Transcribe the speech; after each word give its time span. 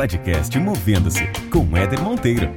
podcast 0.00 0.58
Movendo-se 0.58 1.26
com 1.52 1.76
Éder 1.76 2.00
Monteiro. 2.00 2.50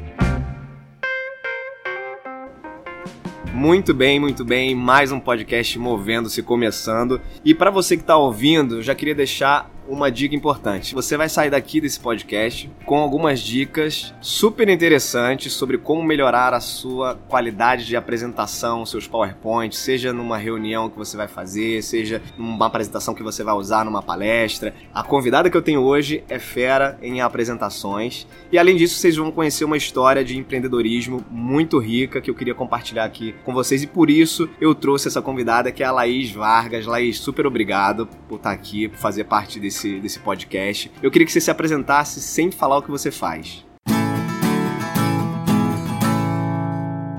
Muito 3.53 3.93
bem, 3.93 4.17
muito 4.17 4.45
bem. 4.45 4.73
Mais 4.73 5.11
um 5.11 5.19
podcast 5.19 5.77
Movendo-se 5.77 6.41
começando. 6.41 7.19
E 7.43 7.53
para 7.53 7.69
você 7.69 7.97
que 7.97 8.03
está 8.03 8.15
ouvindo, 8.15 8.81
já 8.81 8.95
queria 8.95 9.13
deixar 9.13 9.69
uma 9.87 10.11
dica 10.11 10.35
importante. 10.35 10.93
Você 10.93 11.17
vai 11.17 11.29
sair 11.29 11.49
daqui 11.49 11.81
desse 11.81 11.99
podcast 11.99 12.69
com 12.85 12.97
algumas 12.97 13.39
dicas 13.39 14.13
super 14.21 14.69
interessantes 14.69 15.53
sobre 15.53 15.77
como 15.77 16.03
melhorar 16.03 16.53
a 16.53 16.59
sua 16.59 17.15
qualidade 17.27 17.85
de 17.85 17.95
apresentação, 17.95 18.85
seus 18.85 19.07
PowerPoints, 19.07 19.79
seja 19.79 20.13
numa 20.13 20.37
reunião 20.37 20.89
que 20.89 20.97
você 20.97 21.17
vai 21.17 21.27
fazer, 21.27 21.81
seja 21.81 22.21
numa 22.37 22.67
apresentação 22.67 23.13
que 23.13 23.23
você 23.23 23.43
vai 23.43 23.55
usar 23.55 23.85
numa 23.85 24.01
palestra. 24.01 24.73
A 24.93 25.03
convidada 25.03 25.49
que 25.49 25.57
eu 25.57 25.61
tenho 25.61 25.81
hoje 25.81 26.23
é 26.29 26.39
fera 26.39 26.97
em 27.01 27.21
apresentações 27.21 28.27
e 28.51 28.57
além 28.57 28.75
disso 28.77 28.95
vocês 28.95 29.15
vão 29.15 29.31
conhecer 29.31 29.65
uma 29.65 29.77
história 29.77 30.23
de 30.23 30.37
empreendedorismo 30.37 31.23
muito 31.29 31.77
rica 31.79 32.21
que 32.21 32.29
eu 32.29 32.35
queria 32.35 32.55
compartilhar 32.55 33.05
aqui 33.05 33.35
com 33.43 33.53
vocês 33.53 33.83
e 33.83 33.87
por 33.87 34.09
isso 34.09 34.49
eu 34.59 34.73
trouxe 34.73 35.07
essa 35.07 35.21
convidada 35.21 35.71
que 35.71 35.83
é 35.83 35.85
a 35.85 35.91
Laís 35.91 36.31
Vargas. 36.31 36.85
Laís, 36.85 37.19
super 37.19 37.45
obrigado 37.45 38.07
por 38.27 38.37
estar 38.37 38.51
aqui, 38.51 38.87
por 38.87 38.97
fazer 38.97 39.25
parte 39.25 39.59
desse 39.59 39.72
desse, 39.73 39.99
desse 39.99 40.19
podcast. 40.19 40.91
Eu 41.01 41.09
queria 41.09 41.25
que 41.25 41.31
você 41.31 41.41
se 41.41 41.49
apresentasse 41.49 42.21
sem 42.21 42.51
falar 42.51 42.77
o 42.77 42.81
que 42.83 42.91
você 42.91 43.09
faz. 43.09 43.65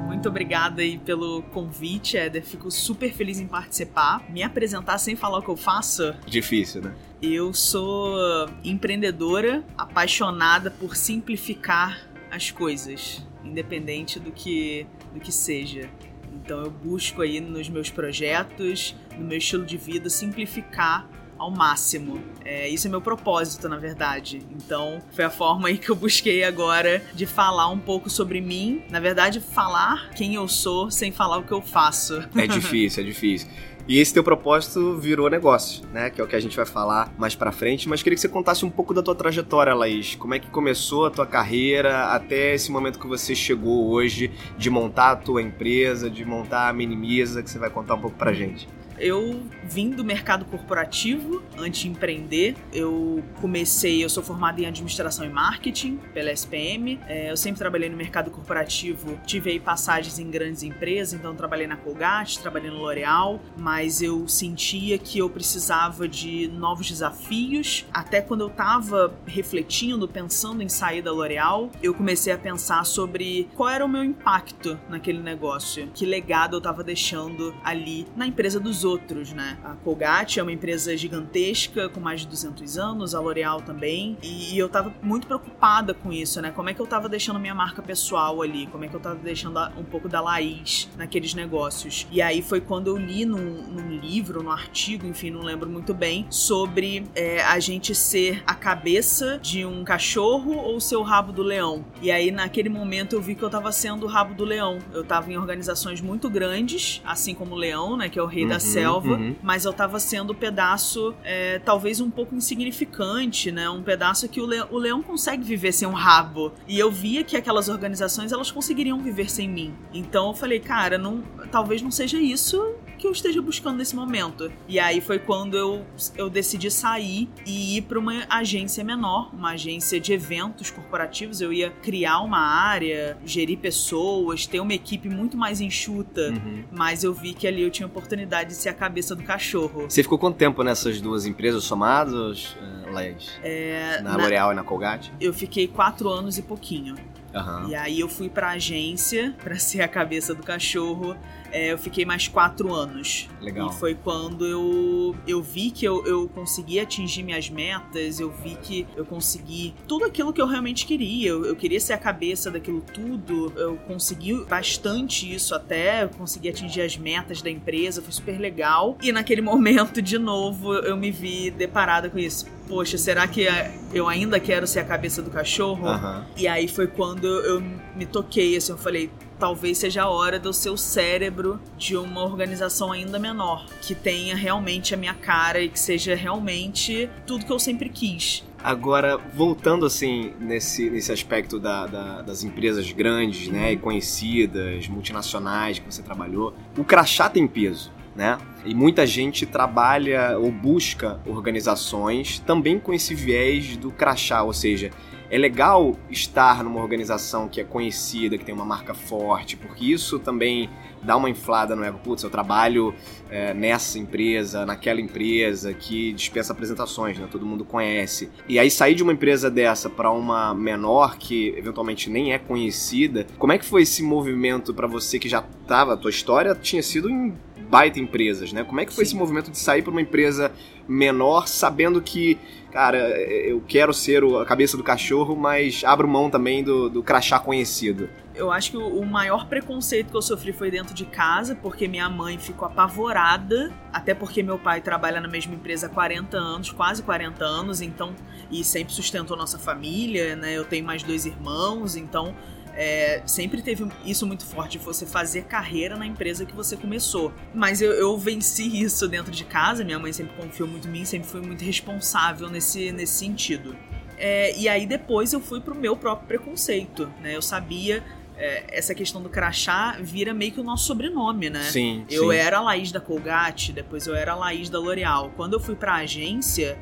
Muito 0.07 0.29
obrigada 0.29 0.81
aí 0.81 0.97
pelo 0.97 1.43
convite, 1.43 2.17
Éder. 2.17 2.43
Fico 2.43 2.71
super 2.71 3.13
feliz 3.13 3.41
em 3.41 3.47
participar. 3.47 4.25
Me 4.31 4.43
apresentar 4.43 4.97
sem 4.99 5.17
falar 5.17 5.39
o 5.39 5.43
que 5.43 5.51
eu 5.51 5.57
faço. 5.57 6.15
Difícil, 6.27 6.81
né? 6.83 6.95
Eu 7.21 7.53
sou 7.53 8.17
empreendedora, 8.63 9.65
apaixonada 9.77 10.71
por 10.71 10.97
simplificar 10.97 12.09
as 12.31 12.51
coisas, 12.51 13.27
independente 13.45 14.19
do 14.19 14.33
que, 14.33 14.87
do 15.13 15.21
que 15.21 15.33
seja. 15.33 15.91
Então 16.33 16.63
eu 16.63 16.71
busco 16.71 17.23
aí 17.23 17.41
nos 17.41 17.69
meus 17.69 17.91
projetos, 17.91 18.97
no 19.17 19.27
meu 19.27 19.39
estilo 19.39 19.65
de 19.65 19.77
vida, 19.77 20.09
simplificar 20.09 21.09
ao 21.45 21.51
máximo. 21.51 22.21
É, 22.45 22.69
isso 22.69 22.87
é 22.87 22.91
meu 22.91 23.01
propósito, 23.01 23.69
na 23.69 23.77
verdade. 23.77 24.43
Então, 24.51 25.01
foi 25.13 25.25
a 25.25 25.31
forma 25.31 25.69
aí 25.69 25.79
que 25.79 25.91
eu 25.91 25.97
busquei 25.97 26.45
agora 26.45 27.03
de 27.15 27.27
falar 27.27 27.69
um 27.69 27.79
pouco 27.79 28.11
sobre 28.11 28.41
mim. 28.41 28.83
Na 28.91 29.01
verdade, 29.01 29.41
falar 29.41 30.11
quem 30.11 30.35
eu 30.35 30.49
sou 30.49 30.91
sem 30.91 31.13
falar 31.13 31.39
o 31.39 31.45
que 31.45 31.53
eu 31.53 31.63
faço. 31.63 32.23
É 32.37 32.47
difícil, 32.47 33.03
é 33.03 33.07
difícil. 33.07 33.49
E 33.87 33.99
esse 33.99 34.15
teu 34.15 34.25
propósito 34.25 34.97
virou 34.97 35.29
negócio, 35.29 35.87
né? 35.93 36.09
Que 36.09 36.19
é 36.19 36.25
o 36.25 36.27
que 36.27 36.35
a 36.35 36.41
gente 36.41 36.57
vai 36.57 36.65
falar 36.65 37.13
mais 37.19 37.35
pra 37.35 37.53
frente. 37.53 37.87
Mas 37.87 38.03
queria 38.03 38.15
que 38.15 38.21
você 38.21 38.29
contasse 38.29 38.65
um 38.65 38.71
pouco 38.71 38.95
da 38.95 39.03
tua 39.03 39.15
trajetória, 39.15 39.75
Laís. 39.75 40.15
Como 40.15 40.33
é 40.33 40.39
que 40.39 40.49
começou 40.49 41.05
a 41.05 41.11
tua 41.11 41.27
carreira 41.27 42.07
até 42.07 42.55
esse 42.55 42.73
momento 42.73 42.99
que 42.99 43.07
você 43.07 43.35
chegou 43.35 43.91
hoje 43.91 44.33
de 44.57 44.71
montar 44.71 45.11
a 45.11 45.17
tua 45.17 45.43
empresa, 45.43 46.09
de 46.09 46.25
montar 46.25 46.71
a 46.71 46.73
Minimiza, 46.73 47.43
que 47.43 47.51
você 47.51 47.59
vai 47.59 47.69
contar 47.69 47.97
um 47.97 48.01
pouco 48.01 48.17
pra 48.17 48.33
gente. 48.33 48.67
Eu 48.99 49.43
vim 49.65 49.91
do 49.91 50.05
mercado 50.05 50.45
corporativo 50.45 51.43
antes 51.59 51.81
de 51.81 51.89
empreender. 51.89 52.57
Eu 52.73 53.23
comecei, 53.41 54.05
eu 54.05 54.09
sou 54.09 54.23
formada 54.23 54.61
em 54.61 54.67
administração 54.67 55.25
e 55.25 55.29
marketing 55.29 55.97
pela 56.13 56.31
SPM. 56.33 57.01
É, 57.07 57.31
eu 57.31 57.37
sempre 57.37 57.59
trabalhei 57.59 57.89
no 57.89 57.97
mercado 57.97 58.31
corporativo, 58.31 59.19
tive 59.27 59.51
aí 59.51 59.61
passagens 59.61 60.19
em 60.19 60.31
grandes 60.31 60.63
empresas, 60.63 61.13
então 61.13 61.35
trabalhei 61.35 61.67
na 61.67 61.77
Colgate, 61.77 62.39
trabalhei 62.39 62.71
no 62.71 62.79
L'Oréal, 62.79 63.41
mas 63.57 64.03
eu 64.03 64.29
sentia 64.29 64.99
que 64.99 65.19
eu 65.19 65.29
precisava 65.29 66.07
de 66.07 66.49
novos 66.49 66.89
desafios. 66.89 67.85
Até 67.93 68.21
quando 68.21 68.43
eu 68.43 68.49
estava 68.49 69.15
refletindo, 69.27 70.07
pensando 70.07 70.63
em 70.63 70.69
sair 70.69 71.03
da 71.03 71.11
L'Oréal, 71.11 71.71
eu 71.83 71.95
comecei 71.95 72.33
a 72.33 72.39
pensar 72.39 72.85
sobre 72.85 73.49
qual 73.55 73.69
era 73.69 73.85
o 73.85 73.89
meu 73.89 74.05
impacto 74.05 74.79
naquele 74.89 75.19
negócio, 75.19 75.89
que 75.95 76.07
legado 76.07 76.55
eu 76.55 76.59
estava 76.59 76.85
deixando 76.85 77.55
ali 77.65 78.07
na 78.17 78.27
empresa 78.27 78.61
dos 78.61 78.84
outros, 78.85 79.33
né? 79.33 79.59
A 79.65 79.75
Colgate 79.75 80.39
é 80.39 80.43
uma 80.43 80.53
empresa 80.53 80.97
gigantesca, 80.97 81.89
com 81.89 82.01
mais 82.01 82.21
de 82.21 82.29
200 82.29 82.79
anos, 82.79 83.15
a 83.15 83.21
L'Oréal 83.21 83.61
também, 83.61 84.17
e 84.23 84.57
eu 84.59 84.69
tava 84.69 84.93
muito 85.03 85.27
preocupada 85.27 85.95
com 85.95 86.13
isso, 86.13 86.41
né? 86.41 86.51
Como 86.51 86.69
é 86.69 86.75
que 86.75 86.81
eu 86.81 86.87
tava 86.87 87.09
deixando 87.09 87.39
minha 87.39 87.55
marca 87.55 87.83
pessoal 87.83 88.43
ali? 88.43 88.67
Como 88.67 88.85
é 88.85 88.89
que 88.89 88.95
eu 88.95 89.01
tava 89.01 89.17
deixando 89.17 89.59
um 89.79 89.85
pouco 89.85 90.09
da 90.09 90.21
Laís 90.21 90.89
naqueles 90.97 91.35
negócios? 91.35 92.07
E 92.11 92.21
aí 92.21 92.43
foi 92.43 92.61
quando 92.61 92.89
eu 92.89 92.97
li 92.97 93.25
num, 93.25 93.63
num 93.63 93.91
livro, 93.91 94.43
num 94.43 94.51
artigo, 94.51 95.07
enfim, 95.07 95.31
não 95.31 95.43
lembro 95.43 95.69
muito 95.69 95.95
bem, 95.95 96.27
sobre 96.31 97.05
é, 97.15 97.43
a 97.43 97.59
gente 97.59 97.95
ser 97.95 98.43
a 98.47 98.55
cabeça 98.55 99.39
de 99.41 99.65
um 99.65 99.85
cachorro 99.85 100.57
ou 100.57 100.81
ser 100.81 100.97
o 100.97 101.03
rabo 101.03 101.33
do 101.33 101.43
leão. 101.43 101.85
E 102.01 102.11
aí 102.11 102.31
naquele 102.31 102.69
momento 102.69 103.15
eu 103.15 103.23
vi 103.23 103.35
que 103.35 103.43
eu 103.43 103.51
tava 103.51 103.73
sendo 103.73 104.07
o 104.07 104.09
rabo 104.09 104.35
do 104.35 104.45
leão. 104.45 104.79
Eu 104.93 105.05
tava 105.05 105.33
em 105.33 105.37
organizações 105.37 106.01
muito 106.01 106.29
grandes, 106.29 107.01
assim 107.05 107.35
como 107.35 107.55
o 107.55 107.59
leão, 107.59 107.97
né? 107.97 108.09
Que 108.09 108.19
é 108.19 108.23
o 108.23 108.27
rei 108.27 108.45
uhum. 108.45 108.51
da 108.51 108.61
selva, 108.75 109.15
uhum. 109.15 109.37
mas 109.43 109.65
eu 109.65 109.73
tava 109.73 109.99
sendo 109.99 110.33
um 110.33 110.37
pedaço 110.37 111.15
é, 111.25 111.59
talvez 111.59 112.01
um 112.01 112.11
pouco 112.11 112.35
insignificante, 112.35 113.51
né? 113.51 113.69
Um 113.69 113.83
pedaço 113.83 114.29
que 114.29 114.41
o, 114.41 114.47
le 114.47 114.63
o 114.71 114.79
leão 114.79 115.03
consegue 115.03 115.43
viver 115.43 115.73
sem 115.73 115.87
um 115.87 115.93
rabo. 115.93 116.53
E 116.67 116.79
eu 116.79 116.91
via 116.91 117.25
que 117.25 117.37
aquelas 117.37 117.69
organizações 117.69 118.33
elas 118.33 118.51
conseguiriam 118.51 119.01
viver 119.01 119.31
sem 119.31 119.49
mim. 119.49 119.75
Então 119.93 120.29
eu 120.29 120.35
falei, 120.35 120.61
cara, 120.61 120.99
não, 120.99 121.23
talvez 121.51 121.83
não 121.83 121.91
seja 121.91 122.19
isso 122.21 122.75
que 123.05 123.09
eu 123.09 123.13
esteja 123.13 123.43
buscando 123.43 123.77
nesse 123.77 123.95
momento. 123.95 124.51
E 124.67 124.81
aí 124.81 124.99
foi 125.03 125.19
quando 125.19 125.59
eu, 125.59 125.85
eu 126.17 126.31
decidi 126.31 126.71
sair 126.71 127.29
e 127.45 127.77
ir 127.77 127.83
para 127.83 127.99
uma 127.99 128.25
agência 128.31 128.83
menor, 128.83 129.29
uma 129.35 129.51
agência 129.51 130.01
de 130.01 130.15
eventos 130.15 130.71
corporativos. 130.71 131.43
Eu 131.43 131.53
ia 131.53 131.71
criar 131.71 132.21
uma 132.21 132.39
área, 132.39 133.19
gerir 133.23 133.59
pessoas, 133.59 134.47
ter 134.47 134.59
uma 134.59 134.73
equipe 134.73 135.11
muito 135.11 135.37
mais 135.37 135.61
enxuta, 135.61 136.31
uhum. 136.31 136.65
mas 136.73 137.05
eu 137.05 137.13
vi 137.13 137.35
que 137.35 137.47
ali 137.47 137.61
eu 137.61 137.71
tinha 137.71 137.87
oportunidade 137.87 138.51
de 138.51 138.57
ser 138.57 138.71
a 138.71 138.75
cabeça 138.75 139.15
do 139.15 139.23
cachorro. 139.23 139.85
Você 139.87 140.03
ficou 140.03 140.19
quanto 140.19 140.37
tempo 140.37 140.63
nessas 140.63 140.99
duas 140.99 141.27
empresas 141.27 141.63
somadas, 141.65 142.57
Laís? 142.91 143.39
É, 143.43 144.01
na, 144.01 144.13
na 144.13 144.17
L'Oréal 144.17 144.53
e 144.53 144.55
na 144.55 144.65
Colgate? 144.65 145.13
Eu 145.21 145.35
fiquei 145.35 145.69
quatro 145.69 146.09
anos 146.09 146.39
e 146.39 146.43
pouquinho. 146.43 146.95
Uhum. 147.35 147.69
E 147.69 147.75
aí 147.75 148.01
eu 148.01 148.09
fui 148.09 148.29
pra 148.29 148.51
agência 148.51 149.35
para 149.43 149.57
ser 149.59 149.83
a 149.83 149.89
cabeça 149.89 150.35
do 150.35 150.43
cachorro 150.43 151.17
é, 151.55 151.71
eu 151.71 151.79
fiquei 151.79 152.05
mais 152.05 152.27
quatro 152.27 152.75
anos. 152.75 153.29
Legal. 153.41 153.71
E 153.71 153.75
foi 153.75 153.95
quando 153.95 154.45
eu, 154.45 155.15
eu 155.25 155.41
vi 155.41 155.71
que 155.71 155.85
eu, 155.87 156.05
eu 156.05 156.29
consegui 156.29 156.81
atingir 156.81 157.23
minhas 157.23 157.49
metas, 157.49 158.19
eu 158.19 158.29
vi 158.29 158.57
que 158.61 158.85
eu 158.97 159.07
consegui 159.07 159.73
tudo 159.87 160.05
aquilo 160.05 160.33
que 160.33 160.43
eu 160.43 160.49
realmente 160.49 160.85
queria. 160.85 161.29
Eu, 161.29 161.45
eu 161.45 161.55
queria 161.55 161.79
ser 161.79 161.93
a 161.93 161.99
cabeça 161.99 162.51
daquilo 162.51 162.81
tudo, 162.81 163.53
eu 163.57 163.77
consegui 163.87 164.35
bastante 164.47 165.33
isso 165.33 165.55
até, 165.55 166.03
eu 166.03 166.09
consegui 166.09 166.49
atingir 166.49 166.83
as 166.83 166.97
metas 166.97 167.41
da 167.41 167.49
empresa, 167.49 168.03
foi 168.03 168.13
super 168.13 168.37
legal. 168.37 168.99
E 169.01 169.13
naquele 169.13 169.41
momento, 169.41 170.03
de 170.03 170.19
novo, 170.19 170.75
eu 170.75 170.97
me 170.97 171.13
vi 171.13 171.53
deparada 171.53 172.11
com 172.11 172.19
isso 172.19 172.47
poxa, 172.69 172.99
será 172.99 173.27
que 173.27 173.47
eu 173.93 174.09
ainda 174.09 174.41
quero 174.41 174.67
ser 174.67 174.81
a 174.81 174.85
cabeça 174.85 175.23
do 175.23 175.31
cachorro? 175.31 175.87
Uhum. 175.87 176.25
E 176.37 176.49
aí 176.49 176.69
foi 176.69 176.87
quando 176.87 177.27
eu 177.27 177.63
me 177.95 178.07
toquei, 178.07 178.57
assim, 178.57 178.73
eu 178.73 178.79
falei, 178.79 179.11
talvez 179.39 179.79
seja 179.79 180.03
a 180.05 180.09
hora 180.09 180.39
do 180.39 180.53
seu 180.53 180.77
cérebro 180.77 181.61
de 181.77 181.97
uma 181.97 182.23
organização 182.25 182.93
ainda 182.93 183.19
menor, 183.19 183.67
que 183.83 183.95
tenha 183.95 184.35
realmente 184.35 184.95
a 184.95 184.97
minha 184.97 185.15
cara 185.15 185.61
e 185.61 185.69
que 185.69 185.79
seja 185.79 186.15
realmente 186.15 187.09
tudo 187.27 187.45
que 187.45 187.53
eu 187.53 187.59
sempre 187.59 187.89
quis. 187.89 188.45
Agora, 188.63 189.19
voltando 189.19 189.85
assim 189.85 190.33
nesse, 190.41 190.89
nesse 190.89 191.13
aspecto 191.13 191.61
da, 191.61 191.87
da, 191.87 192.23
das 192.23 192.43
empresas 192.43 192.91
grandes, 192.93 193.49
né, 193.49 193.73
e 193.73 193.77
conhecidas, 193.77 194.89
multinacionais 194.89 195.79
que 195.79 195.85
você 195.85 196.03
trabalhou, 196.03 196.55
o 196.79 196.83
crachá 196.83 197.29
tem 197.29 197.47
peso, 197.47 197.93
né? 198.15 198.39
E 198.65 198.75
muita 198.75 199.07
gente 199.07 199.45
trabalha 199.45 200.39
ou 200.39 200.51
busca 200.51 201.21
organizações 201.27 202.39
também 202.39 202.79
com 202.79 202.93
esse 202.93 203.15
viés 203.15 203.77
do 203.77 203.91
crachá, 203.91 204.43
ou 204.43 204.53
seja, 204.53 204.91
é 205.31 205.39
legal 205.39 205.97
estar 206.11 206.63
numa 206.63 206.81
organização 206.81 207.49
que 207.49 207.61
é 207.61 207.65
conhecida, 207.65 208.39
que 208.39 208.45
tem 208.45 208.55
uma 208.55 208.65
marca 208.65 208.95
forte, 208.95 209.57
porque 209.57 209.85
isso 209.85 210.19
também 210.19 210.71
dá 211.03 211.17
uma 211.17 211.29
inflada 211.29 211.75
no 211.75 211.83
ego. 211.83 211.99
Putz, 211.99 212.23
eu 212.23 212.31
trabalho 212.31 212.95
é, 213.31 213.53
nessa 213.53 213.99
empresa, 213.99 214.65
naquela 214.65 215.01
empresa 215.01 215.75
que 215.75 216.13
dispensa 216.13 216.53
apresentações, 216.53 217.19
né? 217.19 217.27
Todo 217.31 217.45
mundo 217.45 217.65
conhece. 217.65 218.31
E 218.49 218.59
aí 218.59 218.71
sair 218.71 218.95
de 218.95 219.03
uma 219.03 219.13
empresa 219.13 219.51
dessa 219.51 219.91
para 219.91 220.11
uma 220.11 220.55
menor 220.55 221.17
que 221.17 221.55
eventualmente 221.57 222.09
nem 222.09 222.33
é 222.33 222.39
conhecida, 222.39 223.27
como 223.39 223.53
é 223.53 223.59
que 223.59 223.65
foi 223.65 223.83
esse 223.83 224.03
movimento 224.03 224.73
para 224.73 224.87
você 224.87 225.19
que 225.19 225.29
já 225.29 225.43
tava, 225.67 225.95
a 225.95 225.97
tua 225.97 226.11
história 226.11 226.55
tinha 226.55 226.83
sido 226.83 227.11
em 227.11 227.35
baita 227.75 227.99
empresas, 227.99 228.53
né? 228.53 228.63
Como 228.63 228.79
é 228.79 228.87
que 228.87 228.95
foi 228.95 229.05
Sim. 229.05 229.09
esse 229.11 229.17
movimento 229.17 229.51
de 229.51 229.59
sair 229.59 229.83
para 229.83 229.91
uma 229.91 230.01
empresa 230.01 230.53
menor, 230.87 231.49
sabendo 231.49 232.01
que, 232.01 232.39
cara, 232.71 232.99
eu 233.21 233.61
quero 233.67 233.93
ser 233.93 234.23
a 234.23 234.45
cabeça 234.45 234.77
do 234.77 234.85
cachorro, 234.85 235.35
mas 235.35 235.83
abro 235.85 236.07
mão 236.07 236.31
também 236.31 236.63
do, 236.63 236.89
do 236.89 237.03
crachá 237.03 237.37
conhecido? 237.41 238.09
Eu 238.33 238.53
acho 238.53 238.71
que 238.71 238.77
o 238.77 239.05
maior 239.05 239.49
preconceito 239.49 240.13
que 240.13 240.17
eu 240.17 240.23
sofri 240.23 240.53
foi 240.53 240.71
dentro 240.71 240.95
de 240.95 241.05
casa, 241.05 241.57
porque 241.57 241.89
minha 241.89 242.09
mãe 242.09 242.39
ficou 242.39 242.69
apavorada, 242.69 243.73
até 243.93 244.15
porque 244.15 244.41
meu 244.41 244.57
pai 244.57 244.81
trabalha 244.81 245.21
na 245.21 245.27
mesma 245.27 245.57
empresa 245.57 245.87
há 245.87 245.91
40 245.91 246.37
anos, 246.37 246.71
quase 246.71 247.03
40 247.03 247.45
anos, 247.45 247.81
então 247.81 248.15
e 248.53 248.63
sempre 248.63 248.95
sustentou 248.95 249.37
nossa 249.37 249.59
família, 249.59 250.37
né? 250.37 250.57
Eu 250.57 250.65
tenho 250.65 250.87
mais 250.87 251.03
dois 251.03 251.27
irmãos, 251.27 251.97
então 251.97 252.37
é, 252.77 253.23
sempre 253.25 253.63
teve 253.63 253.87
isso 254.05 254.27
muito 254.27 254.45
forte 254.45 254.79
de 254.79 254.85
você 254.85 255.07
fazer 255.07 255.45
carreira 255.45 255.97
na 255.97 256.07
empresa 256.07 256.45
que 256.45 256.55
você 256.55 256.77
começou. 256.77 257.33
Mas 257.55 257.81
eu, 257.81 257.93
eu, 257.93 258.19
venci 258.19 258.83
isso 258.83 259.07
dentro 259.07 259.31
de 259.31 259.45
casa, 259.45 259.85
minha 259.85 259.99
mãe 259.99 260.13
sempre 260.13 260.37
confiou 260.37 260.69
muito 260.69 260.89
em 260.89 260.91
mim, 260.91 261.05
sempre 261.05 261.29
fui 261.29 261.41
muito 261.41 261.65
responsável 261.65 262.49
nesse, 262.49 262.91
nesse 262.91 263.15
sentido. 263.15 263.77
É, 264.19 264.57
e 264.59 264.69
aí 264.69 264.87
depois 264.87 265.33
eu 265.33 265.41
fui 265.41 265.61
pro 265.61 265.75
meu 265.75 265.97
próprio 265.97 266.27
preconceito, 266.27 267.13
né? 267.21 267.37
Eu 267.37 267.43
sabia 267.43 268.03
é, 268.37 268.65
essa 268.69 268.95
questão 268.95 269.23
do 269.23 269.29
crachá 269.29 269.97
vira 270.01 270.35
meio 270.35 270.53
que 270.53 270.61
o 270.61 270.65
nosso 270.65 270.87
sobrenome, 270.87 271.51
né? 271.51 271.63
Sim. 271.65 272.05
Eu 272.11 272.31
sim. 272.31 272.37
era 272.37 272.59
a 272.59 272.61
Laís 272.61 272.91
da 272.91 273.01
Colgate, 273.01 273.73
depois 273.73 274.07
eu 274.07 274.15
era 274.15 274.33
a 274.33 274.37
Laís 274.37 274.69
da 274.69 274.79
L'Oréal. 274.79 275.33
Quando 275.37 275.55
eu 275.55 275.61
fui 275.61 275.77
pra 275.77 275.95
agência, 275.95 276.77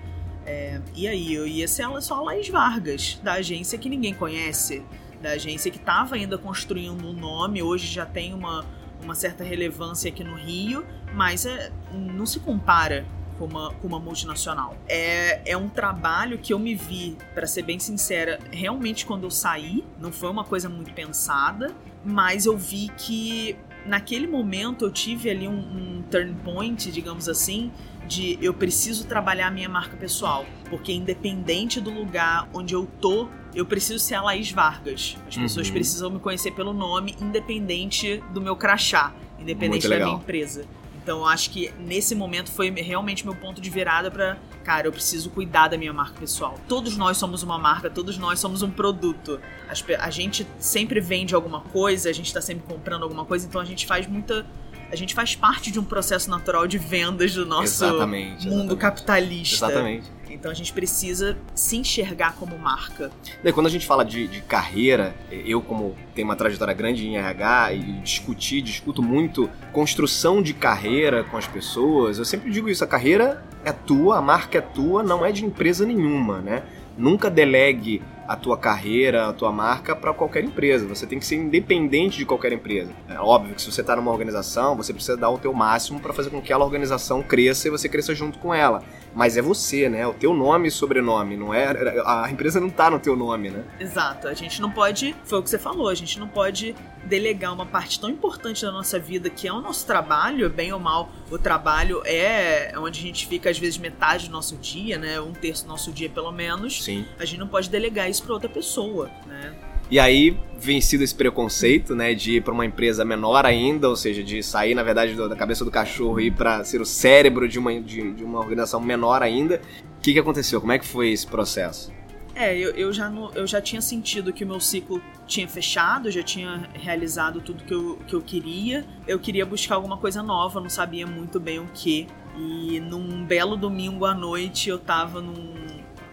é, 0.47 0.81
e 0.95 1.07
aí 1.07 1.35
eu 1.35 1.47
ia 1.47 1.69
ser 1.69 1.87
só 2.01 2.17
a 2.17 2.23
Laís 2.23 2.49
Vargas, 2.49 3.21
da 3.23 3.35
agência 3.35 3.79
que 3.79 3.89
ninguém 3.91 4.15
conhece 4.15 4.83
da 5.23 5.31
agência 5.31 5.71
que 5.71 5.79
estava 5.79 6.17
ainda 6.17 6.37
construindo 6.37 7.07
um 7.07 7.13
nome, 7.13 7.63
hoje 7.63 7.87
já 7.87 8.05
tem 8.05 8.35
uma, 8.35 8.65
uma 9.03 9.15
certa 9.15 9.45
relevância 9.45 10.11
aqui 10.11 10.25
no 10.25 10.35
Rio, 10.35 10.85
mas 11.15 11.47
é, 11.47 11.71
não 11.93 12.27
se 12.27 12.41
compara 12.41 13.07
com 13.39 13.47
uma, 13.47 13.73
com 13.75 13.87
uma 13.87 13.99
multinacional. 13.99 14.77
É, 14.89 15.53
é 15.53 15.57
um 15.57 15.69
trabalho 15.69 16.39
que 16.39 16.53
eu 16.53 16.59
me 16.59 16.75
vi, 16.75 17.17
para 17.35 17.47
ser 17.47 17.63
bem 17.63 17.79
sincera, 17.79 18.39
realmente 18.51 19.07
quando 19.07 19.25
eu 19.25 19.31
saí, 19.31 19.85
não 19.99 20.13
foi 20.13 20.29
uma 20.29 20.45
coisa 20.45 20.69
muito 20.69 20.93
pensada, 20.93 21.73
mas 22.05 22.47
eu 22.47 22.57
vi 22.57 22.91
que 22.97 23.57
naquele 23.87 24.27
momento 24.27 24.85
eu 24.85 24.91
tive 24.91 25.31
ali 25.31 25.49
um, 25.49 25.53
um 25.53 26.03
turn 26.11 26.35
point, 26.45 26.91
digamos 26.91 27.29
assim, 27.29 27.73
de 28.07 28.39
eu 28.43 28.53
preciso 28.53 29.07
trabalhar 29.07 29.49
a 29.49 29.51
minha 29.51 29.69
marca 29.69 29.97
pessoal, 29.97 30.45
porque 30.69 30.93
independente 30.93 31.81
do 31.81 31.91
lugar 31.91 32.49
onde 32.53 32.75
eu 32.75 32.87
tô, 33.01 33.29
eu 33.55 33.67
preciso 33.67 33.99
ser 33.99 34.15
a 34.15 34.23
Laís 34.23 34.51
Vargas. 34.51 35.17
As 35.29 35.37
pessoas 35.37 35.67
Uhum. 35.69 35.73
precisam 35.75 36.11
me 36.11 36.19
conhecer 36.19 36.53
pelo 36.53 36.73
nome, 36.73 37.15
independente 37.21 38.23
do 38.33 38.41
meu 38.41 38.57
crachá, 38.57 39.13
independente 39.39 39.89
da 39.89 39.97
minha 39.99 40.15
empresa. 40.17 40.65
Então 41.03 41.19
eu 41.19 41.27
acho 41.27 41.51
que 41.51 41.73
nesse 41.81 42.15
momento 42.15 42.51
foi 42.53 42.71
realmente 42.71 43.25
meu 43.25 43.35
ponto 43.35 43.61
de 43.61 43.69
virada 43.69 44.09
pra, 44.09 44.37
cara, 44.63 44.87
eu 44.87 44.93
preciso 44.93 45.31
cuidar 45.31 45.67
da 45.67 45.77
minha 45.77 45.93
marca 45.93 46.19
pessoal. 46.21 46.55
Todos 46.69 46.97
nós 46.97 47.17
somos 47.17 47.43
uma 47.43 47.59
marca, 47.59 47.91
todos 47.91 48.17
nós 48.19 48.39
somos 48.39 48.63
um 48.63 48.71
produto. 48.71 49.41
As 49.69 49.85
a 49.99 50.11
gente 50.11 50.47
sempre 50.61 51.01
vende 51.01 51.35
alguma 51.35 51.61
coisa, 51.61 52.09
a 52.09 52.13
gente 52.13 52.33
tá 52.33 52.41
sempre 52.41 52.65
comprando 52.69 53.03
alguma 53.03 53.25
coisa, 53.25 53.47
então 53.47 53.61
a 53.61 53.65
gente 53.65 53.85
faz 53.85 54.07
muita 54.07 54.47
a 54.93 54.97
gente 54.97 55.15
faz 55.15 55.35
parte 55.35 55.71
de 55.73 55.81
um 55.81 55.85
processo 55.85 56.29
natural 56.31 56.67
de 56.67 56.77
vendas 56.77 57.33
do 57.35 57.47
nosso 57.47 57.83
Exatamente, 57.83 58.47
mundo 58.47 58.75
exatamente. 58.75 58.77
capitalista. 58.79 59.67
Exatamente. 59.67 60.07
Então 60.33 60.51
a 60.51 60.55
gente 60.55 60.73
precisa 60.73 61.37
se 61.55 61.77
enxergar 61.77 62.35
como 62.37 62.59
marca. 62.59 63.11
Daí, 63.43 63.53
quando 63.53 63.67
a 63.67 63.71
gente 63.71 63.87
fala 63.87 64.05
de, 64.05 64.27
de 64.27 64.41
carreira, 64.41 65.15
eu 65.31 65.61
como 65.61 65.95
tenho 66.15 66.27
uma 66.27 66.37
trajetória 66.37 66.73
grande 66.73 67.07
em 67.07 67.17
RH 67.17 67.75
e 67.75 67.93
discutir, 68.01 68.63
discuto 68.63 69.03
muito 69.03 69.49
construção 69.73 70.43
de 70.43 70.55
carreira 70.55 71.23
com 71.25 71.37
as 71.37 71.47
pessoas, 71.47 72.19
eu 72.19 72.25
sempre 72.25 72.51
digo 72.51 72.69
isso, 72.69 72.83
a 72.83 72.87
carreira 72.87 73.45
é 73.65 73.73
tua, 73.73 74.19
a 74.19 74.23
marca 74.23 74.59
é 74.59 74.61
tua, 74.61 75.03
não 75.03 75.25
é 75.25 75.31
de 75.31 75.45
empresa 75.45 75.85
nenhuma, 75.85 76.41
né? 76.41 76.63
Nunca 76.97 77.31
delegue 77.31 78.03
a 78.27 78.37
tua 78.37 78.57
carreira, 78.57 79.29
a 79.29 79.33
tua 79.33 79.51
marca 79.51 79.97
para 79.97 80.13
qualquer 80.13 80.45
empresa. 80.45 80.87
Você 80.87 81.07
tem 81.07 81.19
que 81.19 81.27
ser 81.27 81.37
independente 81.37 82.19
de 82.19 82.25
qualquer 82.25 82.53
empresa. 82.53 82.93
É 83.09 83.19
óbvio 83.19 83.55
que 83.55 83.63
se 83.63 83.71
você 83.71 83.81
está 83.81 83.97
numa 83.97 84.11
organização, 84.11 84.77
você 84.77 84.93
precisa 84.93 85.17
dar 85.17 85.31
o 85.31 85.39
teu 85.39 85.53
máximo 85.53 86.01
para 86.01 86.13
fazer 86.13 86.31
com 86.31 86.39
que 86.41 86.53
aquela 86.53 86.65
organização 86.65 87.23
cresça 87.23 87.69
e 87.69 87.71
você 87.71 87.89
cresça 87.89 88.15
junto 88.15 88.39
com 88.39 88.55
ela. 88.55 88.83
Mas 89.15 89.37
é 89.37 89.43
você, 89.43 89.89
né? 89.89 90.07
O 90.07 90.15
teu 90.15 90.33
nome 90.33 90.69
e 90.69 90.71
sobrenome, 90.71 91.37
não 91.37 91.53
é? 91.53 91.67
A 92.07 92.31
empresa 92.31 92.61
não 92.61 92.71
tá 92.71 92.91
no 92.91 92.99
teu 92.99 93.15
nome, 93.15 93.51
né? 93.51 93.65
Exato. 93.79 94.29
A 94.29 94.35
gente 94.35 94.61
não 94.61 94.71
pode, 94.71 95.15
foi 95.25 95.39
o 95.39 95.43
que 95.43 95.51
você 95.51 95.59
falou, 95.59 95.89
a 95.89 95.95
gente 95.95 96.19
não 96.19 96.29
pode 96.29 96.75
delegar 97.05 97.53
uma 97.53 97.67
parte 97.67 98.01
tão 98.01 98.09
importante 98.09 98.63
da 98.63 98.71
nossa 98.71 98.99
vida 98.99 99.29
que 99.29 99.47
é 99.47 99.53
o 99.53 99.61
nosso 99.61 99.87
trabalho, 99.87 100.49
bem 100.49 100.73
ou 100.73 100.81
mal. 100.81 101.11
O 101.31 101.39
trabalho 101.39 102.03
é 102.05 102.73
onde 102.77 103.01
a 103.01 103.03
gente 103.03 103.27
fica 103.27 103.51
às 103.51 103.59
vezes 103.59 103.77
metade 103.79 104.29
do 104.29 104.33
nosso 104.33 104.57
dia, 104.57 104.99
né? 104.99 105.21
Um 105.21 105.33
terço 105.33 105.65
do 105.65 105.69
nosso 105.69 105.93
dia 105.93 106.09
pelo 106.09 106.33
menos. 106.33 106.83
Sim. 106.83 107.05
A 107.19 107.25
gente 107.25 107.39
não 107.39 107.49
pode 107.49 107.69
delegar 107.69 108.09
isso 108.09 108.23
para 108.23 108.33
outra 108.33 108.49
pessoa, 108.49 109.11
né? 109.27 109.55
E 109.93 109.99
aí, 109.99 110.35
vencido 110.59 111.05
esse 111.05 111.15
preconceito, 111.15 111.95
né, 111.95 112.15
de 112.15 112.37
ir 112.37 112.43
para 112.43 112.55
uma 112.55 112.65
empresa 112.65 113.05
menor 113.05 113.45
ainda, 113.45 113.91
ou 113.91 113.95
seja, 113.95 114.25
de 114.25 114.43
sair, 114.43 114.75
na 114.75 114.83
verdade, 114.83 115.15
da 115.15 115.37
cabeça 115.37 115.67
do 115.67 115.71
cachorro 115.71 116.19
e 116.19 116.29
ir 116.29 116.31
para 116.31 116.65
ser 116.65 116.81
o 116.81 116.87
cérebro 116.87 117.47
de 117.47 117.59
uma, 117.59 117.79
de, 117.79 118.11
de 118.15 118.25
uma 118.25 118.39
organização 118.39 118.81
menor 118.81 119.23
ainda, 119.23 119.61
o 119.99 120.01
que, 120.01 120.15
que 120.15 120.19
aconteceu? 120.19 120.63
Como 120.63 120.73
é 120.73 120.79
que 120.79 120.87
foi 120.87 121.11
esse 121.11 121.27
processo? 121.27 121.93
É, 122.35 122.57
eu, 122.57 122.71
eu, 122.71 122.91
já 122.91 123.13
eu 123.35 123.47
já 123.47 123.61
tinha 123.61 123.83
sentido 123.83 124.33
que 124.33 124.45
o 124.45 124.47
meu 124.47 124.61
ciclo 124.61 124.99
tinha 125.27 125.47
fechado, 125.47 126.11
já 126.11 126.23
tinha 126.23 126.71
realizado 126.73 127.43
tudo 127.43 127.63
que 127.63 127.75
eu, 127.75 127.99
que 128.07 128.15
eu 128.15 128.23
queria. 128.23 128.87
Eu 129.07 129.19
queria 129.19 129.45
buscar 129.45 129.75
alguma 129.75 129.99
coisa 129.99 130.23
nova, 130.23 130.59
não 130.59 130.71
sabia 130.71 131.07
muito 131.07 131.39
bem 131.39 131.59
o 131.59 131.67
que. 131.75 132.07
E 132.39 132.81
num 132.81 133.27
belo 133.27 133.59
domingo 133.59 134.07
à 134.07 134.15
noite 134.15 134.71
eu 134.71 134.79
tava 134.79 135.21
num, 135.21 135.53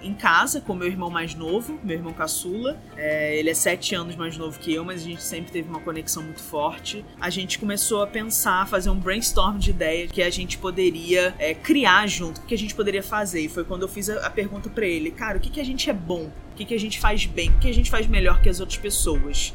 em 0.02 0.14
casa 0.14 0.62
com 0.62 0.74
meu 0.74 0.88
irmão 0.88 1.10
mais 1.10 1.36
novo, 1.36 1.80
meu 1.84 1.98
irmão 1.98 2.14
caçula. 2.14 2.80
É, 2.96 3.38
ele 3.38 3.50
é 3.50 3.54
sete 3.54 3.96
anos 3.96 4.16
mais 4.16 4.38
novo 4.38 4.60
que 4.60 4.74
eu, 4.74 4.84
mas 4.84 5.02
a 5.02 5.06
gente 5.06 5.24
sempre 5.24 5.52
teve 5.52 5.70
uma 5.70 5.80
conexão 5.80 6.24
muito 6.24 6.42
forte. 6.42 7.06
A 7.20 7.30
gente 7.30 7.60
começou 7.60 8.02
a 8.02 8.08
pensar, 8.08 8.68
fazer 8.68 8.90
um 8.90 9.00
brainstorm 9.00 9.58
de 9.58 9.72
ideias 9.72 10.12
que 10.12 10.22
a 10.22 10.30
gente 10.30 10.58
poderia 10.58 11.34
é, 11.38 11.54
criar 11.54 12.08
junto, 12.08 12.42
o 12.42 12.46
que 12.46 12.54
a 12.54 12.58
gente 12.58 12.76
poderia 12.76 13.04
fazer. 13.04 13.42
E 13.42 13.50
foi 13.50 13.64
quando 13.64 13.84
eu 13.84 13.88
fiz 13.88 14.10
a, 14.10 14.26
a 14.26 14.30
pergunta 14.30 14.70
pra 14.70 14.86
ele, 14.86 15.12
cara, 15.12 15.38
o 15.38 15.42
que, 15.42 15.50
que 15.50 15.60
a 15.60 15.66
gente 15.66 15.90
é 15.90 15.94
bom? 15.94 16.32
O 16.52 16.56
que, 16.56 16.66
que 16.66 16.74
a 16.74 16.80
gente 16.80 17.00
faz 17.00 17.26
bem? 17.26 17.50
O 17.50 17.60
que 17.60 17.70
a 17.70 17.74
gente 17.74 17.90
faz 17.90 18.06
melhor 18.08 18.42
que 18.42 18.50
as 18.50 18.60
outras 18.60 18.78
pessoas? 18.78 19.54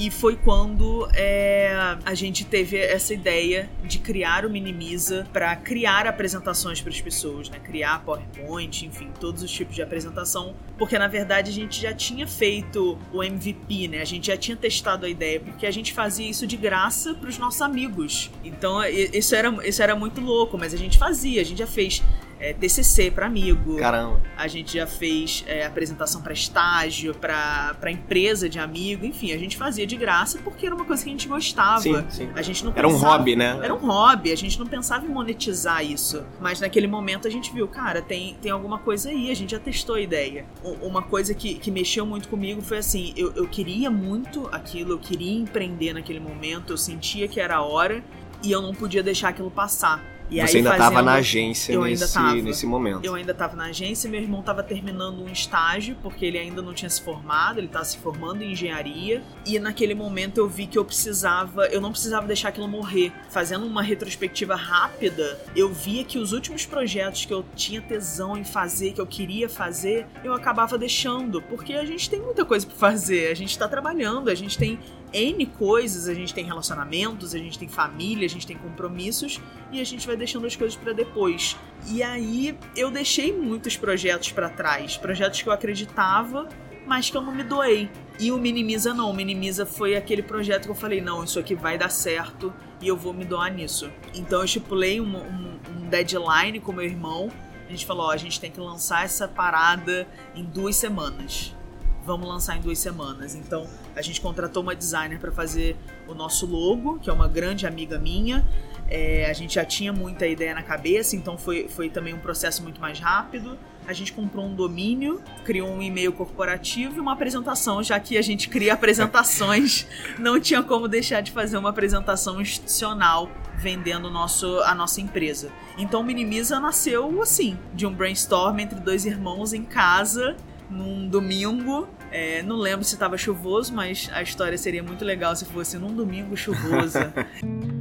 E 0.00 0.10
foi 0.10 0.34
quando 0.34 1.06
é, 1.12 1.76
a 2.06 2.14
gente 2.14 2.46
teve 2.46 2.78
essa 2.78 3.12
ideia 3.12 3.68
de 3.84 3.98
criar 3.98 4.46
o 4.46 4.50
Minimiza 4.50 5.28
para 5.30 5.54
criar 5.54 6.06
apresentações 6.06 6.80
para 6.80 6.90
as 6.90 6.98
pessoas, 7.02 7.50
né? 7.50 7.58
Criar 7.58 8.02
PowerPoint, 8.02 8.86
enfim, 8.86 9.10
todos 9.20 9.42
os 9.42 9.50
tipos 9.50 9.74
de 9.74 9.82
apresentação, 9.82 10.54
porque 10.78 10.98
na 10.98 11.06
verdade 11.06 11.50
a 11.50 11.52
gente 11.52 11.78
já 11.78 11.92
tinha 11.92 12.26
feito 12.26 12.98
o 13.12 13.22
MVP, 13.22 13.88
né? 13.88 14.00
A 14.00 14.06
gente 14.06 14.28
já 14.28 14.38
tinha 14.38 14.56
testado 14.56 15.04
a 15.04 15.08
ideia, 15.08 15.38
porque 15.38 15.66
a 15.66 15.70
gente 15.70 15.92
fazia 15.92 16.30
isso 16.30 16.46
de 16.46 16.56
graça 16.56 17.12
para 17.12 17.28
os 17.28 17.36
nossos 17.36 17.60
amigos. 17.60 18.30
Então 18.42 18.82
isso 18.82 19.34
era, 19.34 19.68
isso 19.68 19.82
era 19.82 19.94
muito 19.94 20.18
louco, 20.22 20.56
mas 20.56 20.72
a 20.72 20.78
gente 20.78 20.96
fazia, 20.96 21.42
a 21.42 21.44
gente 21.44 21.58
já 21.58 21.66
fez 21.66 22.02
é, 22.40 22.54
TCC 22.54 23.10
para 23.10 23.26
amigo, 23.26 23.76
Caramba. 23.76 24.20
a 24.36 24.48
gente 24.48 24.74
já 24.74 24.86
fez 24.86 25.44
é, 25.46 25.66
apresentação 25.66 26.22
para 26.22 26.32
estágio, 26.32 27.14
para 27.14 27.90
empresa 27.90 28.48
de 28.48 28.58
amigo, 28.58 29.04
enfim, 29.04 29.32
a 29.32 29.38
gente 29.38 29.56
fazia 29.56 29.86
de 29.86 29.96
graça 29.96 30.38
porque 30.42 30.64
era 30.64 30.74
uma 30.74 30.86
coisa 30.86 31.04
que 31.04 31.10
a 31.10 31.12
gente 31.12 31.28
gostava. 31.28 31.80
Sim, 31.80 32.04
sim. 32.08 32.30
A 32.34 32.42
gente 32.42 32.64
não 32.64 32.72
Era 32.74 32.88
um 32.88 32.96
hobby, 32.96 33.36
né? 33.36 33.58
Era 33.62 33.74
um 33.74 33.86
hobby, 33.86 34.32
a 34.32 34.36
gente 34.36 34.58
não 34.58 34.66
pensava 34.66 35.04
em 35.04 35.08
monetizar 35.08 35.84
isso. 35.84 36.24
Mas 36.40 36.60
naquele 36.60 36.86
momento 36.86 37.28
a 37.28 37.30
gente 37.30 37.52
viu, 37.52 37.68
cara, 37.68 38.00
tem, 38.00 38.34
tem 38.40 38.50
alguma 38.50 38.78
coisa 38.78 39.10
aí, 39.10 39.30
a 39.30 39.36
gente 39.36 39.50
já 39.50 39.58
testou 39.58 39.96
a 39.96 40.00
ideia. 40.00 40.46
Uma 40.80 41.02
coisa 41.02 41.34
que, 41.34 41.54
que 41.54 41.70
mexeu 41.70 42.06
muito 42.06 42.28
comigo 42.28 42.62
foi 42.62 42.78
assim: 42.78 43.12
eu, 43.16 43.32
eu 43.34 43.46
queria 43.46 43.90
muito 43.90 44.48
aquilo, 44.50 44.92
eu 44.92 44.98
queria 44.98 45.38
empreender 45.38 45.92
naquele 45.92 46.20
momento, 46.20 46.72
eu 46.72 46.78
sentia 46.78 47.28
que 47.28 47.38
era 47.38 47.56
a 47.56 47.62
hora 47.62 48.02
e 48.42 48.50
eu 48.50 48.62
não 48.62 48.74
podia 48.74 49.02
deixar 49.02 49.28
aquilo 49.28 49.50
passar. 49.50 50.02
E 50.30 50.40
Você 50.40 50.58
ainda 50.58 50.70
estava 50.70 51.02
na 51.02 51.14
agência 51.14 51.78
nesse, 51.80 52.14
tava. 52.14 52.34
nesse 52.36 52.66
momento. 52.66 53.04
eu 53.04 53.14
ainda 53.14 53.32
estava 53.32 53.56
na 53.56 53.64
agência, 53.64 54.08
meu 54.08 54.20
irmão 54.20 54.40
estava 54.40 54.62
terminando 54.62 55.22
um 55.22 55.28
estágio, 55.28 55.96
porque 56.02 56.24
ele 56.24 56.38
ainda 56.38 56.62
não 56.62 56.72
tinha 56.72 56.88
se 56.88 57.02
formado, 57.02 57.58
ele 57.58 57.66
estava 57.66 57.84
se 57.84 57.98
formando 57.98 58.42
em 58.42 58.52
engenharia. 58.52 59.22
E 59.44 59.58
naquele 59.58 59.94
momento 59.94 60.38
eu 60.38 60.48
vi 60.48 60.66
que 60.66 60.78
eu 60.78 60.84
precisava, 60.84 61.66
eu 61.66 61.80
não 61.80 61.90
precisava 61.90 62.26
deixar 62.26 62.50
aquilo 62.50 62.68
morrer. 62.68 63.12
Fazendo 63.28 63.66
uma 63.66 63.82
retrospectiva 63.82 64.54
rápida, 64.54 65.38
eu 65.56 65.72
via 65.72 66.04
que 66.04 66.18
os 66.18 66.32
últimos 66.32 66.64
projetos 66.64 67.24
que 67.24 67.32
eu 67.34 67.44
tinha 67.56 67.80
tesão 67.80 68.36
em 68.36 68.44
fazer, 68.44 68.92
que 68.92 69.00
eu 69.00 69.06
queria 69.06 69.48
fazer, 69.48 70.06
eu 70.22 70.32
acabava 70.32 70.78
deixando, 70.78 71.42
porque 71.42 71.72
a 71.74 71.84
gente 71.84 72.08
tem 72.08 72.20
muita 72.20 72.44
coisa 72.44 72.66
para 72.66 72.76
fazer, 72.76 73.30
a 73.30 73.34
gente 73.34 73.50
está 73.50 73.66
trabalhando, 73.66 74.30
a 74.30 74.34
gente 74.34 74.56
tem 74.56 74.78
N 75.12 75.46
coisas, 75.46 76.08
a 76.08 76.14
gente 76.14 76.32
tem 76.34 76.44
relacionamentos, 76.44 77.34
a 77.34 77.38
gente 77.38 77.58
tem 77.58 77.68
família, 77.68 78.26
a 78.26 78.30
gente 78.30 78.46
tem 78.46 78.56
compromissos 78.56 79.40
e 79.72 79.80
a 79.80 79.84
gente 79.84 80.06
vai 80.06 80.16
deixando 80.16 80.46
as 80.46 80.56
coisas 80.56 80.76
pra 80.76 80.92
depois. 80.92 81.56
E 81.88 82.02
aí 82.02 82.56
eu 82.76 82.90
deixei 82.90 83.32
muitos 83.32 83.76
projetos 83.76 84.32
pra 84.32 84.48
trás, 84.48 84.96
projetos 84.96 85.42
que 85.42 85.48
eu 85.48 85.52
acreditava, 85.52 86.48
mas 86.86 87.08
que 87.10 87.16
eu 87.16 87.22
não 87.22 87.34
me 87.34 87.42
doei. 87.42 87.90
E 88.18 88.30
o 88.32 88.38
Minimiza 88.38 88.92
não, 88.92 89.10
o 89.10 89.14
Minimiza 89.14 89.64
foi 89.64 89.96
aquele 89.96 90.22
projeto 90.22 90.64
que 90.64 90.70
eu 90.70 90.74
falei, 90.74 91.00
não, 91.00 91.22
isso 91.24 91.38
aqui 91.38 91.54
vai 91.54 91.78
dar 91.78 91.88
certo 91.90 92.52
e 92.80 92.88
eu 92.88 92.96
vou 92.96 93.12
me 93.12 93.24
doar 93.24 93.52
nisso. 93.52 93.90
Então 94.14 94.40
eu 94.40 94.44
estipulei 94.44 95.00
um, 95.00 95.16
um- 95.16 95.58
um 95.76 95.88
deadline 95.88 96.60
com 96.60 96.72
meu 96.72 96.84
irmão, 96.84 97.30
a 97.66 97.70
gente 97.70 97.86
falou, 97.86 98.06
ó, 98.06 98.10
a 98.10 98.16
gente 98.16 98.40
tem 98.40 98.50
que 98.50 98.58
lançar 98.60 99.04
essa 99.04 99.28
parada 99.28 100.06
em 100.34 100.42
duas 100.44 100.74
semanas. 100.76 101.54
Vamos 102.04 102.28
lançar 102.28 102.56
em 102.56 102.60
duas 102.60 102.78
semanas. 102.78 103.34
Então 103.34 103.66
a 103.94 104.02
gente 104.02 104.20
contratou 104.20 104.62
uma 104.62 104.74
designer 104.74 105.18
para 105.18 105.32
fazer 105.32 105.76
o 106.08 106.14
nosso 106.14 106.46
logo, 106.46 106.98
que 106.98 107.10
é 107.10 107.12
uma 107.12 107.28
grande 107.28 107.66
amiga 107.66 107.98
minha. 107.98 108.46
É, 108.88 109.30
a 109.30 109.32
gente 109.32 109.54
já 109.54 109.64
tinha 109.64 109.92
muita 109.92 110.26
ideia 110.26 110.52
na 110.52 110.64
cabeça, 110.64 111.14
então 111.14 111.38
foi, 111.38 111.68
foi 111.68 111.88
também 111.88 112.12
um 112.12 112.18
processo 112.18 112.62
muito 112.62 112.80
mais 112.80 112.98
rápido. 112.98 113.56
A 113.86 113.92
gente 113.92 114.12
comprou 114.12 114.44
um 114.44 114.54
domínio, 114.54 115.22
criou 115.44 115.68
um 115.68 115.80
e-mail 115.80 116.12
corporativo 116.12 116.96
e 116.96 117.00
uma 117.00 117.12
apresentação, 117.12 117.82
já 117.82 117.98
que 117.98 118.18
a 118.18 118.22
gente 118.22 118.48
cria 118.48 118.74
apresentações, 118.74 119.86
não 120.18 120.40
tinha 120.40 120.62
como 120.62 120.88
deixar 120.88 121.20
de 121.20 121.30
fazer 121.30 121.56
uma 121.56 121.70
apresentação 121.70 122.40
institucional 122.40 123.30
vendendo 123.56 124.10
nosso, 124.10 124.60
a 124.60 124.74
nossa 124.74 125.00
empresa. 125.00 125.52
Então 125.76 126.02
Minimiza 126.02 126.58
nasceu 126.58 127.22
assim, 127.22 127.58
de 127.74 127.86
um 127.86 127.92
brainstorm 127.92 128.58
entre 128.58 128.80
dois 128.80 129.04
irmãos 129.04 129.52
em 129.52 129.62
casa, 129.62 130.36
num 130.70 131.08
domingo. 131.08 131.88
É, 132.10 132.42
não 132.42 132.56
lembro 132.56 132.84
se 132.84 132.94
estava 132.94 133.18
chuvoso, 133.18 133.74
mas 133.74 134.08
a 134.12 134.22
história 134.22 134.56
seria 134.56 134.82
muito 134.82 135.04
legal 135.04 135.34
se 135.34 135.44
fosse 135.44 135.76
num 135.78 135.94
domingo 135.94 136.36
chuvoso. 136.36 136.98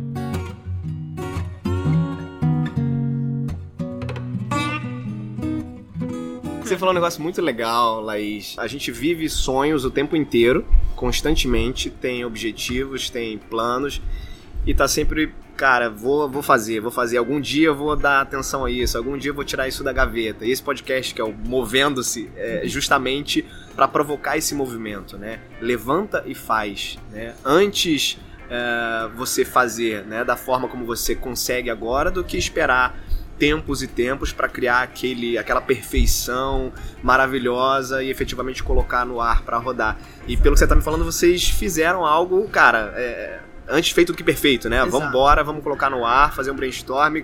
Você 6.69 6.77
falou 6.77 6.91
um 6.91 6.93
negócio 6.93 7.19
muito 7.19 7.41
legal, 7.41 7.99
Laís. 7.99 8.55
A 8.59 8.67
gente 8.67 8.91
vive 8.91 9.27
sonhos 9.27 9.85
o 9.85 9.89
tempo 9.89 10.15
inteiro, 10.15 10.63
constantemente, 10.95 11.89
tem 11.89 12.23
objetivos, 12.23 13.09
tem 13.09 13.39
planos 13.39 13.99
e 14.67 14.73
tá 14.75 14.87
sempre, 14.87 15.33
cara, 15.59 15.89
vou, 15.89 16.29
vou 16.29 16.41
fazer, 16.41 16.79
vou 16.79 16.89
fazer. 16.89 17.17
Algum 17.17 17.37
dia 17.37 17.67
eu 17.67 17.75
vou 17.75 17.93
dar 17.93 18.21
atenção 18.21 18.63
a 18.63 18.71
isso, 18.71 18.97
algum 18.97 19.17
dia 19.17 19.31
eu 19.31 19.35
vou 19.35 19.43
tirar 19.43 19.67
isso 19.67 19.83
da 19.83 19.91
gaveta. 19.91 20.45
E 20.45 20.51
esse 20.51 20.63
podcast, 20.63 21.13
que 21.13 21.19
é 21.19 21.23
o 21.23 21.33
Movendo-se, 21.33 22.31
é 22.37 22.61
justamente 22.63 23.45
para 23.75 23.85
provocar 23.85 24.37
esse 24.37 24.55
movimento, 24.55 25.17
né? 25.17 25.41
Levanta 25.59 26.23
e 26.25 26.33
faz, 26.33 26.97
né? 27.11 27.35
Antes 27.43 28.17
é, 28.49 29.09
você 29.17 29.43
fazer, 29.43 30.05
né, 30.05 30.23
da 30.23 30.37
forma 30.37 30.69
como 30.69 30.85
você 30.85 31.13
consegue 31.13 31.69
agora, 31.69 32.09
do 32.09 32.23
que 32.23 32.37
esperar 32.37 32.97
tempos 33.37 33.83
e 33.83 33.87
tempos 33.87 34.31
para 34.31 34.47
criar 34.47 34.81
aquele, 34.83 35.37
aquela 35.37 35.59
perfeição 35.59 36.71
maravilhosa 37.03 38.01
e 38.01 38.09
efetivamente 38.09 38.63
colocar 38.63 39.05
no 39.05 39.19
ar 39.19 39.41
para 39.41 39.57
rodar. 39.57 39.97
E 40.25 40.37
pelo 40.37 40.55
que 40.55 40.59
você 40.59 40.67
tá 40.67 40.75
me 40.75 40.81
falando, 40.81 41.03
vocês 41.03 41.49
fizeram 41.49 42.05
algo, 42.05 42.47
cara, 42.47 42.93
é, 42.95 43.39
antes 43.69 43.91
feito 43.91 44.11
do 44.11 44.17
que 44.17 44.23
perfeito, 44.23 44.69
né? 44.69 44.77
Exato. 44.77 44.91
Vamos 44.91 45.09
embora, 45.09 45.43
vamos 45.43 45.63
colocar 45.63 45.89
no 45.89 46.05
ar, 46.05 46.33
fazer 46.33 46.51
um 46.51 46.55
brainstorm. 46.55 47.23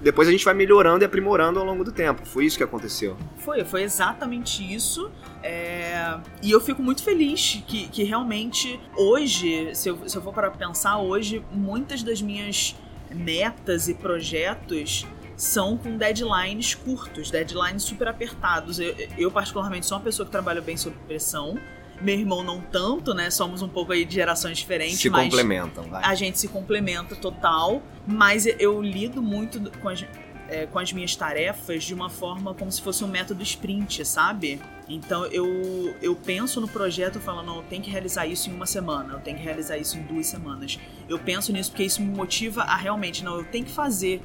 Depois 0.00 0.26
a 0.26 0.30
gente 0.30 0.44
vai 0.44 0.54
melhorando 0.54 1.04
e 1.04 1.06
aprimorando 1.06 1.60
ao 1.60 1.66
longo 1.66 1.84
do 1.84 1.92
tempo. 1.92 2.24
Foi 2.24 2.46
isso 2.46 2.56
que 2.56 2.64
aconteceu. 2.64 3.16
Foi, 3.38 3.64
foi 3.64 3.82
exatamente 3.82 4.62
isso. 4.62 5.10
É... 5.42 6.18
E 6.42 6.50
eu 6.50 6.60
fico 6.60 6.82
muito 6.82 7.02
feliz 7.02 7.62
que, 7.66 7.86
que 7.88 8.02
realmente 8.02 8.80
hoje, 8.96 9.74
se 9.74 9.90
eu, 9.90 10.08
se 10.08 10.16
eu 10.16 10.22
for 10.22 10.32
para 10.32 10.50
pensar 10.50 10.98
hoje, 10.98 11.44
muitas 11.52 12.02
das 12.02 12.22
minhas 12.22 12.74
metas 13.10 13.88
e 13.88 13.94
projetos 13.94 15.06
são 15.36 15.76
com 15.76 15.96
deadlines 15.96 16.74
curtos, 16.74 17.30
deadlines 17.30 17.82
super 17.82 18.08
apertados. 18.08 18.78
Eu, 18.78 18.94
eu, 19.18 19.30
particularmente, 19.30 19.86
sou 19.86 19.98
uma 19.98 20.04
pessoa 20.04 20.24
que 20.24 20.32
trabalha 20.32 20.60
bem 20.60 20.76
sob 20.76 20.96
pressão. 21.06 21.58
Meu 22.00 22.18
irmão 22.18 22.42
não 22.42 22.60
tanto, 22.60 23.14
né? 23.14 23.30
Somos 23.30 23.62
um 23.62 23.68
pouco 23.68 23.92
aí 23.92 24.04
de 24.04 24.14
gerações 24.14 24.58
diferentes. 24.58 24.98
Se 24.98 25.08
mas 25.08 25.24
complementam, 25.24 25.84
vai. 25.84 26.02
A 26.04 26.14
gente 26.14 26.38
se 26.38 26.48
complementa 26.48 27.14
total. 27.14 27.82
Mas 28.06 28.46
eu 28.46 28.82
lido 28.82 29.22
muito 29.22 29.70
com 29.80 29.88
as, 29.88 30.04
é, 30.48 30.66
com 30.66 30.78
as 30.78 30.92
minhas 30.92 31.16
tarefas 31.16 31.84
de 31.84 31.94
uma 31.94 32.10
forma 32.10 32.54
como 32.54 32.70
se 32.70 32.82
fosse 32.82 33.02
um 33.02 33.08
método 33.08 33.42
sprint, 33.42 34.04
sabe? 34.04 34.60
Então 34.88 35.24
eu, 35.26 35.96
eu 36.02 36.14
penso 36.14 36.60
no 36.60 36.68
projeto 36.68 37.18
falando, 37.18 37.46
não, 37.46 37.56
eu 37.56 37.62
tenho 37.62 37.82
que 37.82 37.90
realizar 37.90 38.26
isso 38.26 38.50
em 38.50 38.54
uma 38.54 38.66
semana, 38.66 39.14
eu 39.14 39.20
tenho 39.20 39.38
que 39.38 39.42
realizar 39.42 39.78
isso 39.78 39.96
em 39.96 40.02
duas 40.02 40.26
semanas. 40.26 40.78
Eu 41.08 41.18
penso 41.18 41.52
nisso 41.52 41.70
porque 41.70 41.84
isso 41.84 42.02
me 42.02 42.14
motiva 42.14 42.62
a 42.62 42.76
realmente, 42.76 43.24
não, 43.24 43.38
eu 43.38 43.44
tenho 43.44 43.64
que 43.64 43.72
fazer. 43.72 44.20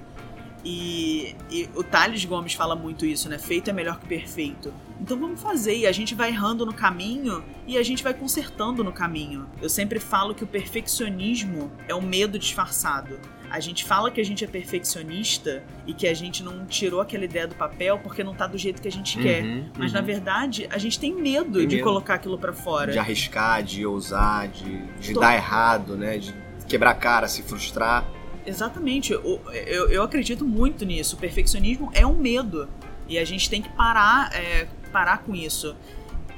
E, 0.63 1.37
e, 1.49 1.69
o 1.73 1.83
Thales 1.83 2.25
Gomes 2.25 2.53
fala 2.53 2.75
muito 2.75 3.05
isso, 3.05 3.29
né? 3.29 3.37
Feito 3.37 3.69
é 3.69 3.73
melhor 3.73 3.97
que 3.97 4.05
perfeito. 4.05 4.73
Então 5.01 5.17
vamos 5.17 5.41
fazer, 5.41 5.75
e 5.77 5.87
a 5.87 5.91
gente 5.91 6.13
vai 6.13 6.29
errando 6.29 6.65
no 6.65 6.73
caminho 6.73 7.43
e 7.65 7.77
a 7.77 7.83
gente 7.83 8.03
vai 8.03 8.13
consertando 8.13 8.83
no 8.83 8.91
caminho. 8.91 9.47
Eu 9.61 9.69
sempre 9.69 9.97
falo 9.99 10.35
que 10.35 10.43
o 10.43 10.47
perfeccionismo 10.47 11.71
é 11.87 11.95
o 11.95 12.01
medo 12.01 12.37
disfarçado. 12.37 13.17
A 13.49 13.59
gente 13.59 13.83
fala 13.85 14.11
que 14.11 14.19
a 14.21 14.25
gente 14.25 14.43
é 14.43 14.47
perfeccionista 14.47 15.63
e 15.87 15.93
que 15.93 16.07
a 16.07 16.13
gente 16.13 16.43
não 16.43 16.65
tirou 16.65 17.01
aquela 17.01 17.23
ideia 17.25 17.47
do 17.47 17.55
papel 17.55 17.97
porque 17.99 18.23
não 18.23 18.35
tá 18.35 18.45
do 18.45 18.57
jeito 18.57 18.81
que 18.81 18.87
a 18.87 18.91
gente 18.91 19.17
Uhum, 19.17 19.23
quer. 19.23 19.43
Mas 19.77 19.91
uhum. 19.91 19.95
na 19.99 20.01
verdade, 20.01 20.67
a 20.69 20.77
gente 20.77 20.99
tem 20.99 21.13
medo 21.15 21.57
Tem 21.59 21.67
de 21.67 21.75
medo. 21.77 21.87
colocar 21.87 22.15
aquilo 22.15 22.37
pra 22.37 22.53
fora. 22.53 22.91
De 22.91 22.99
arriscar, 22.99 23.63
de 23.63 23.85
ousar, 23.85 24.47
de, 24.49 24.77
de 24.99 25.13
Tô- 25.13 25.19
dar 25.21 25.33
errado, 25.35 25.95
né? 25.97 26.17
De 26.19 26.33
quebrar 26.67 26.91
a 26.91 26.95
cara, 26.95 27.27
se 27.27 27.41
frustrar. 27.41 28.05
Exatamente. 28.45 29.15
O- 29.15 29.39
Eu, 29.51 29.89
eu 29.89 30.03
acredito 30.03 30.45
muito 30.45 30.85
nisso. 30.85 31.15
O 31.15 31.19
perfeccionismo 31.19 31.89
é 31.93 32.05
um 32.05 32.15
medo. 32.15 32.67
E 33.07 33.17
a 33.17 33.25
gente 33.25 33.49
tem 33.49 33.59
que 33.63 33.69
parar, 33.69 34.29
é, 34.35 34.67
parar 34.89 35.19
com 35.19 35.33
isso. 35.35 35.75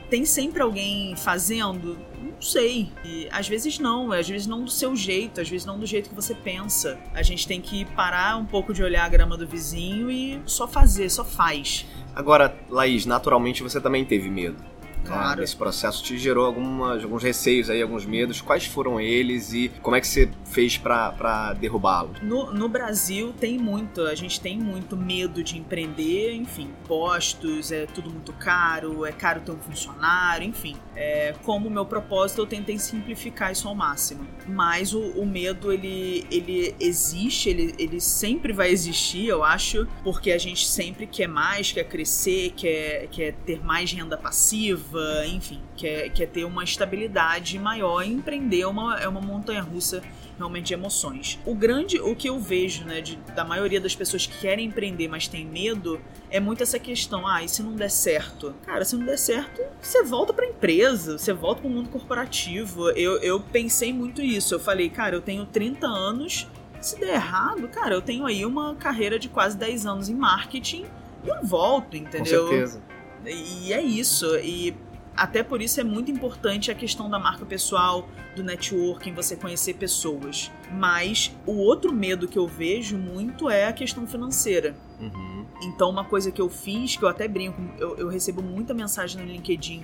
Tem 0.09 0.25
sempre 0.25 0.61
alguém 0.61 1.15
fazendo? 1.15 1.97
Não 2.21 2.41
sei. 2.41 2.91
E 3.05 3.29
às 3.31 3.47
vezes 3.47 3.79
não. 3.79 4.11
Às 4.11 4.27
vezes 4.27 4.45
não 4.45 4.63
do 4.65 4.69
seu 4.71 4.95
jeito. 4.95 5.39
Às 5.39 5.49
vezes 5.49 5.65
não 5.65 5.79
do 5.79 5.85
jeito 5.85 6.09
que 6.09 6.15
você 6.15 6.35
pensa. 6.35 6.99
A 7.13 7.23
gente 7.23 7.47
tem 7.47 7.61
que 7.61 7.85
parar 7.85 8.37
um 8.37 8.45
pouco 8.45 8.73
de 8.73 8.83
olhar 8.83 9.05
a 9.05 9.09
grama 9.09 9.37
do 9.37 9.47
vizinho 9.47 10.11
e 10.11 10.41
só 10.45 10.67
fazer, 10.67 11.09
só 11.09 11.23
faz. 11.23 11.85
Agora, 12.13 12.53
Laís, 12.69 13.05
naturalmente 13.05 13.63
você 13.63 13.79
também 13.79 14.03
teve 14.03 14.29
medo. 14.29 14.70
Né? 15.01 15.07
Claro. 15.07 15.43
Esse 15.43 15.55
processo 15.55 16.03
te 16.03 16.17
gerou 16.17 16.45
algumas, 16.45 17.03
alguns 17.03 17.23
receios 17.23 17.69
aí, 17.69 17.81
alguns 17.81 18.05
medos. 18.05 18.41
Quais 18.41 18.65
foram 18.65 18.99
eles 18.99 19.53
e 19.53 19.69
como 19.81 19.95
é 19.95 20.01
que 20.01 20.07
você 20.07 20.29
fez 20.45 20.77
pra 20.77 21.53
derrubá-los? 21.59 22.21
No, 22.21 22.51
no 22.53 22.67
Brasil 22.67 23.33
tem 23.39 23.57
muito, 23.57 24.01
a 24.01 24.15
gente 24.15 24.39
tem 24.39 24.59
muito 24.59 24.95
medo 24.97 25.43
de 25.43 25.57
empreender, 25.57 26.33
enfim, 26.33 26.69
impostos, 26.83 27.71
é 27.71 27.85
tudo 27.85 28.09
muito 28.09 28.33
caro, 28.33 29.05
é 29.05 29.11
caro 29.11 29.41
ter 29.41 29.51
um 29.51 29.59
funcionário, 29.59 30.47
enfim. 30.47 30.75
É, 30.95 31.33
como 31.43 31.69
meu 31.69 31.85
propósito, 31.85 32.41
eu 32.41 32.45
tentei 32.45 32.77
simplificar 32.77 33.51
isso 33.51 33.67
ao 33.67 33.75
máximo. 33.75 34.27
Mas 34.47 34.93
o, 34.93 35.01
o 35.01 35.25
medo, 35.25 35.71
ele, 35.71 36.25
ele 36.31 36.75
existe, 36.79 37.49
ele, 37.49 37.73
ele 37.77 37.99
sempre 37.99 38.53
vai 38.53 38.69
existir, 38.69 39.27
eu 39.27 39.43
acho, 39.43 39.87
porque 40.03 40.31
a 40.31 40.37
gente 40.37 40.65
sempre 40.67 41.07
quer 41.07 41.27
mais, 41.27 41.71
quer 41.71 41.85
crescer, 41.85 42.51
quer, 42.55 43.07
quer 43.07 43.33
ter 43.45 43.63
mais 43.63 43.91
renda 43.91 44.17
passiva, 44.17 44.90
enfim, 45.27 45.61
quer, 45.75 46.09
quer 46.09 46.27
ter 46.27 46.43
uma 46.45 46.63
estabilidade 46.63 47.57
maior 47.59 48.03
e 48.03 48.11
empreender 48.11 48.61
é 48.61 48.67
uma, 48.67 48.99
é 48.99 49.07
uma 49.07 49.21
montanha 49.21 49.61
russa 49.61 50.01
realmente 50.37 50.67
de 50.67 50.73
emoções. 50.73 51.39
O 51.45 51.53
grande, 51.53 51.99
o 51.99 52.15
que 52.15 52.27
eu 52.27 52.39
vejo, 52.39 52.83
né, 52.83 52.99
de, 53.01 53.15
da 53.35 53.43
maioria 53.43 53.79
das 53.79 53.95
pessoas 53.95 54.25
que 54.25 54.39
querem 54.39 54.65
empreender, 54.65 55.07
mas 55.07 55.27
tem 55.27 55.45
medo, 55.45 56.01
é 56.29 56.39
muito 56.39 56.63
essa 56.63 56.79
questão, 56.79 57.27
ah, 57.27 57.43
e 57.43 57.49
se 57.49 57.61
não 57.61 57.73
der 57.73 57.91
certo? 57.91 58.55
Cara, 58.65 58.83
se 58.83 58.95
não 58.95 59.05
der 59.05 59.17
certo, 59.17 59.61
você 59.79 60.03
volta 60.03 60.33
pra 60.33 60.45
empresa, 60.45 61.17
você 61.17 61.31
volta 61.31 61.61
pro 61.61 61.69
mundo 61.69 61.89
corporativo. 61.89 62.89
Eu, 62.91 63.17
eu 63.19 63.39
pensei 63.39 63.93
muito 63.93 64.21
isso. 64.21 64.55
Eu 64.55 64.59
falei, 64.59 64.89
cara, 64.89 65.15
eu 65.15 65.21
tenho 65.21 65.45
30 65.45 65.85
anos, 65.85 66.47
se 66.79 66.99
der 66.99 67.13
errado, 67.13 67.67
cara, 67.67 67.93
eu 67.93 68.01
tenho 68.01 68.25
aí 68.25 68.45
uma 68.45 68.75
carreira 68.75 69.19
de 69.19 69.29
quase 69.29 69.55
10 69.57 69.85
anos 69.85 70.09
em 70.09 70.15
marketing 70.15 70.85
e 71.23 71.29
eu 71.29 71.43
volto, 71.43 71.95
entendeu? 71.95 72.43
Com 72.43 72.49
certeza. 72.49 72.81
E 73.25 73.73
é 73.73 73.81
isso. 73.81 74.35
E 74.37 74.75
até 75.15 75.43
por 75.43 75.61
isso 75.61 75.79
é 75.79 75.83
muito 75.83 76.09
importante 76.09 76.71
a 76.71 76.75
questão 76.75 77.09
da 77.09 77.19
marca 77.19 77.45
pessoal, 77.45 78.07
do 78.35 78.43
networking, 78.43 79.13
você 79.13 79.35
conhecer 79.35 79.75
pessoas. 79.75 80.51
Mas 80.71 81.35
o 81.45 81.53
outro 81.53 81.91
medo 81.91 82.27
que 82.27 82.37
eu 82.37 82.47
vejo 82.47 82.97
muito 82.97 83.49
é 83.49 83.67
a 83.67 83.73
questão 83.73 84.07
financeira. 84.07 84.75
Uhum. 84.99 85.45
Então, 85.63 85.89
uma 85.89 86.05
coisa 86.05 86.31
que 86.31 86.41
eu 86.41 86.49
fiz, 86.49 86.95
que 86.95 87.03
eu 87.03 87.09
até 87.09 87.27
brinco, 87.27 87.61
eu, 87.77 87.97
eu 87.97 88.07
recebo 88.07 88.41
muita 88.41 88.73
mensagem 88.73 89.21
no 89.21 89.31
LinkedIn 89.31 89.83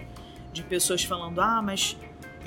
de 0.51 0.63
pessoas 0.63 1.03
falando: 1.03 1.39
ah, 1.39 1.61
mas 1.61 1.97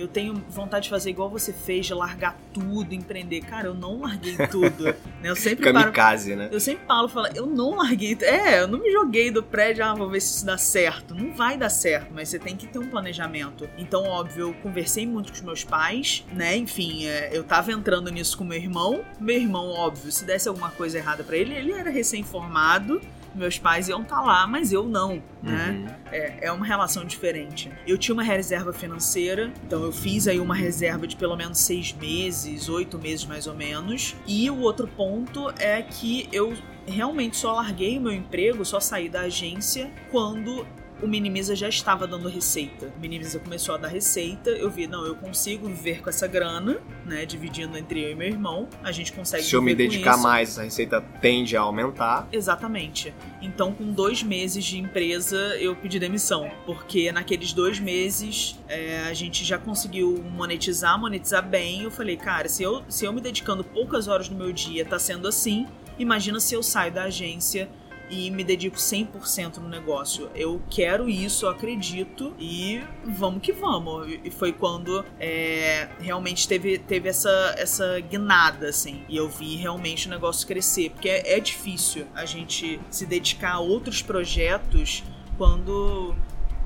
eu 0.01 0.09
tenho 0.09 0.35
vontade 0.49 0.85
de 0.85 0.91
fazer 0.91 1.11
igual 1.11 1.29
você 1.31 1.53
fez, 1.53 1.87
de 1.87 1.95
largar 1.95 2.37
tudo, 2.53 2.95
empreender. 2.95 3.41
Cara, 3.43 3.69
eu 3.69 3.75
não 3.75 4.01
larguei 4.01 4.37
tudo. 4.51 4.85
né? 4.85 4.95
Eu 5.23 5.37
sempre 5.37 5.73
paro. 5.73 5.85
Kamikaze, 5.85 6.35
né? 6.37 6.49
Eu 6.51 6.61
sempre 6.61 6.85
falo, 6.87 7.09
falo, 7.09 7.29
eu 7.35 7.47
não 7.47 7.77
larguei. 7.77 8.17
É, 8.23 8.61
eu 8.61 8.69
não 8.69 8.79
me 8.81 8.91
joguei 8.91 9.31
do 9.31 9.43
prédio, 9.43 9.85
ah, 9.85 9.95
vou 9.95 10.09
ver 10.09 10.21
se 10.21 10.37
isso 10.37 10.47
dá 10.47 10.57
certo. 10.59 11.15
Não 11.15 11.35
vai 11.35 11.57
dar 11.57 11.71
certo, 11.71 12.13
mas 12.13 12.29
você 12.29 12.39
tem 12.39 12.57
que 12.57 12.67
ter 12.67 12.79
um 12.79 12.89
planejamento. 12.89 13.69
Então, 13.79 14.05
óbvio, 14.05 14.49
eu 14.49 14.55
conversei 14.55 15.07
muito 15.07 15.29
com 15.31 15.35
os 15.39 15.43
meus 15.43 15.65
pais, 15.65 16.25
né? 16.33 16.57
Enfim, 16.57 17.07
é, 17.07 17.31
eu 17.33 17.45
tava 17.45 17.73
entrando 17.73 18.11
nisso 18.11 18.37
com 18.37 18.45
meu 18.45 18.59
irmão. 18.59 19.05
Meu 19.21 19.37
irmão, 19.37 19.71
óbvio, 19.71 20.11
se 20.11 20.25
desse 20.25 20.49
alguma 20.49 20.71
coisa 20.71 20.99
errada 20.99 21.23
pra 21.23 21.37
ele, 21.37 21.55
ele 21.55 21.73
era 21.73 21.91
recém-formado. 21.91 23.01
Meus 23.35 23.59
pais 23.59 23.89
iam 23.89 24.03
estar 24.03 24.21
lá, 24.21 24.47
mas 24.47 24.73
eu 24.73 24.87
não, 24.87 25.23
né? 25.43 25.71
Uhum. 25.71 25.95
É, 26.13 26.47
é 26.47 26.53
uma 26.53 26.67
relação 26.67 27.05
diferente. 27.05 27.71
Eu 27.87 27.97
tinha 27.97 28.13
uma 28.13 28.23
reserva 28.23 28.73
financeira, 28.73 29.53
então 29.65 29.83
eu 29.83 29.93
fiz 29.93 30.27
aí 30.27 30.41
uma 30.41 30.55
reserva 30.55 31.07
de 31.07 31.17
pelo 31.17 31.37
menos 31.37 31.59
seis 31.59 31.93
meses, 31.93 32.69
oito 32.69 32.99
meses 32.99 33.25
mais 33.27 33.47
ou 33.47 33.55
menos. 33.55 34.17
E 34.27 34.51
o 34.51 34.61
outro 34.61 34.89
ponto 34.89 35.53
é 35.59 35.81
que 35.83 36.29
eu 36.33 36.55
realmente 36.87 37.37
só 37.37 37.53
larguei 37.53 37.99
o 37.99 38.01
meu 38.01 38.13
emprego, 38.13 38.65
só 38.65 38.81
saí 38.81 39.09
da 39.09 39.23
agência 39.23 39.91
quando 40.11 40.67
o 41.03 41.09
Minimiza 41.09 41.55
já 41.55 41.69
estava 41.69 42.07
dando 42.07 42.29
receita. 42.29 42.93
O 42.97 43.01
Minimiza 43.01 43.39
começou 43.39 43.75
a 43.75 43.79
dar 43.79 43.89
receita, 43.89 44.51
eu 44.51 44.71
vi, 44.71 44.87
não, 44.87 45.05
eu 45.07 45.15
consigo 45.15 45.67
viver 45.69 46.03
com 46.03 46.11
essa 46.11 46.27
grana, 46.27 46.79
né? 47.07 47.25
Dividindo 47.25 47.77
entre 47.77 48.03
eu 48.03 48.11
e 48.13 48.15
meu 48.15 48.29
irmão. 48.29 48.69
A 48.83 48.93
gente 48.93 49.13
consegue 49.13 49.43
Se 49.43 49.55
eu 49.55 49.63
me 49.63 49.75
dedicar 49.75 50.17
mais, 50.17 50.51
essa 50.51 50.63
receita 50.63 51.01
tende 51.21 51.57
a 51.57 51.61
aumentar. 51.61 52.29
Exatamente. 52.33 53.15
Então, 53.41 53.73
com 53.73 53.93
dois 53.93 54.23
meses 54.23 54.65
de 54.65 54.79
empresa, 54.79 55.37
eu 55.59 55.75
pedi 55.75 55.99
demissão. 55.99 56.51
Porque 56.67 57.11
naqueles 57.13 57.53
dois 57.53 57.79
meses 57.79 58.59
é, 58.69 59.01
a 59.01 59.15
gente 59.15 59.45
já 59.45 59.59
conseguiu 59.59 60.23
monetizar, 60.31 60.99
monetizar 60.99 61.47
bem. 61.47 61.83
Eu 61.83 61.91
falei, 61.91 62.17
cara, 62.17 62.49
se 62.49 62.63
eu, 62.63 62.83
se 62.89 63.05
eu 63.05 63.13
me 63.13 63.21
dedicando 63.21 63.65
poucas 63.65 64.09
horas 64.09 64.29
no 64.29 64.37
meu 64.37 64.53
dia 64.53 64.85
tá 64.85 64.99
sendo 64.99 65.29
assim, 65.29 65.67
imagina 65.99 66.41
se 66.41 66.55
eu 66.55 66.63
saio 66.63 66.93
da 66.93 67.05
agência 67.05 67.69
e 68.11 68.31
me 68.31 68.43
dedico 68.43 68.77
100% 68.77 69.59
no 69.59 69.69
negócio. 69.69 70.29
Eu 70.35 70.61
quero 70.69 71.09
isso, 71.09 71.47
eu 71.47 71.51
acredito 71.51 72.35
e 72.39 72.83
vamos 73.05 73.41
que 73.41 73.53
vamos. 73.53 74.19
E 74.25 74.31
foi 74.31 74.53
quando 74.53 75.05
é, 75.19 75.89
realmente 76.01 76.49
teve, 76.49 76.79
teve 76.79 77.09
essa, 77.09 77.55
essa 77.57 78.01
guinada, 78.01 78.69
assim. 78.69 79.05
E 79.09 79.17
eu 79.17 79.29
vi 79.29 79.57
realmente 79.57 80.09
o 80.09 80.11
negócio 80.11 80.47
crescer. 80.47 80.91
Porque 80.91 81.09
é, 81.09 81.37
é 81.37 81.41
difícil 81.41 82.07
a 82.15 82.25
gente 82.25 82.81
se 82.91 83.07
dedicar 83.07 83.53
a 83.53 83.61
outros 83.61 84.03
projetos 84.03 85.05
quando. 85.39 86.15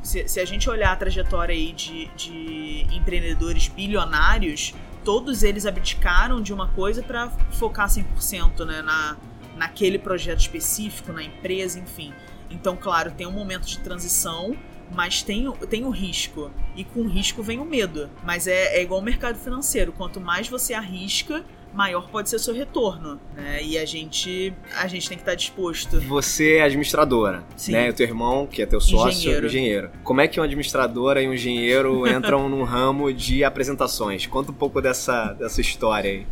Se, 0.03 0.29
se 0.29 0.39
a 0.39 0.45
gente 0.45 0.69
olhar 0.69 0.93
a 0.93 0.97
trajetória 0.97 1.55
aí 1.55 1.73
de, 1.73 2.09
de 2.09 2.87
empreendedores 2.95 3.69
bilionários, 3.69 4.75
todos 5.05 5.43
eles 5.43 5.67
abdicaram 5.67 6.43
de 6.43 6.53
uma 6.53 6.69
coisa 6.69 7.03
para 7.03 7.31
focar 7.53 7.89
100% 7.89 8.67
né, 8.67 8.83
na, 8.83 9.17
naquele 9.57 9.99
projeto 9.99 10.41
específico, 10.41 11.13
na 11.13 11.23
empresa, 11.23 11.79
enfim. 11.79 12.13
Então, 12.51 12.77
claro, 12.77 13.11
tem 13.13 13.27
um 13.27 13.33
momento 13.33 13.67
de 13.67 13.79
transição, 13.81 14.57
mas 14.95 15.23
tem, 15.23 15.49
o- 15.49 15.53
tem 15.53 15.85
o 15.85 15.91
risco. 15.91 16.51
E 16.77 16.85
com 16.85 17.01
o 17.01 17.09
risco 17.09 17.43
vem 17.43 17.59
o 17.59 17.65
medo. 17.65 18.09
Mas 18.25 18.47
é, 18.47 18.77
é 18.79 18.83
igual 18.83 19.01
o 19.01 19.03
mercado 19.05 19.39
financeiro. 19.39 19.93
Quanto 19.93 20.21
mais 20.21 20.49
você 20.49 20.75
arrisca, 20.75 21.45
maior 21.73 22.09
pode 22.09 22.29
ser 22.31 22.37
o 22.37 22.39
seu 22.39 22.55
retorno. 22.55 23.19
Né? 23.35 23.61
E 23.63 23.77
a 23.79 23.85
gente, 23.85 24.53
a 24.77 24.87
gente 24.87 25.09
tem 25.09 25.17
que 25.19 25.23
estar 25.23 25.35
disposto. 25.35 26.01
Você 26.03 26.57
é 26.59 26.63
administradora, 26.63 27.43
Sim. 27.57 27.73
né? 27.73 27.91
O 27.91 27.93
teu 27.95 28.07
irmão, 28.07 28.47
que 28.47 28.63
é 28.63 28.67
teu 28.67 28.81
sócio, 28.81 29.19
Engenheiro. 29.19 29.47
engenheiro. 29.47 29.91
Como 30.05 30.21
é 30.21 30.29
que 30.29 30.39
uma 30.39 30.47
administradora 30.47 31.21
e 31.21 31.29
um 31.29 31.35
engenheiro 31.35 32.07
entram 32.07 32.49
num 32.49 32.63
ramo 32.63 33.13
de 33.13 33.43
apresentações? 33.43 34.27
Conta 34.27 34.53
um 34.53 34.55
pouco 34.55 34.81
dessa, 34.81 35.33
dessa 35.33 35.61
história 35.61 36.11
aí. 36.11 36.27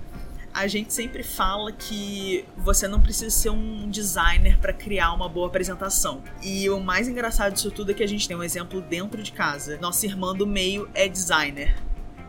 A 0.54 0.66
gente 0.66 0.92
sempre 0.92 1.22
fala 1.22 1.72
que 1.72 2.44
você 2.56 2.86
não 2.86 3.00
precisa 3.00 3.30
ser 3.30 3.50
um 3.50 3.88
designer 3.88 4.58
para 4.58 4.72
criar 4.72 5.12
uma 5.14 5.28
boa 5.28 5.46
apresentação. 5.46 6.22
E 6.42 6.68
o 6.68 6.78
mais 6.78 7.08
engraçado 7.08 7.54
disso 7.54 7.70
tudo 7.70 7.90
é 7.90 7.94
que 7.94 8.02
a 8.02 8.06
gente 8.06 8.28
tem 8.28 8.36
um 8.36 8.42
exemplo 8.42 8.80
dentro 8.82 9.22
de 9.22 9.32
casa. 9.32 9.78
Nossa 9.80 10.04
irmã 10.04 10.34
do 10.34 10.46
meio 10.46 10.90
é 10.92 11.08
designer. 11.08 11.74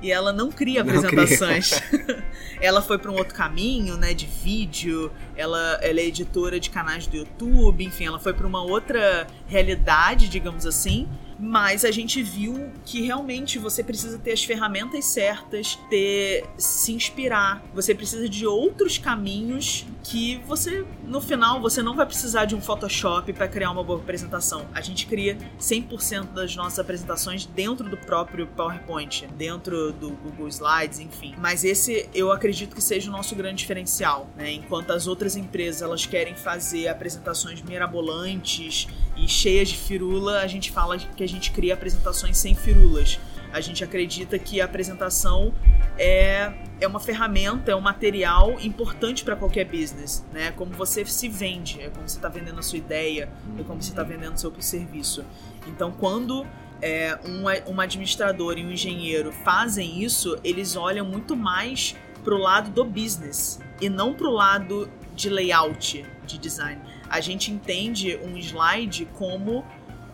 E 0.02 0.12
ela 0.12 0.34
não 0.34 0.52
cria 0.52 0.84
Não 0.84 1.02
cria. 1.02 1.24
apresentações. 1.24 1.82
ela 2.60 2.82
foi 2.82 2.98
para 2.98 3.10
um 3.10 3.16
outro 3.16 3.34
caminho, 3.34 3.96
né, 3.98 4.14
de 4.14 4.26
vídeo. 4.26 5.12
Ela, 5.36 5.80
ela 5.82 6.00
é 6.00 6.06
editora 6.06 6.60
de 6.60 6.70
canais 6.70 7.08
do 7.08 7.16
YouTube, 7.16 7.86
enfim, 7.86 8.06
ela 8.06 8.20
foi 8.20 8.34
para 8.34 8.46
uma 8.46 8.62
outra 8.62 9.28
realidade, 9.48 10.28
digamos 10.28 10.66
assim. 10.66 11.08
Mas 11.40 11.84
a 11.84 11.92
gente 11.92 12.22
viu 12.22 12.72
que 12.86 13.02
realmente 13.02 13.58
você 13.58 13.84
precisa 13.84 14.18
ter 14.18 14.32
as 14.34 14.44
ferramentas 14.44 15.06
certas, 15.06 15.78
ter 15.90 16.46
se 16.58 16.92
inspirar. 16.92 17.64
Você 17.74 17.94
precisa 17.94 18.28
de 18.30 18.46
outros 18.46 18.98
caminhos 18.98 19.86
que 20.04 20.38
você, 20.46 20.86
no 21.06 21.22
final, 21.22 21.62
você 21.62 21.82
não 21.82 21.96
vai 21.96 22.06
precisar 22.06 22.44
de 22.46 22.54
um 22.54 22.62
Photoshop 22.62 23.32
para 23.32 23.48
criar 23.48 23.72
uma 23.72 23.84
boa 23.84 24.00
apresentação. 24.00 24.68
A 24.74 24.82
gente 24.82 25.08
cria 25.08 25.38
100% 25.60 26.34
das 26.34 26.56
nossas 26.56 26.78
apresentações 26.78 27.46
dentro 27.46 27.90
do 27.90 27.96
próprio 27.96 28.46
PowerPoint, 28.48 29.26
dentro 29.38 29.94
do 29.94 30.10
Google 30.12 30.50
Slides, 30.50 31.00
enfim. 31.00 31.34
Mas 31.38 31.64
esse 31.64 32.10
eu 32.14 32.32
acredito 32.32 32.76
que 32.76 32.82
seja 32.82 33.10
o 33.10 33.14
nosso 33.14 33.34
grande 33.34 33.60
diferencial, 33.60 34.30
né? 34.36 34.52
Enquanto 34.52 34.92
as 34.92 35.08
outras 35.08 35.38
empresas 35.38 35.82
elas 35.82 36.06
querem 36.06 36.36
fazer 36.36 36.90
apresentações 36.90 37.62
mirabolantes 37.62 38.88
e 39.16 39.28
cheias 39.28 39.70
de 39.70 39.78
firula, 39.78 40.42
a 40.42 40.48
gente 40.48 40.72
fala 40.72 40.98
que 40.98 41.24
a 41.24 41.28
gente 41.28 41.52
cria 41.52 41.74
apresentações 41.74 42.38
sem 42.38 42.54
firulas. 42.54 43.18
A 43.54 43.62
gente 43.62 43.84
acredita 43.84 44.40
que 44.40 44.60
a 44.60 44.66
apresentação 44.66 45.54
é, 45.96 46.52
é 46.82 46.88
uma 46.88 47.00
ferramenta, 47.00 47.72
é 47.72 47.76
um 47.76 47.82
material 47.82 48.60
importante 48.60 49.24
para 49.24 49.36
qualquer 49.36 49.66
business, 49.66 50.26
né? 50.34 50.52
Como 50.52 50.72
você 50.74 51.06
se 51.06 51.30
vende, 51.30 51.80
é 51.80 51.90
como 51.90 52.10
você 52.10 52.18
está 52.18 52.28
vendendo 52.28 52.60
a 52.60 52.64
sua 52.64 52.80
ideia, 52.80 53.30
é 53.60 53.64
como 53.64 53.80
você 53.80 53.92
está 53.92 54.02
vendendo 54.02 54.34
o 54.34 54.40
seu 54.40 54.52
serviço. 54.60 55.24
Então, 55.68 55.92
quando 55.92 56.48
é, 56.82 57.18
um, 57.24 57.74
um 57.74 57.80
administrador 57.80 58.58
e 58.58 58.66
um 58.66 58.72
engenheiro 58.72 59.32
fazem 59.32 60.04
isso, 60.04 60.36
eles 60.44 60.76
olham 60.76 61.06
muito 61.06 61.36
mais 61.36 61.96
pro 62.24 62.38
lado 62.38 62.72
do 62.72 62.84
business 62.84 63.60
e 63.80 63.88
não 63.88 64.16
pro 64.16 64.32
lado 64.32 64.90
de 65.16 65.30
layout, 65.30 66.04
de 66.26 66.38
design. 66.40 66.82
A 67.08 67.22
gente 67.22 67.52
entende 67.52 68.18
um 68.24 68.36
slide 68.38 69.08
como 69.14 69.64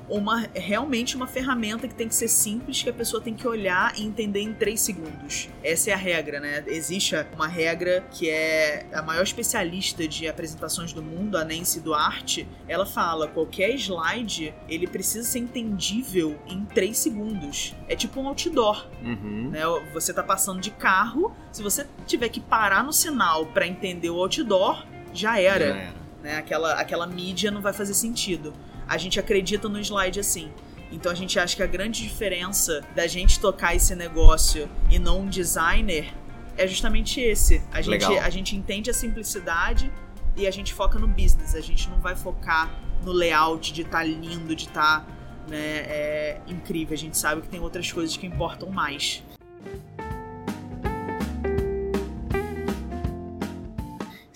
uma 0.10 0.48
realmente 0.56 1.16
uma 1.16 1.28
ferramenta 1.28 1.88
que 1.88 1.94
tem 1.94 2.08
que 2.08 2.16
ser 2.16 2.28
simples, 2.28 2.82
que 2.82 2.90
a 2.90 2.94
pessoa 2.94 3.22
tem 3.22 3.34
que 3.34 3.48
olhar 3.48 3.94
e 3.98 4.04
entender 4.04 4.42
em 4.42 4.54
3 4.54 4.80
segundos. 4.80 5.50
Essa 5.64 5.92
é 5.92 5.94
a 5.94 5.98
regra, 5.98 6.40
né? 6.40 6.64
Existe 6.68 7.16
uma 7.36 7.48
regra 7.48 8.04
que 8.12 8.30
é 8.30 8.86
a 8.94 9.02
maior 9.02 9.24
especialista 9.24 10.08
de 10.08 10.28
apresentações 10.28 10.92
do 10.94 11.02
mundo, 11.04 11.38
a 11.38 11.44
Nancy 11.46 11.80
Duarte, 11.80 12.48
ela 12.68 12.86
fala, 12.86 13.28
qualquer 13.28 13.72
slide, 13.76 14.54
ele 14.68 14.88
precisa 14.88 15.28
ser 15.28 15.40
entendível 15.40 16.40
em 16.48 16.66
3 16.66 16.98
segundos. 16.98 17.76
É 17.88 17.96
tipo 17.96 18.20
um 18.20 18.28
outdoor, 18.28 18.88
Uhum. 19.04 19.50
né? 19.52 19.62
Você 19.94 20.14
tá 20.14 20.24
passando 20.24 20.60
de 20.60 20.72
carro, 20.72 21.34
se 21.52 21.62
você 21.64 21.86
tiver 22.06 22.30
que 22.30 22.40
parar 22.40 22.84
no 22.84 22.92
sinal 22.94 23.46
para 23.46 23.68
entender 23.68 24.10
o 24.10 24.16
outdoor, 24.18 24.86
já 25.14 25.40
era 25.40 25.68
Já 25.70 25.76
era. 25.76 25.94
né? 26.24 26.38
Aquela, 26.38 26.74
aquela 26.74 27.08
mídia 27.08 27.50
não 27.52 27.62
vai 27.62 27.74
fazer 27.74 27.94
sentido. 27.94 28.54
A 28.90 28.98
gente 28.98 29.20
acredita 29.20 29.70
no 29.70 29.80
slide 29.80 30.20
assim. 30.20 30.52
Então 30.92 31.12
a 31.12 31.16
gente 31.16 31.38
acha 31.40 31.56
que 31.56 31.62
a 31.62 31.68
grande 31.68 32.02
diferença 32.02 32.82
da 32.96 33.06
gente 33.06 33.40
tocar 33.40 33.76
esse 33.76 33.96
negócio 33.96 34.68
e 34.90 34.98
não 34.98 35.22
um 35.22 35.30
designer 35.30 36.12
é 36.58 36.68
justamente 36.68 37.22
esse. 37.22 37.62
A 37.72 37.82
gente, 37.82 37.92
Legal. 37.92 38.20
a 38.20 38.30
gente 38.32 38.56
entende 38.56 38.90
a 38.90 38.94
simplicidade 38.94 39.92
e 40.36 40.48
a 40.48 40.52
gente 40.52 40.74
foca 40.74 40.98
no 40.98 41.08
business. 41.08 41.54
A 41.54 41.62
gente 41.62 41.88
não 41.88 42.00
vai 42.00 42.16
focar 42.16 42.74
no 43.06 43.12
layout 43.12 43.72
de 43.72 43.84
estar 43.84 44.04
lindo, 44.04 44.56
de 44.56 44.66
estar 44.66 45.08
né, 45.48 45.58
é, 45.58 46.42
incrível. 46.48 46.96
A 46.96 46.98
gente 46.98 47.18
sabe 47.18 47.44
que 47.44 47.48
tem 47.48 47.60
outras 47.60 47.92
coisas 47.92 48.18
que 48.18 48.26
importam 48.26 48.72
mais. 48.72 49.24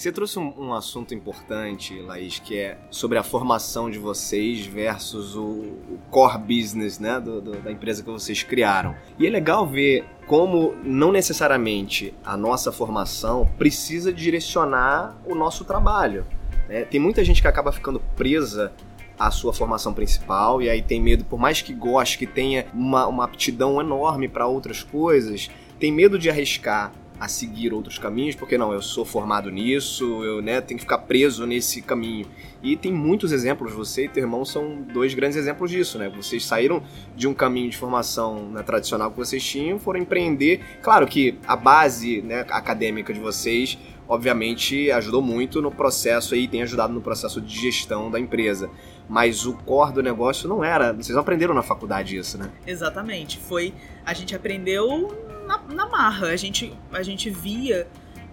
Você 0.03 0.11
trouxe 0.11 0.37
um, 0.37 0.53
um 0.57 0.73
assunto 0.73 1.13
importante, 1.15 1.97
Laís, 2.01 2.37
que 2.37 2.57
é 2.57 2.77
sobre 2.91 3.17
a 3.17 3.23
formação 3.23 3.89
de 3.89 3.97
vocês 3.97 4.65
versus 4.65 5.33
o, 5.33 5.43
o 5.43 5.97
core 6.11 6.39
business 6.39 6.99
né, 6.99 7.21
do- 7.21 7.39
do- 7.39 7.61
da 7.61 7.71
empresa 7.71 8.03
que 8.03 8.09
vocês 8.09 8.43
criaram. 8.43 8.93
E 9.17 9.25
é 9.25 9.29
legal 9.29 9.65
ver 9.65 10.03
como 10.27 10.75
não 10.83 11.09
necessariamente 11.09 12.13
a 12.21 12.35
nossa 12.35 12.69
formação 12.69 13.49
precisa 13.57 14.11
direcionar 14.11 15.15
o 15.25 15.33
nosso 15.35 15.63
trabalho. 15.63 16.25
né? 16.67 16.81
Tem 16.83 16.99
muita 16.99 17.23
gente 17.23 17.41
que 17.41 17.47
acaba 17.47 17.71
ficando 17.71 18.01
presa 18.13 18.73
à 19.17 19.31
sua 19.31 19.53
formação 19.53 19.93
principal 19.93 20.61
e 20.61 20.69
aí 20.69 20.81
tem 20.81 21.01
medo, 21.01 21.23
por 21.23 21.39
mais 21.39 21.61
que 21.61 21.73
goste, 21.73 22.17
que 22.17 22.27
tenha 22.27 22.65
uma, 22.73 23.07
uma 23.07 23.23
aptidão 23.23 23.79
enorme 23.79 24.27
para 24.27 24.45
outras 24.47 24.83
coisas, 24.83 25.49
tem 25.79 25.93
medo 25.93 26.19
de 26.19 26.29
arriscar 26.29 26.91
a 27.23 27.27
seguir 27.29 27.73
outros 27.73 27.97
caminhos, 27.97 28.35
porque 28.35 28.57
não, 28.57 28.73
eu 28.73 28.81
sou 28.81 29.05
formado 29.05 29.49
nisso, 29.49 30.25
eu 30.25 30.41
né, 30.41 30.59
tenho 30.59 30.77
que 30.77 30.83
ficar 30.83 30.97
preso 30.97 31.47
nesse 31.47 31.81
caminho. 31.81 32.27
E 32.61 32.75
tem 32.75 32.91
muitos 32.91 33.31
exemplos, 33.31 33.71
você 33.71 34.05
e 34.05 34.09
teu 34.09 34.23
irmão 34.23 34.43
são 34.43 34.81
dois 34.81 35.13
grandes 35.13 35.37
exemplos 35.37 35.71
disso, 35.71 35.97
né? 35.97 36.09
Vocês 36.09 36.45
saíram 36.45 36.83
de 37.15 37.25
um 37.25 37.33
caminho 37.33 37.69
de 37.69 37.77
formação 37.77 38.49
né, 38.49 38.61
tradicional 38.61 39.09
que 39.09 39.15
vocês 39.15 39.41
tinham, 39.41 39.79
foram 39.79 40.01
empreender. 40.01 40.59
Claro 40.81 41.07
que 41.07 41.39
a 41.47 41.55
base 41.55 42.21
né, 42.21 42.41
acadêmica 42.49 43.13
de 43.13 43.21
vocês, 43.21 43.77
obviamente, 44.05 44.91
ajudou 44.91 45.21
muito 45.21 45.61
no 45.61 45.71
processo 45.71 46.33
aí, 46.33 46.45
tem 46.45 46.61
ajudado 46.61 46.91
no 46.91 46.99
processo 46.99 47.39
de 47.39 47.57
gestão 47.57 48.11
da 48.11 48.19
empresa. 48.19 48.69
Mas 49.07 49.45
o 49.45 49.53
core 49.53 49.93
do 49.93 50.03
negócio 50.03 50.49
não 50.49 50.61
era. 50.61 50.91
Vocês 50.91 51.15
não 51.15 51.21
aprenderam 51.21 51.53
na 51.53 51.63
faculdade 51.63 52.17
isso, 52.17 52.37
né? 52.37 52.51
Exatamente. 52.67 53.37
Foi. 53.37 53.73
A 54.05 54.13
gente 54.13 54.35
aprendeu 54.35 55.32
na, 55.45 55.57
na 55.59 55.85
marra. 55.85 56.27
A 56.27 56.35
gente, 56.35 56.73
a 56.91 57.03
gente 57.03 57.29
via 57.29 57.87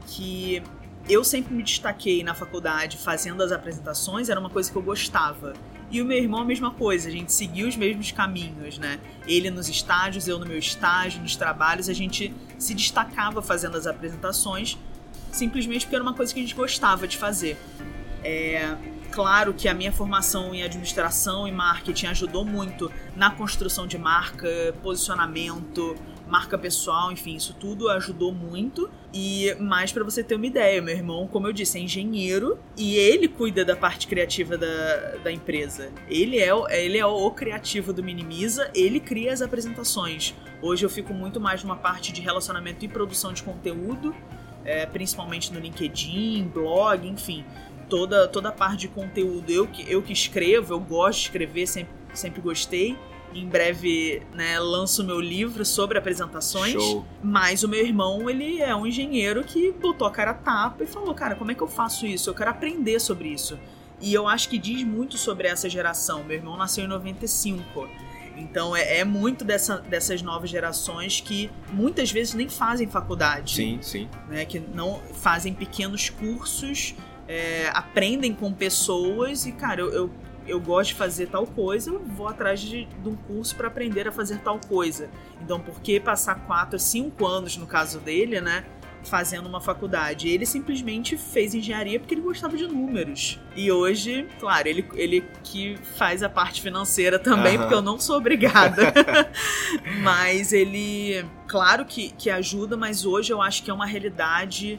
que 0.06 0.62
eu 1.08 1.24
sempre 1.24 1.54
me 1.54 1.62
destaquei 1.62 2.22
na 2.22 2.34
faculdade 2.34 2.96
fazendo 2.96 3.42
as 3.42 3.52
apresentações, 3.52 4.28
era 4.28 4.38
uma 4.38 4.50
coisa 4.50 4.70
que 4.70 4.76
eu 4.76 4.82
gostava. 4.82 5.54
E 5.90 6.00
o 6.00 6.04
meu 6.04 6.18
irmão, 6.18 6.40
a 6.40 6.44
mesma 6.44 6.70
coisa, 6.70 7.08
a 7.08 7.10
gente 7.10 7.32
seguiu 7.32 7.66
os 7.66 7.76
mesmos 7.76 8.12
caminhos, 8.12 8.78
né? 8.78 9.00
Ele 9.26 9.50
nos 9.50 9.68
estágios, 9.68 10.28
eu 10.28 10.38
no 10.38 10.46
meu 10.46 10.58
estágio, 10.58 11.20
nos 11.20 11.34
trabalhos, 11.34 11.88
a 11.88 11.92
gente 11.92 12.32
se 12.58 12.74
destacava 12.74 13.42
fazendo 13.42 13.76
as 13.76 13.88
apresentações, 13.88 14.78
simplesmente 15.32 15.86
porque 15.86 15.96
era 15.96 16.04
uma 16.04 16.14
coisa 16.14 16.32
que 16.32 16.38
a 16.38 16.42
gente 16.42 16.54
gostava 16.54 17.08
de 17.08 17.16
fazer. 17.16 17.56
É, 18.22 18.76
Claro 19.10 19.52
que 19.52 19.68
a 19.68 19.74
minha 19.74 19.90
formação 19.90 20.54
em 20.54 20.62
administração 20.62 21.46
e 21.46 21.50
marketing 21.50 22.06
ajudou 22.06 22.44
muito 22.44 22.90
na 23.16 23.30
construção 23.30 23.84
de 23.86 23.98
marca, 23.98 24.48
posicionamento, 24.82 25.96
marca 26.30 26.56
pessoal, 26.56 27.10
enfim, 27.10 27.34
isso 27.34 27.54
tudo 27.58 27.88
ajudou 27.88 28.32
muito. 28.32 28.88
E 29.12 29.54
mais 29.58 29.90
para 29.90 30.04
você 30.04 30.22
ter 30.22 30.36
uma 30.36 30.46
ideia, 30.46 30.80
meu 30.80 30.94
irmão, 30.94 31.26
como 31.26 31.48
eu 31.48 31.52
disse, 31.52 31.78
é 31.78 31.80
engenheiro 31.80 32.58
e 32.76 32.96
ele 32.96 33.26
cuida 33.26 33.64
da 33.64 33.74
parte 33.74 34.06
criativa 34.06 34.56
da, 34.56 35.16
da 35.24 35.32
empresa. 35.32 35.90
Ele 36.08 36.38
é, 36.38 36.50
ele 36.70 36.96
é 36.96 37.04
o 37.04 37.30
criativo 37.32 37.92
do 37.92 38.02
Minimiza, 38.02 38.70
ele 38.72 39.00
cria 39.00 39.32
as 39.32 39.42
apresentações. 39.42 40.34
Hoje 40.62 40.86
eu 40.86 40.90
fico 40.90 41.12
muito 41.12 41.40
mais 41.40 41.64
numa 41.64 41.76
parte 41.76 42.12
de 42.12 42.20
relacionamento 42.20 42.84
e 42.84 42.88
produção 42.88 43.32
de 43.32 43.42
conteúdo, 43.42 44.14
é, 44.64 44.86
principalmente 44.86 45.52
no 45.52 45.58
LinkedIn, 45.58 46.44
blog, 46.54 47.08
enfim. 47.08 47.44
Toda, 47.88 48.28
toda 48.28 48.50
a 48.50 48.52
parte 48.52 48.82
de 48.82 48.88
conteúdo 48.88 49.50
eu 49.50 49.66
que, 49.66 49.90
eu 49.90 50.00
que 50.00 50.12
escrevo, 50.12 50.74
eu 50.74 50.78
gosto 50.78 51.18
de 51.18 51.24
escrever, 51.24 51.66
sempre, 51.66 51.92
sempre 52.14 52.40
gostei. 52.40 52.96
Em 53.32 53.46
breve, 53.46 54.22
né, 54.34 54.58
lanço 54.58 55.04
meu 55.04 55.20
livro 55.20 55.64
sobre 55.64 55.98
apresentações. 55.98 56.72
Show. 56.72 57.04
Mas 57.22 57.62
o 57.62 57.68
meu 57.68 57.84
irmão, 57.84 58.28
ele 58.28 58.60
é 58.60 58.74
um 58.74 58.86
engenheiro 58.86 59.44
que 59.44 59.72
botou 59.72 60.06
a 60.06 60.10
cara 60.10 60.32
a 60.32 60.34
tapa 60.34 60.84
e 60.84 60.86
falou: 60.86 61.14
Cara, 61.14 61.36
como 61.36 61.50
é 61.50 61.54
que 61.54 61.62
eu 61.62 61.68
faço 61.68 62.06
isso? 62.06 62.30
Eu 62.30 62.34
quero 62.34 62.50
aprender 62.50 62.98
sobre 63.00 63.28
isso. 63.28 63.58
E 64.00 64.12
eu 64.14 64.26
acho 64.26 64.48
que 64.48 64.58
diz 64.58 64.82
muito 64.82 65.18
sobre 65.18 65.46
essa 65.46 65.68
geração. 65.68 66.24
Meu 66.24 66.36
irmão 66.36 66.56
nasceu 66.56 66.84
em 66.84 66.88
95. 66.88 67.88
Então 68.36 68.74
é, 68.74 68.98
é 68.98 69.04
muito 69.04 69.44
dessa, 69.44 69.78
dessas 69.78 70.22
novas 70.22 70.48
gerações 70.48 71.20
que 71.20 71.50
muitas 71.72 72.10
vezes 72.10 72.34
nem 72.34 72.48
fazem 72.48 72.88
faculdade. 72.88 73.56
Sim, 73.56 73.78
sim. 73.82 74.08
Né, 74.28 74.44
que 74.44 74.58
não 74.58 75.00
fazem 75.14 75.52
pequenos 75.52 76.08
cursos, 76.08 76.94
é, 77.28 77.70
aprendem 77.74 78.34
com 78.34 78.52
pessoas 78.52 79.46
e, 79.46 79.52
cara, 79.52 79.80
eu, 79.80 79.92
eu 79.92 80.10
eu 80.46 80.60
gosto 80.60 80.90
de 80.90 80.94
fazer 80.94 81.26
tal 81.26 81.46
coisa, 81.46 81.90
eu 81.90 82.00
vou 82.00 82.28
atrás 82.28 82.60
de, 82.60 82.84
de 82.84 83.08
um 83.08 83.16
curso 83.16 83.54
para 83.56 83.68
aprender 83.68 84.08
a 84.08 84.12
fazer 84.12 84.38
tal 84.38 84.58
coisa. 84.58 85.08
Então, 85.42 85.60
por 85.60 85.80
que 85.80 86.00
passar 86.00 86.34
4 86.46 86.76
a 86.76 86.78
5 86.78 87.26
anos, 87.26 87.56
no 87.56 87.66
caso 87.66 87.98
dele, 88.00 88.40
né? 88.40 88.64
Fazendo 89.02 89.48
uma 89.48 89.60
faculdade. 89.62 90.28
Ele 90.28 90.44
simplesmente 90.44 91.16
fez 91.16 91.54
engenharia 91.54 91.98
porque 91.98 92.12
ele 92.12 92.20
gostava 92.20 92.54
de 92.56 92.66
números. 92.66 93.40
E 93.56 93.72
hoje, 93.72 94.28
claro, 94.38 94.68
ele, 94.68 94.86
ele 94.94 95.24
que 95.42 95.78
faz 95.96 96.22
a 96.22 96.28
parte 96.28 96.60
financeira 96.60 97.18
também, 97.18 97.54
Aham. 97.54 97.62
porque 97.62 97.74
eu 97.74 97.82
não 97.82 97.98
sou 97.98 98.16
obrigada. 98.18 98.92
mas 100.02 100.52
ele, 100.52 101.24
claro 101.46 101.86
que, 101.86 102.10
que 102.10 102.28
ajuda, 102.28 102.76
mas 102.76 103.06
hoje 103.06 103.32
eu 103.32 103.40
acho 103.40 103.62
que 103.62 103.70
é 103.70 103.74
uma 103.74 103.86
realidade 103.86 104.78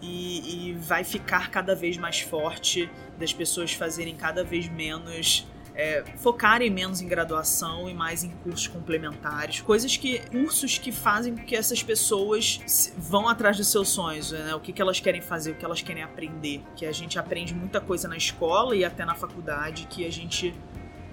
e, 0.00 0.70
e 0.70 0.72
vai 0.74 1.04
ficar 1.04 1.50
cada 1.50 1.74
vez 1.74 1.96
mais 1.96 2.20
forte 2.20 2.88
das 3.18 3.32
pessoas 3.32 3.72
fazerem 3.72 4.14
cada 4.16 4.44
vez 4.44 4.68
menos. 4.68 5.46
é, 5.74 6.02
focarem 6.16 6.68
menos 6.70 7.00
em 7.00 7.06
graduação 7.06 7.88
e 7.88 7.94
mais 7.94 8.24
em 8.24 8.30
cursos 8.30 8.66
complementares. 8.66 9.60
Coisas 9.60 9.96
que. 9.96 10.18
cursos 10.30 10.76
que 10.76 10.90
fazem 10.90 11.36
com 11.36 11.44
que 11.44 11.54
essas 11.54 11.82
pessoas 11.82 12.60
vão 12.98 13.28
atrás 13.28 13.56
dos 13.56 13.68
seus 13.68 13.88
sonhos, 13.88 14.32
né? 14.32 14.54
O 14.56 14.60
que, 14.60 14.72
que 14.72 14.82
elas 14.82 14.98
querem 14.98 15.20
fazer, 15.20 15.52
o 15.52 15.54
que 15.54 15.64
elas 15.64 15.80
querem 15.80 16.02
aprender. 16.02 16.62
Que 16.74 16.84
a 16.84 16.90
gente 16.92 17.16
aprende 17.16 17.54
muita 17.54 17.80
coisa 17.80 18.08
na 18.08 18.16
escola 18.16 18.74
e 18.74 18.84
até 18.84 19.04
na 19.04 19.14
faculdade 19.14 19.86
que 19.88 20.04
a 20.04 20.10
gente 20.10 20.52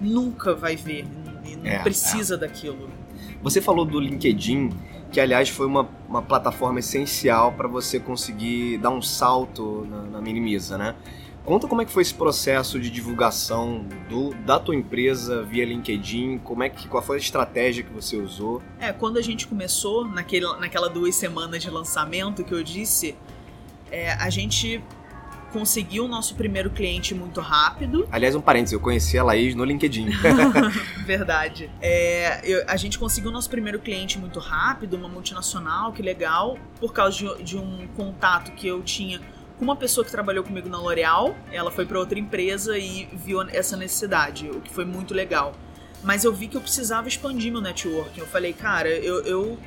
nunca 0.02 0.56
vai 0.56 0.76
ver 0.76 1.06
e 1.46 1.56
não 1.56 1.66
É, 1.68 1.80
precisa 1.84 2.36
daquilo. 2.36 2.90
Você 3.44 3.62
falou 3.62 3.86
do 3.86 4.00
LinkedIn, 4.00 4.72
que 5.12 5.20
aliás 5.20 5.50
foi 5.50 5.66
uma, 5.66 5.88
uma 6.08 6.22
plataforma 6.22 6.80
essencial 6.80 7.54
para 7.54 7.68
você 7.68 8.00
conseguir 8.00 8.78
dar 8.78 8.90
um 8.90 9.02
salto 9.02 9.88
na, 9.90 10.02
na 10.04 10.22
Minimiza, 10.22 10.78
né? 10.78 10.96
Conta 11.46 11.68
como 11.68 11.80
é 11.80 11.86
que 11.86 11.92
foi 11.92 12.02
esse 12.02 12.14
processo 12.14 12.80
de 12.80 12.90
divulgação 12.90 13.86
do, 14.10 14.34
da 14.34 14.60
tua 14.60 14.76
empresa 14.76 15.44
via 15.44 15.64
LinkedIn, 15.64 16.40
como 16.40 16.64
é 16.64 16.70
que, 16.70 16.88
qual 16.88 17.04
foi 17.04 17.18
a 17.18 17.20
estratégia 17.20 17.84
que 17.84 17.94
você 17.94 18.18
usou? 18.18 18.64
É, 18.80 18.92
quando 18.92 19.18
a 19.18 19.22
gente 19.22 19.46
começou, 19.46 20.04
naquele, 20.06 20.48
naquela 20.58 20.90
duas 20.90 21.14
semanas 21.14 21.62
de 21.62 21.70
lançamento 21.70 22.44
que 22.44 22.52
eu 22.52 22.64
disse, 22.64 23.16
é, 23.92 24.14
a 24.14 24.28
gente 24.32 24.84
conseguiu 25.56 26.04
o 26.04 26.08
nosso 26.10 26.36
primeiro 26.36 26.70
cliente 26.70 27.16
muito 27.16 27.40
rápido. 27.40 28.06
Aliás, 28.12 28.36
um 28.36 28.42
parênteses, 28.42 28.74
eu 28.74 28.80
conheci 28.82 29.18
a 29.18 29.24
Laís 29.24 29.56
no 29.56 29.64
LinkedIn. 29.64 30.10
Verdade. 31.06 31.72
É, 31.82 32.42
eu- 32.44 32.66
a 32.68 32.76
gente 32.76 33.00
conseguiu 33.00 33.30
o 33.30 33.34
nosso 33.34 33.50
primeiro 33.50 33.80
cliente 33.80 34.20
muito 34.20 34.38
rápido, 34.38 34.98
uma 34.98 35.08
multinacional, 35.08 35.94
que 35.94 36.02
legal, 36.02 36.58
por 36.78 36.92
causa 36.92 37.18
de, 37.18 37.44
de 37.44 37.58
um 37.58 37.88
contato 37.96 38.52
que 38.52 38.68
eu 38.68 38.84
tinha 38.84 39.22
com 39.58 39.64
uma 39.64 39.78
pessoa 39.78 40.04
que 40.04 40.12
trabalhou 40.12 40.44
comigo 40.44 40.68
na 40.68 40.78
L'Oréal. 40.78 41.34
Ela 41.50 41.72
foi 41.72 41.86
para 41.86 41.98
outra 41.98 42.20
empresa 42.20 42.78
e 42.78 43.08
viu 43.14 43.42
essa 43.44 43.78
necessidade, 43.78 44.50
o 44.50 44.60
que 44.60 44.74
foi 44.74 44.84
muito 44.84 45.14
legal. 45.14 45.54
Mas 46.04 46.26
eu 46.26 46.34
vi 46.34 46.50
que 46.50 46.58
eu 46.58 46.62
precisava 46.62 47.08
expandir 47.08 47.50
meu 47.50 47.62
networking. 47.62 48.20
Eu 48.20 48.28
falei, 48.28 48.52
cara, 48.52 48.90
eu, 48.90 49.24
eu, 49.24 49.58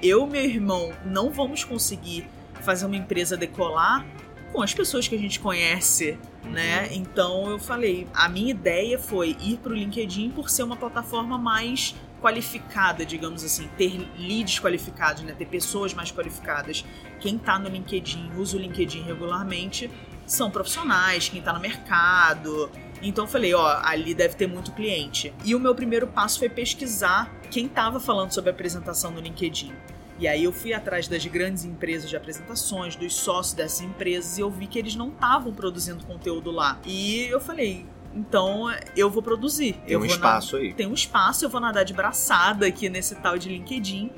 eu 0.00 0.24
e 0.24 0.30
meu 0.30 0.44
irmão 0.44 0.92
não 1.04 1.30
vamos 1.30 1.64
conseguir 1.64 2.28
fazer 2.60 2.86
uma 2.86 2.96
empresa 2.96 3.36
decolar 3.36 4.06
com 4.52 4.62
as 4.62 4.74
pessoas 4.74 5.08
que 5.08 5.14
a 5.14 5.18
gente 5.18 5.40
conhece, 5.40 6.18
né? 6.44 6.88
Então 6.92 7.50
eu 7.50 7.58
falei, 7.58 8.06
a 8.12 8.28
minha 8.28 8.50
ideia 8.50 8.98
foi 8.98 9.36
ir 9.40 9.56
pro 9.58 9.74
LinkedIn 9.74 10.30
por 10.30 10.50
ser 10.50 10.62
uma 10.62 10.76
plataforma 10.76 11.38
mais 11.38 11.94
qualificada, 12.20 13.04
digamos 13.04 13.42
assim, 13.42 13.68
ter 13.76 14.08
leads 14.16 14.60
qualificados, 14.60 15.22
né? 15.22 15.34
Ter 15.36 15.46
pessoas 15.46 15.92
mais 15.94 16.12
qualificadas. 16.12 16.84
Quem 17.18 17.38
tá 17.38 17.58
no 17.58 17.68
LinkedIn, 17.68 18.30
usa 18.36 18.56
o 18.56 18.60
LinkedIn 18.60 19.02
regularmente, 19.02 19.90
são 20.26 20.50
profissionais, 20.50 21.28
quem 21.28 21.42
tá 21.42 21.52
no 21.52 21.60
mercado. 21.60 22.70
Então 23.02 23.24
eu 23.24 23.28
falei, 23.28 23.52
ó, 23.54 23.80
ali 23.82 24.14
deve 24.14 24.36
ter 24.36 24.46
muito 24.46 24.70
cliente. 24.72 25.32
E 25.44 25.54
o 25.54 25.60
meu 25.60 25.74
primeiro 25.74 26.06
passo 26.06 26.38
foi 26.38 26.48
pesquisar 26.48 27.32
quem 27.50 27.66
tava 27.68 27.98
falando 27.98 28.32
sobre 28.32 28.50
apresentação 28.50 29.10
no 29.10 29.20
LinkedIn. 29.20 29.72
E 30.18 30.28
aí 30.28 30.44
eu 30.44 30.52
fui 30.52 30.72
atrás 30.72 31.08
das 31.08 31.24
grandes 31.26 31.64
empresas 31.64 32.08
de 32.08 32.16
apresentações, 32.16 32.96
dos 32.96 33.14
sócios 33.14 33.54
dessas 33.54 33.80
empresas, 33.80 34.38
e 34.38 34.40
eu 34.40 34.50
vi 34.50 34.66
que 34.66 34.78
eles 34.78 34.94
não 34.94 35.08
estavam 35.08 35.52
produzindo 35.52 36.04
conteúdo 36.06 36.50
lá. 36.50 36.78
E 36.84 37.22
eu 37.24 37.40
falei, 37.40 37.86
então 38.14 38.72
eu 38.96 39.10
vou 39.10 39.22
produzir. 39.22 39.74
Tem 39.84 39.94
eu 39.94 39.98
um 39.98 40.02
vou 40.02 40.10
espaço 40.10 40.56
aí. 40.56 40.74
Tem 40.74 40.86
um 40.86 40.94
espaço, 40.94 41.44
eu 41.44 41.48
vou 41.48 41.60
nadar 41.60 41.84
de 41.84 41.94
braçada 41.94 42.66
aqui 42.66 42.88
nesse 42.88 43.14
tal 43.16 43.38
de 43.38 43.48
LinkedIn. 43.48 44.10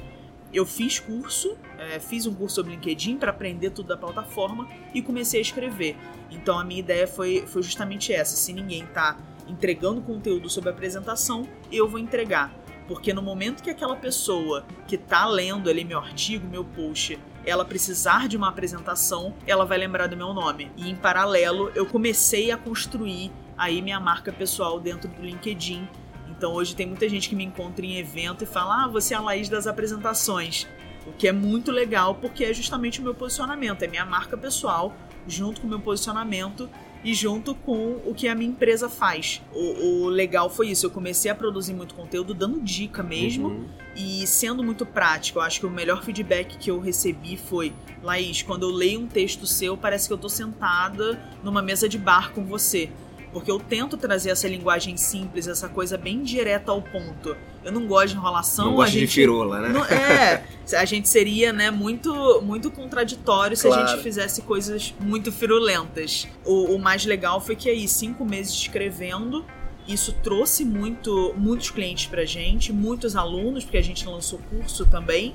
Eu 0.52 0.64
fiz 0.64 1.00
curso, 1.00 1.56
é, 1.78 1.98
fiz 1.98 2.26
um 2.26 2.34
curso 2.34 2.56
sobre 2.56 2.72
LinkedIn 2.72 3.16
para 3.16 3.30
aprender 3.30 3.70
tudo 3.70 3.88
da 3.88 3.96
plataforma 3.96 4.68
e 4.92 5.02
comecei 5.02 5.40
a 5.40 5.42
escrever. 5.42 5.96
Então 6.30 6.58
a 6.58 6.64
minha 6.64 6.80
ideia 6.80 7.06
foi, 7.06 7.44
foi 7.46 7.62
justamente 7.62 8.12
essa: 8.12 8.36
se 8.36 8.52
ninguém 8.52 8.86
tá 8.86 9.16
entregando 9.48 10.00
conteúdo 10.00 10.48
sobre 10.48 10.70
apresentação, 10.70 11.48
eu 11.70 11.88
vou 11.88 11.98
entregar. 11.98 12.52
Porque 12.86 13.12
no 13.12 13.22
momento 13.22 13.62
que 13.62 13.70
aquela 13.70 13.96
pessoa 13.96 14.66
que 14.86 14.98
tá 14.98 15.26
lendo 15.26 15.70
ali 15.70 15.84
meu 15.84 15.98
artigo, 15.98 16.46
meu 16.46 16.64
post, 16.64 17.18
ela 17.46 17.64
precisar 17.64 18.28
de 18.28 18.36
uma 18.36 18.48
apresentação, 18.48 19.34
ela 19.46 19.64
vai 19.64 19.78
lembrar 19.78 20.06
do 20.06 20.16
meu 20.16 20.34
nome. 20.34 20.70
E 20.76 20.90
em 20.90 20.94
paralelo, 20.94 21.70
eu 21.74 21.86
comecei 21.86 22.50
a 22.50 22.56
construir 22.56 23.30
aí 23.56 23.80
minha 23.80 24.00
marca 24.00 24.32
pessoal 24.32 24.78
dentro 24.80 25.08
do 25.08 25.22
LinkedIn. 25.22 25.88
Então 26.28 26.52
hoje 26.52 26.74
tem 26.74 26.86
muita 26.86 27.08
gente 27.08 27.28
que 27.28 27.36
me 27.36 27.44
encontra 27.44 27.84
em 27.84 27.96
evento 27.96 28.44
e 28.44 28.46
fala: 28.46 28.84
"Ah, 28.84 28.88
você 28.88 29.14
é 29.14 29.16
a 29.16 29.20
Laís 29.20 29.48
das 29.48 29.66
apresentações". 29.66 30.66
O 31.06 31.12
que 31.12 31.28
é 31.28 31.32
muito 31.32 31.70
legal 31.70 32.14
porque 32.14 32.44
é 32.44 32.52
justamente 32.52 33.00
o 33.00 33.02
meu 33.02 33.14
posicionamento, 33.14 33.82
é 33.82 33.86
minha 33.86 34.06
marca 34.06 34.36
pessoal 34.36 34.94
junto 35.26 35.60
com 35.60 35.66
o 35.66 35.70
meu 35.70 35.80
posicionamento 35.80 36.68
e 37.04 37.12
junto 37.14 37.54
com 37.54 38.00
o 38.06 38.14
que 38.14 38.26
a 38.26 38.34
minha 38.34 38.50
empresa 38.50 38.88
faz. 38.88 39.42
O, 39.52 40.04
o 40.04 40.08
legal 40.08 40.48
foi 40.48 40.68
isso, 40.68 40.86
eu 40.86 40.90
comecei 40.90 41.30
a 41.30 41.34
produzir 41.34 41.74
muito 41.74 41.94
conteúdo 41.94 42.32
dando 42.34 42.60
dica 42.60 43.02
mesmo 43.02 43.48
Uhum. 43.48 43.64
e 43.94 44.26
sendo 44.26 44.62
muito 44.64 44.86
prático. 44.86 45.38
Eu 45.38 45.42
acho 45.42 45.60
que 45.60 45.66
o 45.66 45.70
melhor 45.70 46.02
feedback 46.02 46.56
que 46.56 46.70
eu 46.70 46.80
recebi 46.80 47.36
foi: 47.36 47.72
Laís, 48.02 48.42
quando 48.42 48.62
eu 48.62 48.70
leio 48.70 49.00
um 49.00 49.06
texto 49.06 49.46
seu, 49.46 49.76
parece 49.76 50.08
que 50.08 50.12
eu 50.14 50.18
tô 50.18 50.28
sentada 50.28 51.20
numa 51.42 51.60
mesa 51.60 51.88
de 51.88 51.98
bar 51.98 52.32
com 52.32 52.44
você. 52.44 52.90
Porque 53.34 53.50
eu 53.50 53.58
tento 53.58 53.96
trazer 53.98 54.30
essa 54.30 54.46
linguagem 54.48 54.96
simples, 54.96 55.46
essa 55.48 55.68
coisa 55.68 55.98
bem 55.98 56.22
direta 56.22 56.70
ao 56.70 56.80
ponto. 56.80 57.36
Eu 57.64 57.72
não 57.72 57.84
gosto 57.86 58.10
de 58.10 58.14
enrolação. 58.14 58.66
Não 58.66 58.74
gosto 58.76 58.90
a 58.90 58.92
de 58.92 59.00
gente... 59.00 59.12
firula, 59.14 59.60
né? 59.60 59.68
Não- 59.70 59.84
é, 59.84 60.44
a 60.78 60.84
gente 60.84 61.08
seria, 61.08 61.52
né, 61.52 61.68
muito, 61.70 62.40
muito 62.42 62.70
contraditório 62.70 63.56
se 63.56 63.66
a 63.66 63.70
Claro. 63.70 63.88
gente 63.88 64.02
fizesse 64.04 64.40
coisas 64.42 64.94
muito 65.00 65.32
firulentas. 65.32 66.28
O, 66.44 66.76
o 66.76 66.78
mais 66.78 67.04
legal 67.04 67.40
foi 67.40 67.56
que 67.56 67.68
aí, 67.68 67.88
cinco 67.88 68.24
meses 68.24 68.54
escrevendo, 68.54 69.44
isso 69.86 70.12
trouxe 70.22 70.64
muito, 70.64 71.34
muitos 71.36 71.70
clientes 71.70 72.06
pra 72.06 72.24
gente, 72.24 72.72
muitos 72.72 73.16
alunos, 73.16 73.64
porque 73.64 73.78
a 73.78 73.82
gente 73.82 74.06
lançou 74.06 74.38
curso 74.48 74.86
também. 74.86 75.34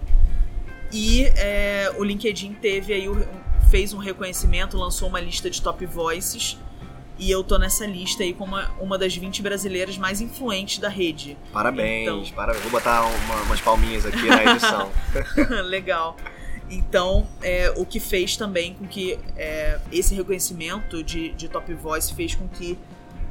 E 0.91 1.25
é, 1.35 1.93
o 1.97 2.03
LinkedIn 2.03 2.53
teve 2.53 2.93
aí, 2.93 3.07
fez 3.69 3.93
um 3.93 3.97
reconhecimento, 3.97 4.77
lançou 4.77 5.07
uma 5.09 5.19
lista 5.19 5.49
de 5.49 5.61
top 5.61 5.85
voices. 5.85 6.57
E 7.19 7.29
eu 7.29 7.43
tô 7.43 7.57
nessa 7.57 7.85
lista 7.85 8.23
aí 8.23 8.33
como 8.33 8.55
uma, 8.55 8.71
uma 8.79 8.97
das 8.97 9.13
20 9.15 9.41
brasileiras 9.41 9.97
mais 9.97 10.21
influentes 10.21 10.79
da 10.79 10.87
rede. 10.87 11.37
Parabéns, 11.51 12.03
Então. 12.07 12.23
parabéns. 12.35 12.63
Vou 12.63 12.71
botar 12.71 13.03
uma- 13.05 13.41
umas 13.43 13.59
palminhas 13.59 14.05
aqui 14.05 14.25
na 14.25 14.51
edição. 14.53 14.89
Legal. 15.65 16.15
Então, 16.69 17.27
é, 17.41 17.73
o 17.75 17.85
que 17.85 17.99
fez 17.99 18.37
também 18.37 18.73
com 18.73 18.87
que 18.87 19.19
é, 19.35 19.79
esse 19.91 20.15
reconhecimento 20.15 21.03
de, 21.03 21.29
de 21.31 21.49
Top 21.49 21.71
Voice 21.73 22.13
fez 22.13 22.35
com 22.35 22.47
que 22.47 22.77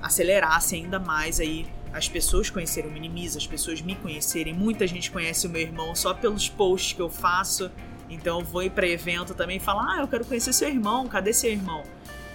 acelerasse 0.03 0.75
ainda 0.75 0.99
mais 0.99 1.41
aí 1.41 1.67
as 1.93 2.09
pessoas 2.09 2.51
conhecerem 2.51 2.91
o 2.91 2.93
Minimiza, 2.93 3.39
as 3.39 3.47
pessoas 3.47 3.81
me 3.81 3.95
conhecerem. 3.95 4.53
Muita 4.53 4.87
gente 4.87 5.11
conhece 5.11 5.47
o 5.47 5.51
meu 5.51 5.63
irmão 5.63 5.95
só 5.95 6.13
pelos 6.13 6.49
posts 6.49 6.93
que 6.93 7.01
eu 7.01 7.09
faço. 7.09 7.71
Então 8.11 8.39
eu 8.41 8.45
vou 8.45 8.63
ir 8.63 8.71
para 8.71 8.87
evento 8.87 9.35
também 9.35 9.57
e 9.57 9.61
falar: 9.61 9.95
"Ah, 9.97 10.01
eu 10.01 10.09
quero 10.09 10.25
conhecer 10.25 10.53
seu 10.53 10.69
irmão, 10.69 11.07
cadê 11.09 11.33
seu 11.33 11.51
irmão?" 11.51 11.83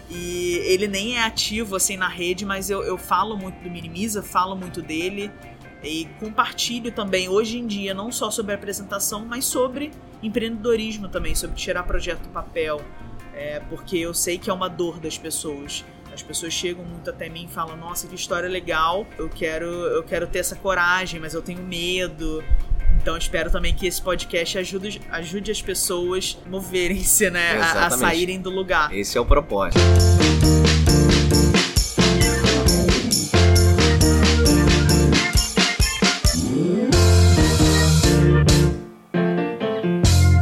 E 0.10 0.56
ele 0.66 0.88
nem 0.88 1.18
é 1.18 1.24
ativo 1.24 1.76
assim 1.76 1.98
na 1.98 2.08
rede, 2.08 2.46
mas 2.46 2.70
eu, 2.70 2.84
eu 2.84 2.98
falo 2.98 3.38
muito 3.38 3.62
do 3.64 3.70
Minimiza, 3.70 4.22
falo 4.22 4.56
muito 4.56 4.82
dele 4.82 5.32
e 5.84 6.06
compartilho 6.20 6.92
também 6.92 7.28
hoje 7.28 7.60
em 7.60 7.68
dia 7.68 7.94
não 7.94 8.12
só 8.12 8.32
sobre 8.32 8.54
apresentação, 8.54 9.26
mas 9.26 9.44
sobre 9.44 9.92
empreendedorismo 10.22 11.10
também, 11.10 11.36
sobre 11.36 11.58
tirar 11.58 11.84
projeto 11.84 12.22
do 12.22 12.30
papel, 12.30 12.82
é, 13.34 13.60
porque 13.70 13.98
eu 13.98 14.14
sei 14.14 14.38
que 14.38 14.50
é 14.50 14.54
uma 14.54 14.70
dor 14.70 15.00
das 15.00 15.18
pessoas. 15.18 15.84
As 16.14 16.22
pessoas 16.22 16.54
chegam 16.54 16.86
muito 16.86 17.10
até 17.10 17.28
mim 17.28 17.46
e 17.46 17.48
falam: 17.54 17.76
Nossa, 17.76 18.08
que 18.08 18.16
história 18.16 18.48
legal! 18.48 19.06
Eu 19.18 19.28
quero, 19.28 19.66
eu 19.66 20.04
quero 20.04 20.28
ter 20.28 20.40
essa 20.40 20.56
coragem, 20.56 21.20
mas 21.20 21.34
eu 21.34 21.42
tenho 21.42 21.64
medo. 21.64 22.44
Então 23.04 23.18
espero 23.18 23.52
também 23.52 23.76
que 23.76 23.86
esse 23.86 24.02
podcast 24.02 24.60
ajude, 24.60 25.02
ajude 25.12 25.52
as 25.52 25.62
pessoas 25.62 26.38
a 26.46 26.50
moverem-se, 26.50 27.30
né? 27.30 27.60
A, 27.60 27.88
a, 27.88 27.90
saírem 27.90 28.40
do 28.40 28.50
lugar. 28.50 28.96
Esse 28.96 29.18
é 29.18 29.22
o 29.22 29.26
propósito. 29.26 29.78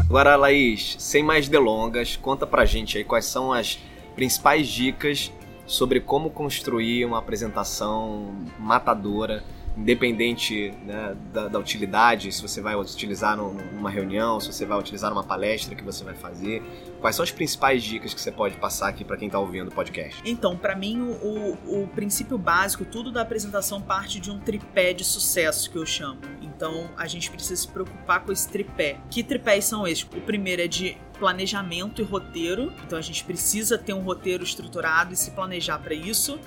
Agora, 0.07 0.35
Laís, 0.35 0.97
sem 0.99 1.23
mais 1.23 1.49
delongas, 1.49 2.15
conta 2.15 2.45
pra 2.45 2.63
gente 2.63 2.95
aí 2.95 3.03
quais 3.03 3.25
são 3.25 3.51
as 3.51 3.79
principais 4.13 4.67
dicas 4.67 5.31
sobre 5.65 5.99
como 5.99 6.29
construir 6.29 7.05
uma 7.05 7.17
apresentação 7.17 8.35
matadora, 8.59 9.43
independente 9.77 10.71
né, 10.83 11.15
da, 11.31 11.47
da, 11.47 11.59
utilidade, 11.59 12.31
se 12.31 12.41
você 12.41 12.61
vai 12.61 12.75
utilizar 12.75 13.37
numa 13.37 13.89
reunião, 13.89 14.39
se 14.39 14.51
você 14.51 14.65
vai 14.65 14.77
utilizar 14.77 15.09
numa 15.09 15.23
palestra 15.23 15.75
que 15.75 15.83
você 15.83 16.03
vai 16.03 16.13
fazer. 16.13 16.61
Quais 16.99 17.15
são 17.15 17.23
as 17.23 17.31
principais 17.31 17.83
dicas 17.83 18.13
que 18.13 18.21
você 18.21 18.31
pode 18.31 18.57
passar 18.57 18.89
aqui 18.89 19.03
para 19.03 19.17
quem 19.17 19.27
está 19.27 19.39
ouvindo 19.39 19.69
o 19.69 19.71
podcast? 19.71 20.21
Então, 20.25 20.55
para 20.55 20.75
mim, 20.75 21.01
o, 21.01 21.81
o 21.83 21.87
princípio 21.87 22.37
básico, 22.37 22.85
tudo 22.85 23.11
da 23.11 23.21
apresentação 23.21 23.81
parte 23.81 24.19
de 24.19 24.29
um 24.29 24.39
tripé 24.39 24.93
de 24.93 25.03
sucesso 25.03 25.69
que 25.71 25.77
eu 25.77 25.85
chamo. 25.85 26.19
Então, 26.41 26.89
a 26.95 27.07
gente 27.07 27.31
precisa 27.31 27.61
se 27.61 27.67
preocupar 27.67 28.23
com 28.23 28.31
esse 28.31 28.47
tripé. 28.47 28.97
Que 29.09 29.23
tripés 29.23 29.65
são 29.65 29.87
esses? 29.87 30.03
O 30.03 30.21
primeiro 30.21 30.61
é 30.61 30.67
de 30.67 30.97
planejamento 31.21 32.01
e 32.01 32.03
roteiro. 32.03 32.73
Então 32.83 32.97
a 32.97 33.01
gente 33.01 33.23
precisa 33.23 33.77
ter 33.77 33.93
um 33.93 34.01
roteiro 34.01 34.43
estruturado 34.43 35.13
e 35.13 35.15
se 35.15 35.29
planejar 35.31 35.77
para 35.77 35.93
isso. 35.93 36.39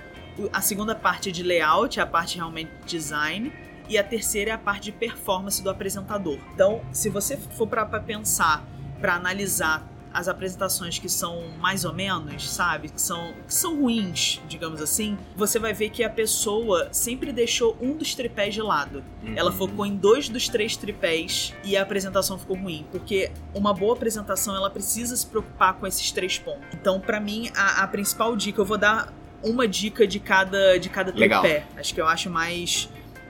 A 0.53 0.61
segunda 0.61 0.95
parte 0.95 1.29
é 1.29 1.33
de 1.33 1.43
layout, 1.43 1.99
é 1.99 2.03
a 2.03 2.07
parte 2.07 2.37
realmente 2.37 2.71
de 2.85 2.97
design. 2.97 3.53
E 3.89 3.99
a 3.99 4.05
terceira 4.05 4.51
é 4.51 4.55
a 4.55 4.59
parte 4.59 4.85
de 4.85 4.93
performance 4.93 5.63
do 5.63 5.69
apresentador. 5.69 6.39
Então, 6.55 6.81
se 6.91 7.11
você 7.11 7.37
for 7.37 7.67
para 7.67 7.85
pensar, 8.01 8.65
para 8.99 9.15
analisar 9.15 9.87
as 10.15 10.29
apresentações 10.29 10.97
que 10.97 11.09
são 11.09 11.49
mais 11.59 11.85
ou 11.85 11.93
menos, 11.93 12.49
sabe? 12.49 12.89
Que 12.89 13.01
são, 13.01 13.35
que 13.47 13.53
são 13.53 13.81
ruins, 13.81 14.41
digamos 14.49 14.81
assim, 14.81 15.19
você 15.35 15.59
vai 15.59 15.75
ver 15.75 15.91
que 15.91 16.05
a 16.05 16.09
pessoa 16.09 16.89
sempre 16.93 17.33
deixou 17.33 17.77
um 17.81 17.97
dos 17.97 18.15
tripés 18.15 18.55
de 18.55 18.63
lado. 18.63 19.03
Uhum. 19.25 19.33
Ela 19.35 19.51
focou 19.51 19.85
em 19.85 19.97
dois 19.97 20.29
dos 20.29 20.49
três 20.49 20.77
tripés 20.77 21.53
e 21.65 21.77
a 21.77 21.83
apresentação 21.83 22.39
ficou 22.39 22.57
ruim. 22.57 22.87
Porque 22.93 23.33
uma 23.53 23.75
boa 23.75 23.95
apresentação, 23.95 24.55
ela 24.55 24.71
precisa 24.71 25.17
se 25.17 25.27
preocupar 25.27 25.75
com 25.75 25.87
esses 25.87 26.13
três 26.13 26.39
pontos. 26.39 26.63
Então, 26.73 27.01
para 27.01 27.19
mim, 27.19 27.51
a, 27.57 27.83
a, 27.83 27.89
principal 27.89 28.37
dica, 28.37 28.61
eu 28.61 28.65
vou 28.65 28.79
dar 28.79 29.13
uma 29.45 29.69
dica 29.69 30.07
de 30.07 30.19
cada, 30.19 30.79
de 30.79 30.89
cada 30.89 31.13
tripé. 31.13 31.27
Legal. 31.27 31.63
Acho 31.77 31.95
que 31.95 32.01
eu 32.01 32.07
acho 32.07 32.31
mais 32.31 32.89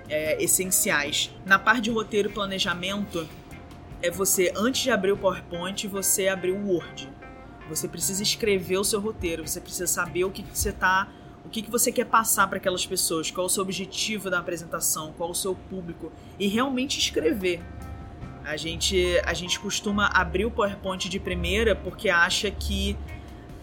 é, 0.09 0.43
essenciais. 0.43 1.31
Na 1.45 1.59
parte 1.59 1.83
de 1.83 1.91
roteiro 1.91 2.31
e 2.31 2.33
planejamento, 2.33 3.29
é 4.03 4.11
você, 4.11 4.53
antes 4.57 4.83
de 4.83 4.91
abrir 4.91 5.13
o 5.13 5.17
PowerPoint, 5.17 5.87
você 5.89 6.29
abrir 6.29 6.53
o 6.53 6.67
Word. 6.67 7.09
Você 7.69 7.89
precisa 7.89 8.23
escrever 8.23 8.79
o 8.79 8.85
seu 8.85 9.01
roteiro, 9.01 9.47
você 9.47 9.61
precisa 9.61 9.87
saber 9.87 10.25
o 10.25 10.31
que, 10.31 10.43
que 10.43 10.57
você 10.57 10.73
tá. 10.73 11.09
O 11.45 11.49
que, 11.49 11.63
que 11.63 11.71
você 11.71 11.93
quer 11.93 12.07
passar 12.07 12.47
para 12.49 12.57
aquelas 12.57 12.87
pessoas, 12.87 13.31
qual 13.31 13.47
o 13.47 13.51
seu 13.51 13.63
objetivo 13.63 14.31
da 14.31 14.39
apresentação, 14.39 15.13
qual 15.17 15.31
o 15.31 15.35
seu 15.35 15.55
público, 15.55 16.11
e 16.39 16.47
realmente 16.49 16.99
escrever. 16.99 17.63
A 18.45 18.57
gente, 18.57 19.21
a 19.25 19.33
gente 19.33 19.59
costuma 19.59 20.07
abrir 20.09 20.45
o 20.45 20.51
PowerPoint 20.51 21.09
de 21.09 21.19
primeira 21.19 21.75
porque 21.75 22.11
acha 22.11 22.51
que 22.51 22.97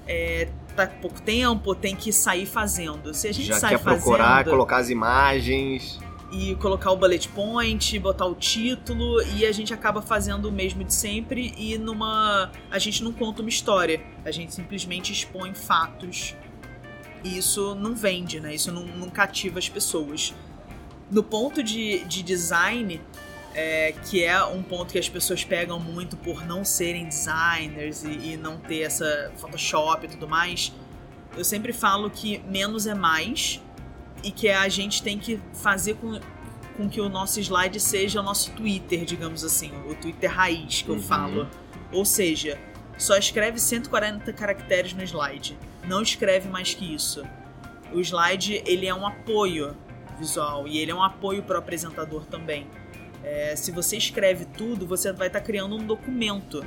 é, 0.08 0.50
tá 0.72 0.88
pouco 0.88 1.22
tempo, 1.22 1.76
tem 1.76 1.96
que 1.96 2.12
sair 2.12 2.46
fazendo. 2.46 3.14
Se 3.14 3.28
a 3.28 3.34
gente 3.34 3.48
Já 3.48 3.60
sai 3.60 3.72
quer 3.72 3.80
procurar, 3.80 4.44
colocar 4.46 4.78
as 4.78 4.90
imagens 4.90 6.00
e 6.32 6.56
colocar 6.56 6.92
o 6.92 6.96
bullet 6.96 7.28
point, 7.30 8.00
botar 8.00 8.26
o 8.26 8.34
título 8.34 9.22
e 9.36 9.46
a 9.46 9.52
gente 9.52 9.74
acaba 9.74 10.02
fazendo 10.02 10.48
o 10.48 10.52
mesmo 10.52 10.84
de 10.84 10.94
sempre 10.94 11.54
e 11.58 11.78
numa 11.78 12.52
a 12.70 12.80
gente 12.80 13.04
não 13.04 13.12
conta 13.12 13.42
uma 13.42 13.50
história, 13.50 14.02
a 14.24 14.32
gente 14.32 14.54
simplesmente 14.54 15.12
expõe 15.12 15.54
fatos. 15.54 16.36
E 17.24 17.38
isso 17.38 17.76
não 17.76 17.94
vende, 17.94 18.40
né? 18.40 18.56
Isso 18.56 18.72
não, 18.72 18.84
não 18.84 19.10
cativa 19.10 19.60
as 19.60 19.70
pessoas. 19.70 20.34
No 21.12 21.22
ponto 21.22 21.62
de, 21.62 22.04
de 22.06 22.24
design, 22.24 23.00
é, 23.54 23.94
que 24.10 24.24
é 24.24 24.44
um 24.44 24.64
ponto 24.64 24.92
que 24.92 25.00
as 25.00 25.10
pessoas 25.10 25.44
pegam 25.44 25.80
muito 25.80 26.16
por 26.18 26.46
não 26.46 26.64
serem 26.64 27.06
designers 27.06 28.04
e, 28.04 28.34
e 28.34 28.38
não 28.38 28.58
ter 28.58 28.82
essa 28.82 29.32
Photoshop 29.38 30.06
e 30.06 30.10
tudo 30.10 30.28
mais, 30.28 30.74
eu 31.36 31.44
sempre 31.44 31.74
falo 31.74 32.10
que 32.10 32.40
menos 32.48 32.88
é 32.88 32.94
mais 32.94 33.62
e 34.24 34.32
que 34.32 34.50
a 34.50 34.68
gente 34.70 35.02
tem 35.02 35.18
que 35.18 35.40
fazer 35.54 35.96
com, 35.96 36.20
com 36.78 36.90
que 36.90 37.02
o 37.02 37.10
nosso 37.10 37.40
slide 37.40 37.80
seja 37.80 38.20
o 38.20 38.24
nosso 38.24 38.52
Twitter, 38.52 39.06
digamos 39.06 39.44
assim, 39.44 39.72
o 39.90 39.96
Twitter 39.96 40.32
raiz 40.32 40.82
que 40.82 40.90
eu 40.90 40.96
uhum. 40.96 41.02
falo. 41.02 41.50
Ou 41.92 42.06
seja, 42.06 42.60
só 42.98 43.18
escreve 43.18 43.60
140 43.60 44.32
caracteres 44.34 44.94
no 44.94 45.04
slide. 45.04 45.58
Não 45.86 46.02
escreve 46.02 46.48
mais 46.48 46.74
que 46.74 46.94
isso. 46.94 47.24
O 47.92 48.00
slide 48.00 48.62
ele 48.66 48.88
é 48.88 48.94
um 48.94 49.06
apoio 49.06 49.76
visual 50.20 50.68
e 50.68 50.78
ele 50.78 50.92
é 50.92 50.96
um 50.96 51.04
apoio 51.04 51.44
para 51.44 51.56
o 51.56 51.60
apresentador 51.60 52.26
também. 52.26 52.68
É, 53.24 53.56
se 53.56 53.72
você 53.72 53.98
escreve 53.98 54.46
tudo, 54.46 54.86
você 54.86 55.12
vai 55.12 55.28
estar 55.28 55.40
tá 55.40 55.46
criando 55.46 55.76
um 55.76 55.86
documento. 55.86 56.66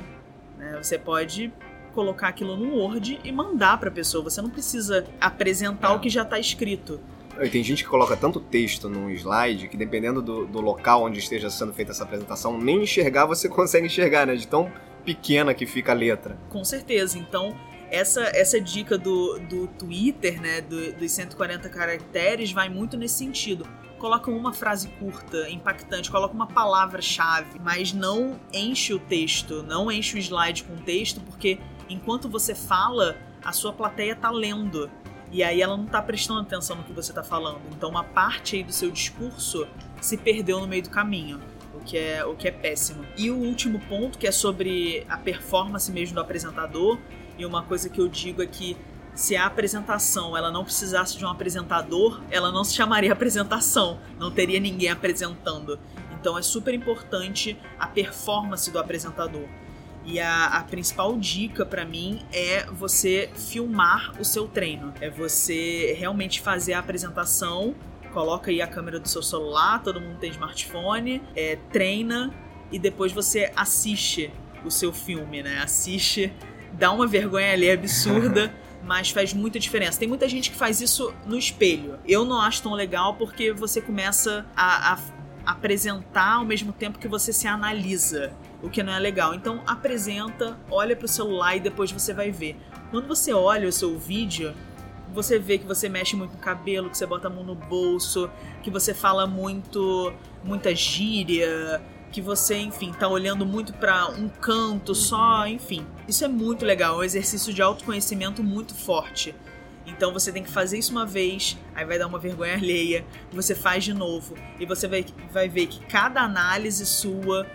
Né? 0.57 0.77
Você 0.81 0.97
pode 0.97 1.51
colocar 1.93 2.27
aquilo 2.27 2.57
no 2.57 2.75
Word 2.75 3.19
e 3.23 3.31
mandar 3.31 3.79
para 3.79 3.89
a 3.89 3.91
pessoa. 3.91 4.23
Você 4.23 4.41
não 4.41 4.49
precisa 4.49 5.05
apresentar 5.19 5.91
é. 5.91 5.95
o 5.95 5.99
que 5.99 6.09
já 6.09 6.23
está 6.23 6.39
escrito. 6.39 6.99
Tem 7.51 7.63
gente 7.63 7.83
que 7.83 7.89
coloca 7.89 8.15
tanto 8.15 8.39
texto 8.39 8.87
num 8.87 9.09
slide 9.09 9.67
que 9.67 9.75
dependendo 9.75 10.21
do, 10.21 10.45
do 10.45 10.61
local 10.61 11.03
onde 11.03 11.19
esteja 11.19 11.49
sendo 11.49 11.73
feita 11.73 11.91
essa 11.91 12.03
apresentação, 12.03 12.57
nem 12.57 12.83
enxergar 12.83 13.25
você 13.25 13.47
consegue 13.49 13.87
enxergar, 13.87 14.25
né? 14.25 14.35
De 14.35 14.47
tão 14.47 14.71
pequena 15.03 15.53
que 15.53 15.65
fica 15.65 15.91
a 15.91 15.95
letra. 15.95 16.37
Com 16.49 16.63
certeza. 16.63 17.17
Então, 17.17 17.55
essa, 17.95 18.23
essa 18.33 18.59
dica 18.59 18.97
do, 18.97 19.39
do 19.39 19.67
Twitter, 19.67 20.41
né, 20.41 20.61
do, 20.61 20.93
dos 20.93 21.11
140 21.11 21.69
caracteres, 21.69 22.51
vai 22.51 22.67
muito 22.67 22.97
nesse 22.97 23.15
sentido. 23.15 23.65
Coloca 23.97 24.29
uma 24.29 24.51
frase 24.51 24.89
curta, 24.99 25.49
impactante, 25.49 26.11
coloca 26.11 26.33
uma 26.33 26.47
palavra-chave, 26.47 27.57
mas 27.63 27.93
não 27.93 28.37
enche 28.53 28.93
o 28.93 28.99
texto, 28.99 29.63
não 29.63 29.89
enche 29.89 30.17
o 30.17 30.19
slide 30.19 30.63
com 30.63 30.75
texto, 30.75 31.21
porque 31.21 31.57
enquanto 31.89 32.27
você 32.27 32.53
fala, 32.53 33.17
a 33.43 33.53
sua 33.53 33.71
plateia 33.71 34.15
tá 34.15 34.29
lendo. 34.29 34.91
E 35.31 35.41
aí 35.41 35.61
ela 35.61 35.77
não 35.77 35.85
tá 35.85 36.01
prestando 36.01 36.41
atenção 36.41 36.75
no 36.75 36.83
que 36.83 36.91
você 36.91 37.13
tá 37.13 37.23
falando. 37.23 37.61
Então 37.71 37.89
uma 37.89 38.03
parte 38.03 38.57
aí 38.57 38.63
do 38.63 38.73
seu 38.73 38.91
discurso 38.91 39.65
se 40.01 40.17
perdeu 40.17 40.59
no 40.59 40.67
meio 40.67 40.83
do 40.83 40.89
caminho. 40.89 41.39
O 41.73 41.79
que, 41.79 41.97
é, 41.97 42.25
o 42.25 42.35
que 42.35 42.47
é 42.47 42.51
péssimo. 42.51 43.05
E 43.17 43.29
o 43.29 43.37
último 43.37 43.79
ponto, 43.81 44.17
que 44.17 44.27
é 44.27 44.31
sobre 44.31 45.05
a 45.07 45.17
performance 45.17 45.91
mesmo 45.91 46.15
do 46.15 46.21
apresentador, 46.21 46.97
e 47.37 47.45
uma 47.45 47.63
coisa 47.63 47.89
que 47.89 47.99
eu 47.99 48.07
digo 48.07 48.41
é 48.41 48.45
que 48.45 48.77
se 49.13 49.35
a 49.35 49.45
apresentação 49.45 50.35
ela 50.35 50.51
não 50.51 50.63
precisasse 50.63 51.17
de 51.17 51.25
um 51.25 51.29
apresentador, 51.29 52.21
ela 52.29 52.51
não 52.51 52.63
se 52.63 52.75
chamaria 52.75 53.11
apresentação, 53.13 53.99
não 54.19 54.29
teria 54.29 54.59
ninguém 54.59 54.89
apresentando. 54.89 55.79
Então 56.19 56.37
é 56.37 56.41
super 56.41 56.73
importante 56.73 57.57
a 57.79 57.87
performance 57.87 58.69
do 58.69 58.79
apresentador. 58.79 59.47
E 60.03 60.19
a, 60.19 60.45
a 60.45 60.63
principal 60.63 61.17
dica 61.17 61.65
para 61.65 61.83
mim 61.83 62.23
é 62.31 62.65
você 62.65 63.29
filmar 63.35 64.13
o 64.19 64.25
seu 64.25 64.47
treino. 64.47 64.93
É 65.01 65.09
você 65.09 65.95
realmente 65.97 66.41
fazer 66.41 66.73
a 66.73 66.79
apresentação, 66.79 67.73
coloca 68.13 68.51
aí 68.51 68.61
a 68.61 68.67
câmera 68.67 68.99
do 68.99 69.07
seu 69.07 69.23
celular, 69.23 69.81
todo 69.81 69.99
mundo 69.99 70.17
tem 70.19 70.29
smartphone, 70.29 71.21
é, 71.35 71.57
treina 71.71 72.33
e 72.71 72.77
depois 72.77 73.11
você 73.11 73.51
assiste 73.55 74.31
o 74.63 74.71
seu 74.71 74.93
filme, 74.93 75.41
né? 75.43 75.61
Assiste, 75.61 76.31
dá 76.77 76.91
uma 76.91 77.07
vergonha 77.07 77.53
ali 77.53 77.69
absurda. 77.69 78.53
mas 78.85 79.09
faz 79.09 79.33
muita 79.33 79.59
diferença. 79.59 79.97
Tem 79.97 80.07
muita 80.07 80.29
gente 80.29 80.51
que 80.51 80.55
faz 80.55 80.79
isso 80.79 81.11
no 81.25 81.35
espelho. 81.35 81.97
Eu 82.07 82.23
não 82.23 82.39
acho 82.39 82.61
tão 82.61 82.73
legal 82.73 83.15
porque 83.15 83.51
você 83.51 83.81
começa 83.81 84.45
a, 84.55 84.93
a 84.93 84.99
apresentar 85.45 86.35
ao 86.35 86.45
mesmo 86.45 86.71
tempo 86.71 86.99
que 86.99 87.07
você 87.07 87.33
se 87.33 87.47
analisa. 87.47 88.31
o 88.61 88.69
que 88.69 88.83
não 88.83 88.93
é 88.93 88.99
legal. 88.99 89.33
Então 89.33 89.61
apresenta, 89.65 90.57
olha 90.69 90.95
pro 90.95 91.07
celular 91.07 91.55
e 91.55 91.59
depois 91.59 91.91
você 91.91 92.13
vai 92.13 92.31
ver. 92.31 92.57
Quando 92.91 93.07
você 93.07 93.33
olha 93.33 93.67
o 93.67 93.71
seu 93.71 93.97
vídeo, 93.97 94.53
você 95.13 95.39
vê 95.39 95.57
que 95.57 95.65
você 95.65 95.87
mexe 95.87 96.15
muito 96.15 96.33
no 96.33 96.39
cabelo, 96.39 96.89
que 96.89 96.97
você 96.97 97.05
bota 97.05 97.27
a 97.27 97.29
mão 97.29 97.43
no 97.43 97.55
bolso, 97.55 98.29
que 98.61 98.69
você 98.69 98.93
fala 98.93 99.25
muito, 99.25 100.13
muita 100.43 100.75
gíria, 100.75 101.81
que 102.15 102.21
você, 102.21 102.55
enfim, 102.55 102.93
tá 102.93 103.09
olhando 103.09 103.45
muito 103.45 103.73
para 103.73 104.07
um 104.07 104.29
canto 104.29 104.95
só, 104.95 105.45
enfim. 105.45 105.85
Isso 106.07 106.23
é 106.23 106.29
muito 106.29 106.63
legal, 106.63 106.95
é 106.95 106.97
um 106.99 107.03
exercício 107.03 107.53
de 107.53 107.61
autoconhecimento 107.61 108.41
muito 108.41 108.73
forte. 108.73 109.35
Então 109.85 110.13
você 110.13 110.31
tem 110.31 110.41
que 110.41 110.49
fazer 110.49 110.77
isso 110.77 110.93
uma 110.93 111.05
vez, 111.05 111.57
aí 111.75 111.83
vai 111.83 111.99
dar 111.99 112.07
uma 112.07 112.17
vergonha 112.17 112.53
alheia, 112.53 113.05
você 113.33 113.53
faz 113.53 113.83
de 113.83 113.93
novo, 113.93 114.33
e 114.57 114.65
você 114.65 114.87
vai, 114.87 115.05
vai 115.29 115.49
ver 115.49 115.67
que 115.67 115.85
cada 115.87 116.21
análise 116.21 116.85
sua 116.85 117.45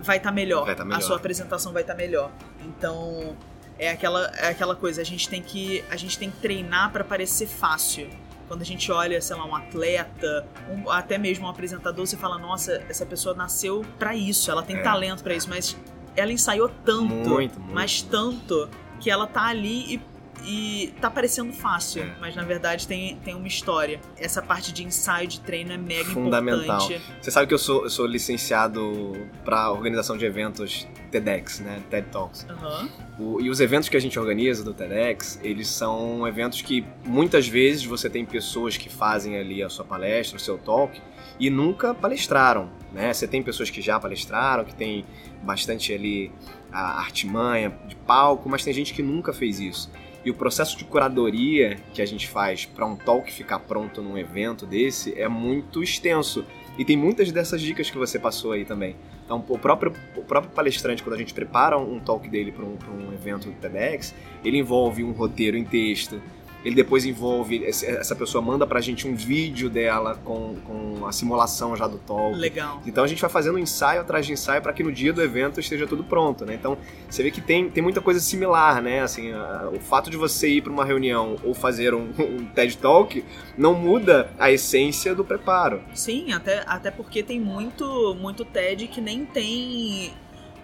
vai 0.00 0.18
estar 0.18 0.28
tá 0.28 0.34
melhor, 0.34 0.72
tá 0.72 0.84
melhor. 0.84 0.98
a 0.98 1.00
sua 1.00 1.16
apresentação 1.16 1.72
vai 1.72 1.82
estar 1.82 1.94
tá 1.94 1.98
melhor. 1.98 2.30
Então 2.64 3.36
é 3.76 3.90
aquela, 3.90 4.30
é 4.36 4.50
aquela 4.50 4.76
coisa, 4.76 5.00
a 5.00 5.04
gente 5.04 5.28
tem 5.28 5.42
que, 5.42 5.84
a 5.90 5.96
gente 5.96 6.16
tem 6.16 6.30
que 6.30 6.36
treinar 6.36 6.92
para 6.92 7.02
parecer 7.02 7.48
fácil. 7.48 8.08
Quando 8.48 8.62
a 8.62 8.64
gente 8.64 8.90
olha, 8.92 9.20
sei 9.20 9.36
lá, 9.36 9.44
um 9.44 9.54
atleta, 9.54 10.46
um- 10.70 10.90
até 10.90 11.18
mesmo 11.18 11.46
um 11.46 11.48
apresentador, 11.50 12.06
você 12.06 12.16
fala, 12.16 12.38
nossa, 12.38 12.82
essa 12.88 13.04
pessoa 13.04 13.34
nasceu 13.34 13.84
pra 13.98 14.14
isso, 14.14 14.50
ela 14.50 14.62
tem 14.62 14.76
É, 14.76 14.82
talento 14.82 15.22
pra 15.22 15.34
isso, 15.34 15.48
mas 15.48 15.76
ela 16.14 16.32
ensaiou 16.32 16.68
tanto, 16.84 17.12
Muito, 17.12 17.60
muito. 17.60 17.74
mas 17.74 18.00
tanto, 18.02 18.68
que 19.00 19.10
ela 19.10 19.26
tá 19.26 19.42
ali 19.46 19.94
e, 19.94 20.00
e 20.44 20.92
tá 21.00 21.10
parecendo 21.10 21.52
fácil, 21.52 22.02
É. 22.02 22.14
mas 22.20 22.34
na 22.36 22.42
verdade 22.44 22.86
tem, 22.86 23.16
tem 23.24 23.34
uma 23.34 23.48
história. 23.48 24.00
Essa 24.18 24.40
parte 24.42 24.72
de 24.72 24.84
ensaio 24.84 25.26
de 25.26 25.40
treino 25.40 25.72
é 25.72 25.76
mega 25.76 26.04
Fundamental. 26.10 26.76
importante. 26.84 27.00
Você 27.20 27.30
sabe 27.30 27.46
que 27.46 27.54
eu 27.54 27.58
sou, 27.58 27.84
eu 27.84 27.90
sou 27.90 28.06
licenciado 28.06 29.14
para 29.44 29.70
organização 29.72 30.16
de 30.16 30.24
eventos 30.24 30.86
TEDx, 31.10 31.60
né? 31.60 31.80
TED 31.90 32.08
Talks. 32.10 32.46
Aham. 32.48 32.88
O- 33.18 33.40
e 33.40 33.48
os 33.50 33.60
eventos 33.60 33.88
que 33.88 33.96
a 33.96 34.00
gente 34.00 34.18
organiza 34.18 34.62
do 34.62 34.74
TEDx, 34.74 35.40
eles 35.42 35.68
são 35.68 36.26
eventos 36.26 36.62
que 36.62 36.84
muitas 37.04 37.46
vezes 37.48 37.84
você 37.84 38.08
tem 38.10 38.24
pessoas 38.24 38.76
que 38.76 38.88
fazem 38.88 39.36
ali 39.38 39.62
a 39.62 39.68
sua 39.68 39.84
palestra, 39.84 40.36
o 40.36 40.40
seu 40.40 40.58
talk, 40.58 41.00
e 41.38 41.50
nunca 41.50 41.94
palestraram, 41.94 42.70
né? 42.92 43.12
Você 43.12 43.26
tem 43.26 43.42
pessoas 43.42 43.68
que 43.70 43.80
já 43.82 43.98
palestraram, 44.00 44.64
que 44.64 44.74
tem 44.74 45.04
bastante 45.42 45.92
ali 45.92 46.32
a 46.72 46.98
artimanha 46.98 47.78
de 47.86 47.94
palco, 47.94 48.48
mas 48.48 48.64
tem 48.64 48.72
gente 48.72 48.92
que 48.92 49.02
nunca 49.02 49.32
fez 49.32 49.60
isso. 49.60 49.90
E 50.26 50.30
o 50.30 50.34
processo 50.34 50.76
de 50.76 50.84
curadoria 50.84 51.78
que 51.94 52.02
a 52.02 52.04
gente 52.04 52.26
faz 52.26 52.66
para 52.66 52.84
um 52.84 52.96
talk 52.96 53.32
ficar 53.32 53.60
pronto 53.60 54.02
num 54.02 54.18
evento 54.18 54.66
desse 54.66 55.16
é 55.16 55.28
muito 55.28 55.84
extenso. 55.84 56.44
E 56.76 56.84
tem 56.84 56.96
muitas 56.96 57.30
dessas 57.30 57.62
dicas 57.62 57.88
que 57.88 57.96
você 57.96 58.18
passou 58.18 58.50
aí 58.50 58.64
também. 58.64 58.96
Então, 59.24 59.44
o 59.48 59.56
próprio, 59.56 59.92
o 60.16 60.22
próprio 60.22 60.52
palestrante, 60.52 61.00
quando 61.00 61.14
a 61.14 61.18
gente 61.18 61.32
prepara 61.32 61.78
um 61.78 62.00
talk 62.00 62.28
dele 62.28 62.50
para 62.50 62.64
um, 62.64 62.76
um 62.92 63.12
evento 63.12 63.48
do 63.48 63.54
TEDx, 63.54 64.16
ele 64.44 64.58
envolve 64.58 65.04
um 65.04 65.12
roteiro 65.12 65.56
em 65.56 65.62
texto, 65.62 66.20
ele 66.66 66.74
depois 66.74 67.04
envolve, 67.04 67.64
essa 67.64 68.16
pessoa 68.16 68.42
manda 68.42 68.66
pra 68.66 68.80
gente 68.80 69.06
um 69.06 69.14
vídeo 69.14 69.70
dela 69.70 70.16
com, 70.24 70.56
com 70.64 71.06
a 71.06 71.12
simulação 71.12 71.76
já 71.76 71.86
do 71.86 71.96
talk. 71.98 72.36
Legal. 72.36 72.82
Então 72.84 73.04
a 73.04 73.06
gente 73.06 73.20
vai 73.20 73.30
fazendo 73.30 73.56
ensaio 73.56 74.00
atrás 74.00 74.26
de 74.26 74.32
ensaio 74.32 74.60
para 74.60 74.72
que 74.72 74.82
no 74.82 74.90
dia 74.90 75.12
do 75.12 75.22
evento 75.22 75.60
esteja 75.60 75.86
tudo 75.86 76.02
pronto, 76.02 76.44
né? 76.44 76.54
Então 76.54 76.76
você 77.08 77.22
vê 77.22 77.30
que 77.30 77.40
tem, 77.40 77.70
tem 77.70 77.80
muita 77.80 78.00
coisa 78.00 78.18
similar, 78.18 78.82
né? 78.82 79.00
Assim, 79.00 79.30
a- 79.32 79.70
o 79.72 79.78
fato 79.78 80.10
de 80.10 80.16
você 80.16 80.48
ir 80.48 80.60
para 80.60 80.72
uma 80.72 80.84
reunião 80.84 81.36
ou 81.44 81.54
fazer 81.54 81.94
um, 81.94 82.08
um 82.18 82.44
TED 82.46 82.78
Talk 82.78 83.24
não 83.56 83.72
muda 83.72 84.28
a 84.36 84.50
essência 84.50 85.14
do 85.14 85.24
preparo. 85.24 85.80
Sim, 85.94 86.32
até, 86.32 86.64
até 86.66 86.90
porque 86.90 87.22
tem 87.22 87.38
muito, 87.40 88.12
muito 88.20 88.44
TED 88.44 88.88
que 88.88 89.00
nem 89.00 89.24
tem. 89.24 90.12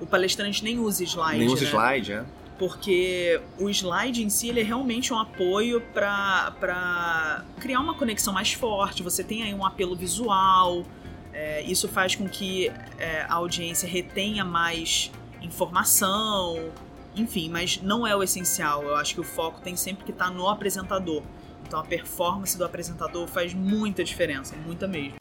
O 0.01 0.07
palestrante 0.07 0.65
nem 0.65 0.81
usa 0.81 1.05
slide. 1.05 1.39
Nem 1.39 1.47
usa 1.49 1.65
né? 1.65 1.71
slide, 1.71 2.13
é? 2.13 2.25
Porque 2.63 3.41
o 3.59 3.69
slide 3.69 4.23
em 4.23 4.31
si 4.31 4.49
ele 4.49 4.61
é 4.61 4.63
realmente 4.63 5.13
um 5.13 5.19
apoio 5.19 5.81
para 5.93 7.45
criar 7.59 7.81
uma 7.81 7.93
conexão 7.93 8.33
mais 8.33 8.53
forte. 8.53 9.03
Você 9.03 9.25
tem 9.25 9.43
aí 9.43 9.53
um 9.53 9.67
apelo 9.67 9.97
visual. 9.97 10.85
é, 11.33 11.61
isso 11.63 11.89
faz 11.89 12.15
com 12.15 12.29
que 12.29 12.71
é, 13.01 13.23
a 13.23 13.35
audiência 13.35 13.89
retenha 13.89 14.45
mais 14.45 15.11
informação. 15.43 16.71
Enfim, 17.17 17.51
mas 17.51 17.83
não 17.83 18.07
é 18.07 18.15
o 18.15 18.23
essencial. 18.23 18.85
Eu 18.85 18.95
acho 18.95 19.15
que 19.15 19.21
o 19.21 19.25
foco 19.25 19.61
tem 19.61 19.75
sempre 19.75 20.05
que 20.05 20.13
estar 20.13 20.31
no 20.31 20.49
apresentador. 20.49 21.25
Então 21.67 21.81
a 21.81 21.83
performance 21.83 22.57
do 22.57 22.65
apresentador 22.65 23.27
faz 23.27 23.53
muita 23.53 24.05
diferença, 24.05 24.55
muita 24.65 24.87
mesmo. 24.87 25.17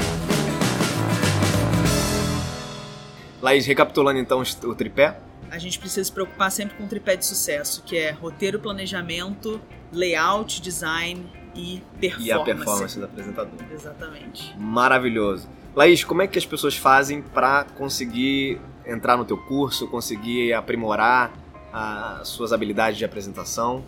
Laís, 3.41 3.65
recapitulando 3.65 4.19
então 4.19 4.43
o 4.63 4.75
tripé. 4.75 5.19
A 5.51 5.57
gente 5.57 5.77
precisa 5.77 6.05
se 6.05 6.11
preocupar 6.11 6.49
sempre 6.49 6.77
com 6.77 6.85
o 6.85 6.87
tripé 6.87 7.17
de 7.17 7.25
sucesso, 7.25 7.83
que 7.83 7.97
é 7.97 8.11
roteiro, 8.11 8.57
planejamento, 8.57 9.61
layout, 9.91 10.61
design 10.61 11.29
e 11.53 11.83
performance. 11.99 12.29
E 12.29 12.31
a 12.31 12.39
performance 12.39 12.99
do 12.99 13.05
apresentador. 13.05 13.59
Exatamente. 13.69 14.57
Maravilhoso. 14.57 15.49
Laís, 15.75 16.05
como 16.05 16.21
é 16.21 16.27
que 16.27 16.39
as 16.39 16.45
pessoas 16.45 16.77
fazem 16.77 17.21
para 17.21 17.65
conseguir 17.65 18.61
entrar 18.85 19.17
no 19.17 19.25
teu 19.25 19.37
curso, 19.37 19.87
conseguir 19.89 20.53
aprimorar 20.53 21.33
as 21.73 22.29
suas 22.29 22.53
habilidades 22.53 22.97
de 22.97 23.03
apresentação? 23.03 23.83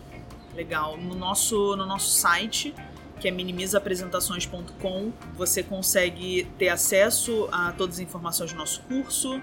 Legal. 0.54 0.98
No 0.98 1.16
nosso, 1.16 1.78
no 1.78 1.86
nosso 1.86 2.12
site, 2.12 2.76
que 3.22 3.28
é 3.30 3.32
minimizaapresentações.com, 3.32 5.14
você 5.34 5.64
consegue 5.64 6.46
ter 6.58 6.68
acesso 6.68 7.48
a 7.54 7.72
todas 7.72 7.96
as 7.96 8.02
informações 8.02 8.52
do 8.52 8.58
nosso 8.58 8.82
curso. 8.82 9.42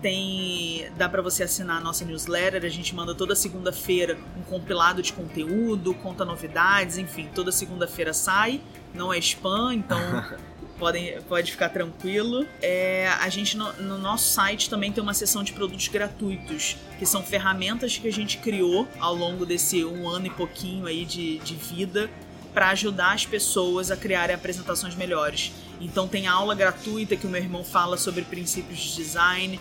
Tem, 0.00 0.88
dá 0.96 1.08
para 1.08 1.20
você 1.20 1.42
assinar 1.42 1.78
a 1.78 1.80
nossa 1.80 2.04
newsletter, 2.04 2.64
a 2.64 2.68
gente 2.68 2.94
manda 2.94 3.14
toda 3.14 3.34
segunda-feira 3.34 4.16
um 4.36 4.42
compilado 4.42 5.02
de 5.02 5.12
conteúdo, 5.12 5.92
conta 5.94 6.24
novidades, 6.24 6.98
enfim, 6.98 7.28
toda 7.34 7.50
segunda-feira 7.50 8.12
sai, 8.12 8.60
não 8.94 9.12
é 9.12 9.18
spam, 9.18 9.74
então 9.74 9.98
podem, 10.78 11.20
pode 11.22 11.50
ficar 11.50 11.68
tranquilo. 11.70 12.46
É, 12.62 13.08
a 13.20 13.28
gente 13.28 13.56
no, 13.56 13.72
no 13.74 13.98
nosso 13.98 14.32
site 14.32 14.70
também 14.70 14.92
tem 14.92 15.02
uma 15.02 15.14
seção 15.14 15.42
de 15.42 15.52
produtos 15.52 15.88
gratuitos, 15.88 16.76
que 16.98 17.04
são 17.04 17.22
ferramentas 17.22 17.98
que 17.98 18.06
a 18.06 18.12
gente 18.12 18.38
criou 18.38 18.86
ao 19.00 19.14
longo 19.14 19.44
desse 19.44 19.84
um 19.84 20.08
ano 20.08 20.26
e 20.26 20.30
pouquinho 20.30 20.86
aí 20.86 21.04
de, 21.04 21.38
de 21.38 21.54
vida 21.54 22.08
para 22.54 22.70
ajudar 22.70 23.12
as 23.12 23.26
pessoas 23.26 23.90
a 23.90 23.96
criarem 23.96 24.34
apresentações 24.34 24.94
melhores. 24.94 25.52
Então 25.80 26.08
tem 26.08 26.26
aula 26.26 26.54
gratuita 26.54 27.16
que 27.16 27.26
o 27.26 27.30
meu 27.30 27.40
irmão 27.40 27.62
fala 27.62 27.96
sobre 27.96 28.22
princípios 28.22 28.78
de 28.78 28.96
design, 28.96 29.60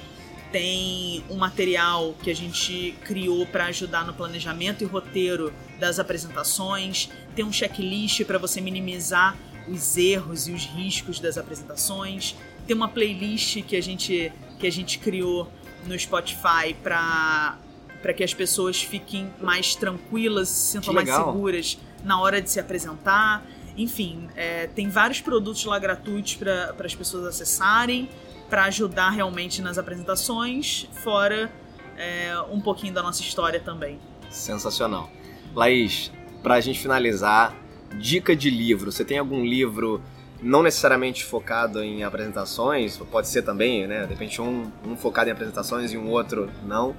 tem 0.51 1.23
um 1.29 1.35
material 1.35 2.15
que 2.21 2.31
a 2.31 2.35
gente 2.35 2.95
criou 3.03 3.45
para 3.45 3.65
ajudar 3.65 4.05
no 4.05 4.13
planejamento 4.13 4.83
e 4.83 4.87
roteiro 4.87 5.53
das 5.79 5.99
apresentações, 5.99 7.09
tem 7.35 7.43
um 7.45 7.51
checklist 7.51 8.23
para 8.23 8.37
você 8.37 8.61
minimizar 8.61 9.37
os 9.67 9.97
erros 9.97 10.47
e 10.47 10.51
os 10.51 10.65
riscos 10.65 11.19
das 11.19 11.37
apresentações, 11.37 12.35
tem 12.65 12.75
uma 12.75 12.87
playlist 12.87 13.61
que 13.63 13.75
a 13.75 13.81
gente 13.81 14.31
que 14.59 14.65
a 14.65 14.71
gente 14.71 14.97
criou 14.97 15.51
no 15.85 15.97
Spotify 15.97 16.73
para 16.81 17.57
para 18.01 18.13
que 18.13 18.23
as 18.23 18.33
pessoas 18.33 18.81
fiquem 18.81 19.29
mais 19.41 19.75
tranquilas, 19.75 20.49
se 20.49 20.71
sintam 20.73 20.93
mais 20.93 21.09
seguras 21.09 21.77
na 22.03 22.19
hora 22.19 22.41
de 22.41 22.49
se 22.49 22.59
apresentar. 22.59 23.45
Enfim, 23.75 24.29
é, 24.35 24.67
tem 24.67 24.89
vários 24.89 25.19
produtos 25.19 25.65
lá 25.65 25.77
gratuitos 25.77 26.35
para 26.35 26.75
as 26.83 26.95
pessoas 26.95 27.25
acessarem, 27.25 28.09
para 28.49 28.65
ajudar 28.65 29.09
realmente 29.09 29.61
nas 29.61 29.77
apresentações, 29.77 30.87
fora 31.03 31.51
é, 31.97 32.37
um 32.51 32.61
pouquinho 32.61 32.93
da 32.93 33.03
nossa 33.03 33.21
história 33.21 33.59
também. 33.59 33.99
Sensacional. 34.29 35.09
Laís, 35.53 36.11
pra 36.43 36.59
gente 36.61 36.79
finalizar, 36.79 37.55
dica 37.99 38.35
de 38.35 38.49
livro. 38.49 38.91
Você 38.91 39.03
tem 39.03 39.17
algum 39.17 39.43
livro 39.43 40.01
não 40.41 40.61
necessariamente 40.61 41.23
focado 41.23 41.83
em 41.83 42.03
apresentações, 42.03 42.97
pode 42.97 43.27
ser 43.27 43.41
também, 43.41 43.87
né? 43.87 44.03
De 44.03 44.09
repente 44.09 44.41
um, 44.41 44.71
um 44.85 44.95
focado 44.95 45.29
em 45.29 45.33
apresentações 45.33 45.91
e 45.91 45.97
um 45.97 46.09
outro 46.09 46.49
não, 46.63 46.95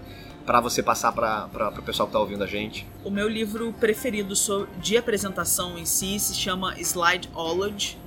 Pra 0.48 0.62
você 0.62 0.82
passar 0.82 1.12
para 1.12 1.74
o 1.78 1.82
pessoal 1.82 2.06
que 2.06 2.14
tá 2.14 2.18
ouvindo 2.18 2.42
a 2.42 2.46
gente. 2.46 2.86
O 3.04 3.10
meu 3.10 3.28
livro 3.28 3.70
preferido 3.78 4.32
de 4.80 4.96
apresentação 4.96 5.76
em 5.76 5.84
si 5.84 6.18
se 6.18 6.34
chama 6.34 6.74
Slideology. 6.80 7.98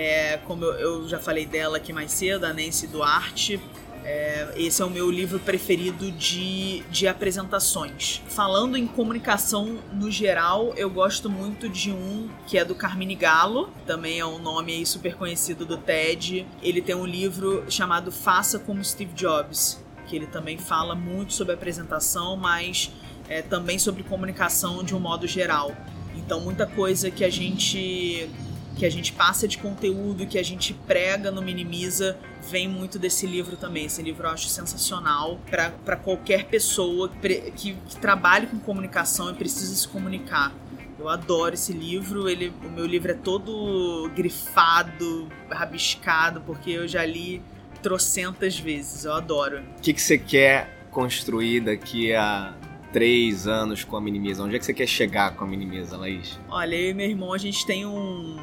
É, 0.00 0.36
como 0.44 0.64
eu, 0.64 0.74
eu 0.74 1.08
já 1.08 1.18
falei 1.18 1.44
dela 1.44 1.78
aqui 1.78 1.92
mais 1.92 2.12
cedo, 2.12 2.44
a 2.44 2.52
Nancy 2.52 2.86
Duarte. 2.86 3.60
É, 4.04 4.54
esse 4.54 4.80
é 4.80 4.84
o 4.84 4.88
meu 4.88 5.10
livro 5.10 5.40
preferido 5.40 6.12
de, 6.12 6.84
de 6.88 7.08
apresentações. 7.08 8.22
Falando 8.28 8.76
em 8.76 8.86
comunicação 8.86 9.80
no 9.92 10.08
geral, 10.08 10.72
eu 10.76 10.88
gosto 10.88 11.28
muito 11.28 11.68
de 11.68 11.90
um 11.90 12.30
que 12.46 12.56
é 12.56 12.64
do 12.64 12.76
Carmine 12.76 13.16
Gallo, 13.16 13.70
também 13.84 14.20
é 14.20 14.24
um 14.24 14.38
nome 14.38 14.72
aí 14.72 14.86
super 14.86 15.16
conhecido 15.16 15.66
do 15.66 15.76
TED. 15.76 16.46
Ele 16.62 16.80
tem 16.80 16.94
um 16.94 17.04
livro 17.04 17.64
chamado 17.68 18.12
Faça 18.12 18.60
como 18.60 18.84
Steve 18.84 19.12
Jobs, 19.14 19.84
que 20.06 20.14
ele 20.14 20.28
também 20.28 20.58
fala 20.58 20.94
muito 20.94 21.34
sobre 21.34 21.54
apresentação, 21.54 22.36
mas 22.36 22.92
é, 23.28 23.42
também 23.42 23.80
sobre 23.80 24.04
comunicação 24.04 24.84
de 24.84 24.94
um 24.94 25.00
modo 25.00 25.26
geral. 25.26 25.74
Então, 26.16 26.40
muita 26.40 26.66
coisa 26.66 27.10
que 27.10 27.24
a 27.24 27.30
gente 27.30 28.30
que 28.78 28.86
a 28.86 28.90
gente 28.90 29.12
passa 29.12 29.48
de 29.48 29.58
conteúdo, 29.58 30.24
que 30.24 30.38
a 30.38 30.42
gente 30.42 30.72
prega 30.72 31.32
no 31.32 31.42
Minimiza, 31.42 32.16
vem 32.48 32.68
muito 32.68 32.96
desse 32.96 33.26
livro 33.26 33.56
também. 33.56 33.86
Esse 33.86 34.00
livro 34.00 34.26
eu 34.26 34.30
acho 34.30 34.48
sensacional 34.48 35.40
para 35.50 35.96
qualquer 35.96 36.44
pessoa 36.44 37.08
que, 37.08 37.40
que, 37.50 37.72
que 37.74 37.96
trabalhe 37.96 38.46
com 38.46 38.58
comunicação 38.60 39.30
e 39.30 39.34
precisa 39.34 39.74
se 39.74 39.88
comunicar. 39.88 40.54
Eu 40.96 41.08
adoro 41.08 41.54
esse 41.54 41.72
livro. 41.72 42.28
Ele, 42.28 42.52
o 42.64 42.70
meu 42.70 42.86
livro 42.86 43.10
é 43.10 43.14
todo 43.14 44.08
grifado, 44.14 45.28
rabiscado, 45.50 46.40
porque 46.42 46.70
eu 46.70 46.86
já 46.86 47.04
li 47.04 47.42
trocentas 47.82 48.58
vezes. 48.58 49.04
Eu 49.04 49.12
adoro. 49.12 49.60
O 49.78 49.80
que, 49.82 49.92
que 49.92 50.00
você 50.00 50.16
quer 50.16 50.86
construir 50.92 51.60
daqui 51.60 52.14
a 52.14 52.54
três 52.92 53.48
anos 53.48 53.82
com 53.82 53.96
a 53.96 54.00
Minimiza? 54.00 54.42
Onde 54.44 54.54
é 54.54 54.58
que 54.58 54.64
você 54.64 54.74
quer 54.74 54.86
chegar 54.86 55.34
com 55.34 55.44
a 55.44 55.46
Minimiza, 55.48 55.96
Laís? 55.96 56.38
Olha, 56.48 56.76
eu 56.76 56.90
e 56.90 56.94
meu 56.94 57.08
irmão, 57.08 57.32
a 57.32 57.38
gente 57.38 57.64
tem 57.66 57.84
um, 57.86 58.36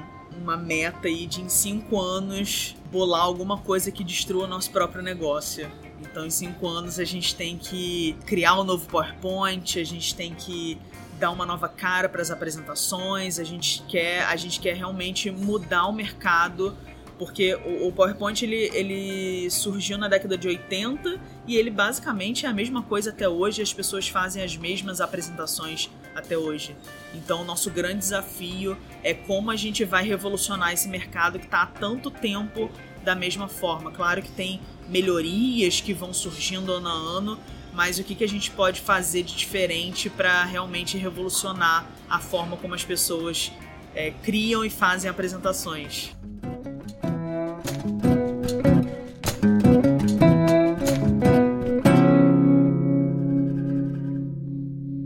uma 0.46 0.56
meta 0.56 1.08
aí 1.08 1.26
de 1.26 1.42
em 1.42 1.50
cinco 1.50 2.00
anos 2.00 2.76
bolar 2.92 3.24
alguma 3.24 3.58
coisa 3.58 3.92
que 3.92 4.04
destrua 4.04 4.46
nosso 4.46 4.70
próprio 4.70 5.02
negócio. 5.02 5.70
Então, 6.00 6.24
em 6.24 6.30
cinco 6.30 6.68
anos, 6.68 7.00
a 7.00 7.04
gente 7.04 7.36
tem 7.36 7.58
que 7.58 8.16
criar 8.28 8.60
um 8.60 8.64
novo 8.64 8.88
PowerPoint, 8.88 9.80
a 9.80 9.84
gente 9.84 10.14
tem 10.14 10.36
que 10.36 10.78
dar 11.20 11.32
uma 11.32 11.48
nova 11.48 11.68
cara 11.68 12.08
para 12.08 12.22
as 12.22 12.30
apresentações, 12.30 13.40
a 13.40 13.44
gente 13.44 13.82
quer, 13.88 14.24
a 14.26 14.36
gente 14.36 14.60
quer 14.60 14.76
realmente 14.76 15.32
mudar 15.32 15.88
o 15.88 15.92
mercado 15.92 16.78
porque 17.18 17.56
o, 17.56 17.92
PowerPoint 17.92 18.44
ele, 18.44 18.70
ele 18.74 19.50
surgiu 19.50 19.98
na 19.98 20.08
década 20.08 20.38
de 20.38 20.48
80 20.48 21.20
e 21.48 21.56
ele 21.56 21.70
basicamente 21.70 22.46
é 22.46 22.50
a 22.50 22.54
mesma 22.54 22.82
coisa 22.82 23.10
até 23.10 23.28
hoje, 23.28 23.62
as 23.62 23.74
pessoas 23.74 24.08
fazem 24.08 24.44
as 24.44 24.58
mesmas 24.58 25.00
apresentações 25.00 25.90
até 26.14 26.38
hoje. 26.38 26.76
Então, 27.14 27.42
o 27.42 27.46
nosso 27.46 27.72
grande 27.72 28.00
desafio 28.00 28.78
é 29.02 29.14
como 29.14 29.50
a 29.50 29.56
gente 29.56 29.86
vai 29.86 30.04
revolucionar 30.04 30.74
esse 30.74 30.90
mercado 30.90 31.40
que 31.40 31.46
está 31.46 31.62
há 31.62 31.68
tanto 31.68 32.12
tempo 32.12 32.70
da 33.04 33.16
mesma 33.16 33.48
forma. 33.48 33.92
Claro 33.92 34.22
que 34.22 34.32
tem 34.32 34.60
melhorias 34.90 35.80
que 35.80 35.94
vão 35.94 36.14
surgindo 36.14 36.72
ano 36.72 36.90
a 36.90 36.92
ano, 36.92 37.40
mas 37.74 37.98
o 37.98 38.04
que, 38.04 38.16
que 38.16 38.24
a 38.24 38.30
gente 38.30 38.52
pode 38.52 38.82
fazer 38.82 39.24
de 39.24 39.36
diferente 39.36 40.10
para 40.10 40.44
realmente 40.44 40.98
revolucionar 40.98 41.86
a 42.10 42.20
forma 42.20 42.58
como 42.58 42.74
as 42.74 42.84
pessoas 42.84 43.52
é, 43.94 44.12
criam 44.12 44.66
e 44.66 44.70
fazem 44.70 45.10
apresentações. 45.10 46.16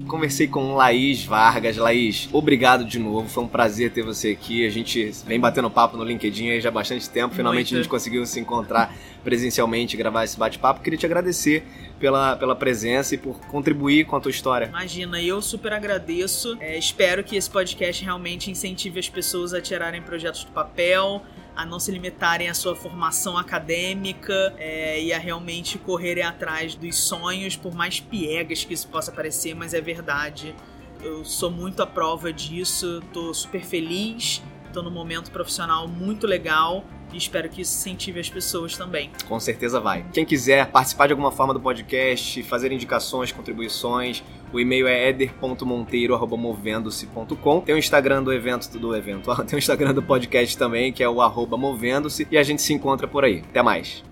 Conversei 0.10 0.47
com 0.47 0.76
Laís 0.76 1.24
Vargas. 1.24 1.78
Laís, 1.78 2.28
obrigado 2.34 2.84
de 2.84 2.99
novo. 2.99 3.30
Foi 3.30 3.43
um 3.43 3.47
prazer 3.47 3.91
ter 3.91 4.01
você 4.01 4.32
aqui. 4.32 4.66
A 4.66 4.70
gente 4.70 5.12
vem 5.26 5.39
batendo 5.39 5.70
papo 5.70 5.95
no 5.95 6.03
LinkedIn 6.03 6.49
aí 6.49 6.60
já 6.60 6.70
há 6.70 6.72
bastante 6.72 7.10
tempo. 7.10 7.34
Finalmente 7.34 7.68
Muito. 7.68 7.76
a 7.76 7.78
gente 7.84 7.89
conseguiu 7.89 8.26
se 8.26 8.39
encontrar 8.39 8.93
presencialmente 9.24 9.95
e 9.95 9.97
gravar 9.97 10.24
esse 10.24 10.38
bate-papo. 10.38 10.82
Queria 10.82 10.97
te 10.97 11.05
agradecer 11.05 11.64
pela, 11.99 12.36
pela 12.36 12.55
presença 12.55 13.16
e 13.16 13.18
por 13.18 13.39
contribuir 13.47 14.05
com 14.05 14.16
a 14.16 14.20
tua 14.20 14.32
história. 14.32 14.66
Imagina, 14.66 15.22
eu 15.22 15.41
super 15.41 15.72
agradeço. 15.72 16.57
É, 16.60 16.78
espero 16.78 17.24
que 17.24 17.36
esse 17.36 17.49
podcast 17.49 18.03
realmente 18.03 18.49
incentive 18.49 18.99
as 18.99 19.07
pessoas 19.07 19.53
a 19.53 19.62
tirarem 19.62 20.01
projetos 20.01 20.43
do 20.43 20.51
papel, 20.51 21.22
a 21.60 21.66
não 21.66 21.78
se 21.78 21.91
limitarem 21.91 22.47
à 22.47 22.53
sua 22.53 22.74
formação 22.74 23.38
acadêmica 23.38 24.53
é, 24.57 25.01
e 25.01 25.12
a 25.12 25.20
realmente 25.20 25.78
correrem 25.78 26.24
atrás 26.24 26.74
dos 26.74 26.97
sonhos, 26.97 27.57
por 27.57 27.76
mais 27.76 27.99
piegas 27.99 28.64
que 28.64 28.74
isso 28.74 28.88
possa 28.88 29.12
parecer, 29.12 29.53
mas 29.53 29.74
é 29.74 29.82
verdade. 29.82 30.55
Eu 31.01 31.26
sou 31.26 31.51
muito 31.51 31.84
a 31.84 31.86
prova 31.86 32.32
disso, 32.32 33.03
tô 33.12 33.34
super 33.34 33.66
feliz, 33.66 34.41
tô 34.72 34.82
num 34.82 34.89
momento 34.89 35.32
profissional 35.32 35.86
muito 35.86 36.26
legal 36.26 36.86
e 37.14 37.18
espero 37.18 37.49
que 37.49 37.62
isso 37.62 37.78
incentive 37.78 38.20
as 38.20 38.30
pessoas 38.30 38.78
também. 38.78 39.10
Com 39.28 39.39
certeza 39.39 39.80
vai. 39.80 40.05
Quem 40.14 40.26
quiser 40.26 40.68
participar 40.68 41.07
de 41.07 41.14
alguma 41.14 41.32
forma 41.32 41.51
do 41.53 41.60
podcast, 41.60 42.43
fazer 42.43 42.72
indicações, 42.72 43.32
contribuições, 43.32 44.24
o 44.51 44.60
e-mail 44.60 44.88
é 44.88 45.10
eder.monteiro.movendo-se.com. 45.10 47.62
Tem 47.62 47.76
o 47.76 47.78
Instagram 47.78 48.24
do 48.24 48.34
evento, 48.34 48.68
do 48.78 48.95
evento, 48.95 49.30
tem 49.45 49.57
o 49.57 49.60
Instagram 49.60 49.93
do 49.93 50.01
podcast 50.01 50.57
também, 50.57 50.91
que 50.91 51.03
é 51.03 51.10
o 51.10 51.20
movendo-se, 51.57 52.28
e 52.32 52.38
a 52.38 52.43
gente 52.43 52.62
se 52.62 52.74
encontra 52.74 53.07
por 53.07 53.24
aí. 53.24 53.43
Até 53.49 53.62
mais. 53.62 54.03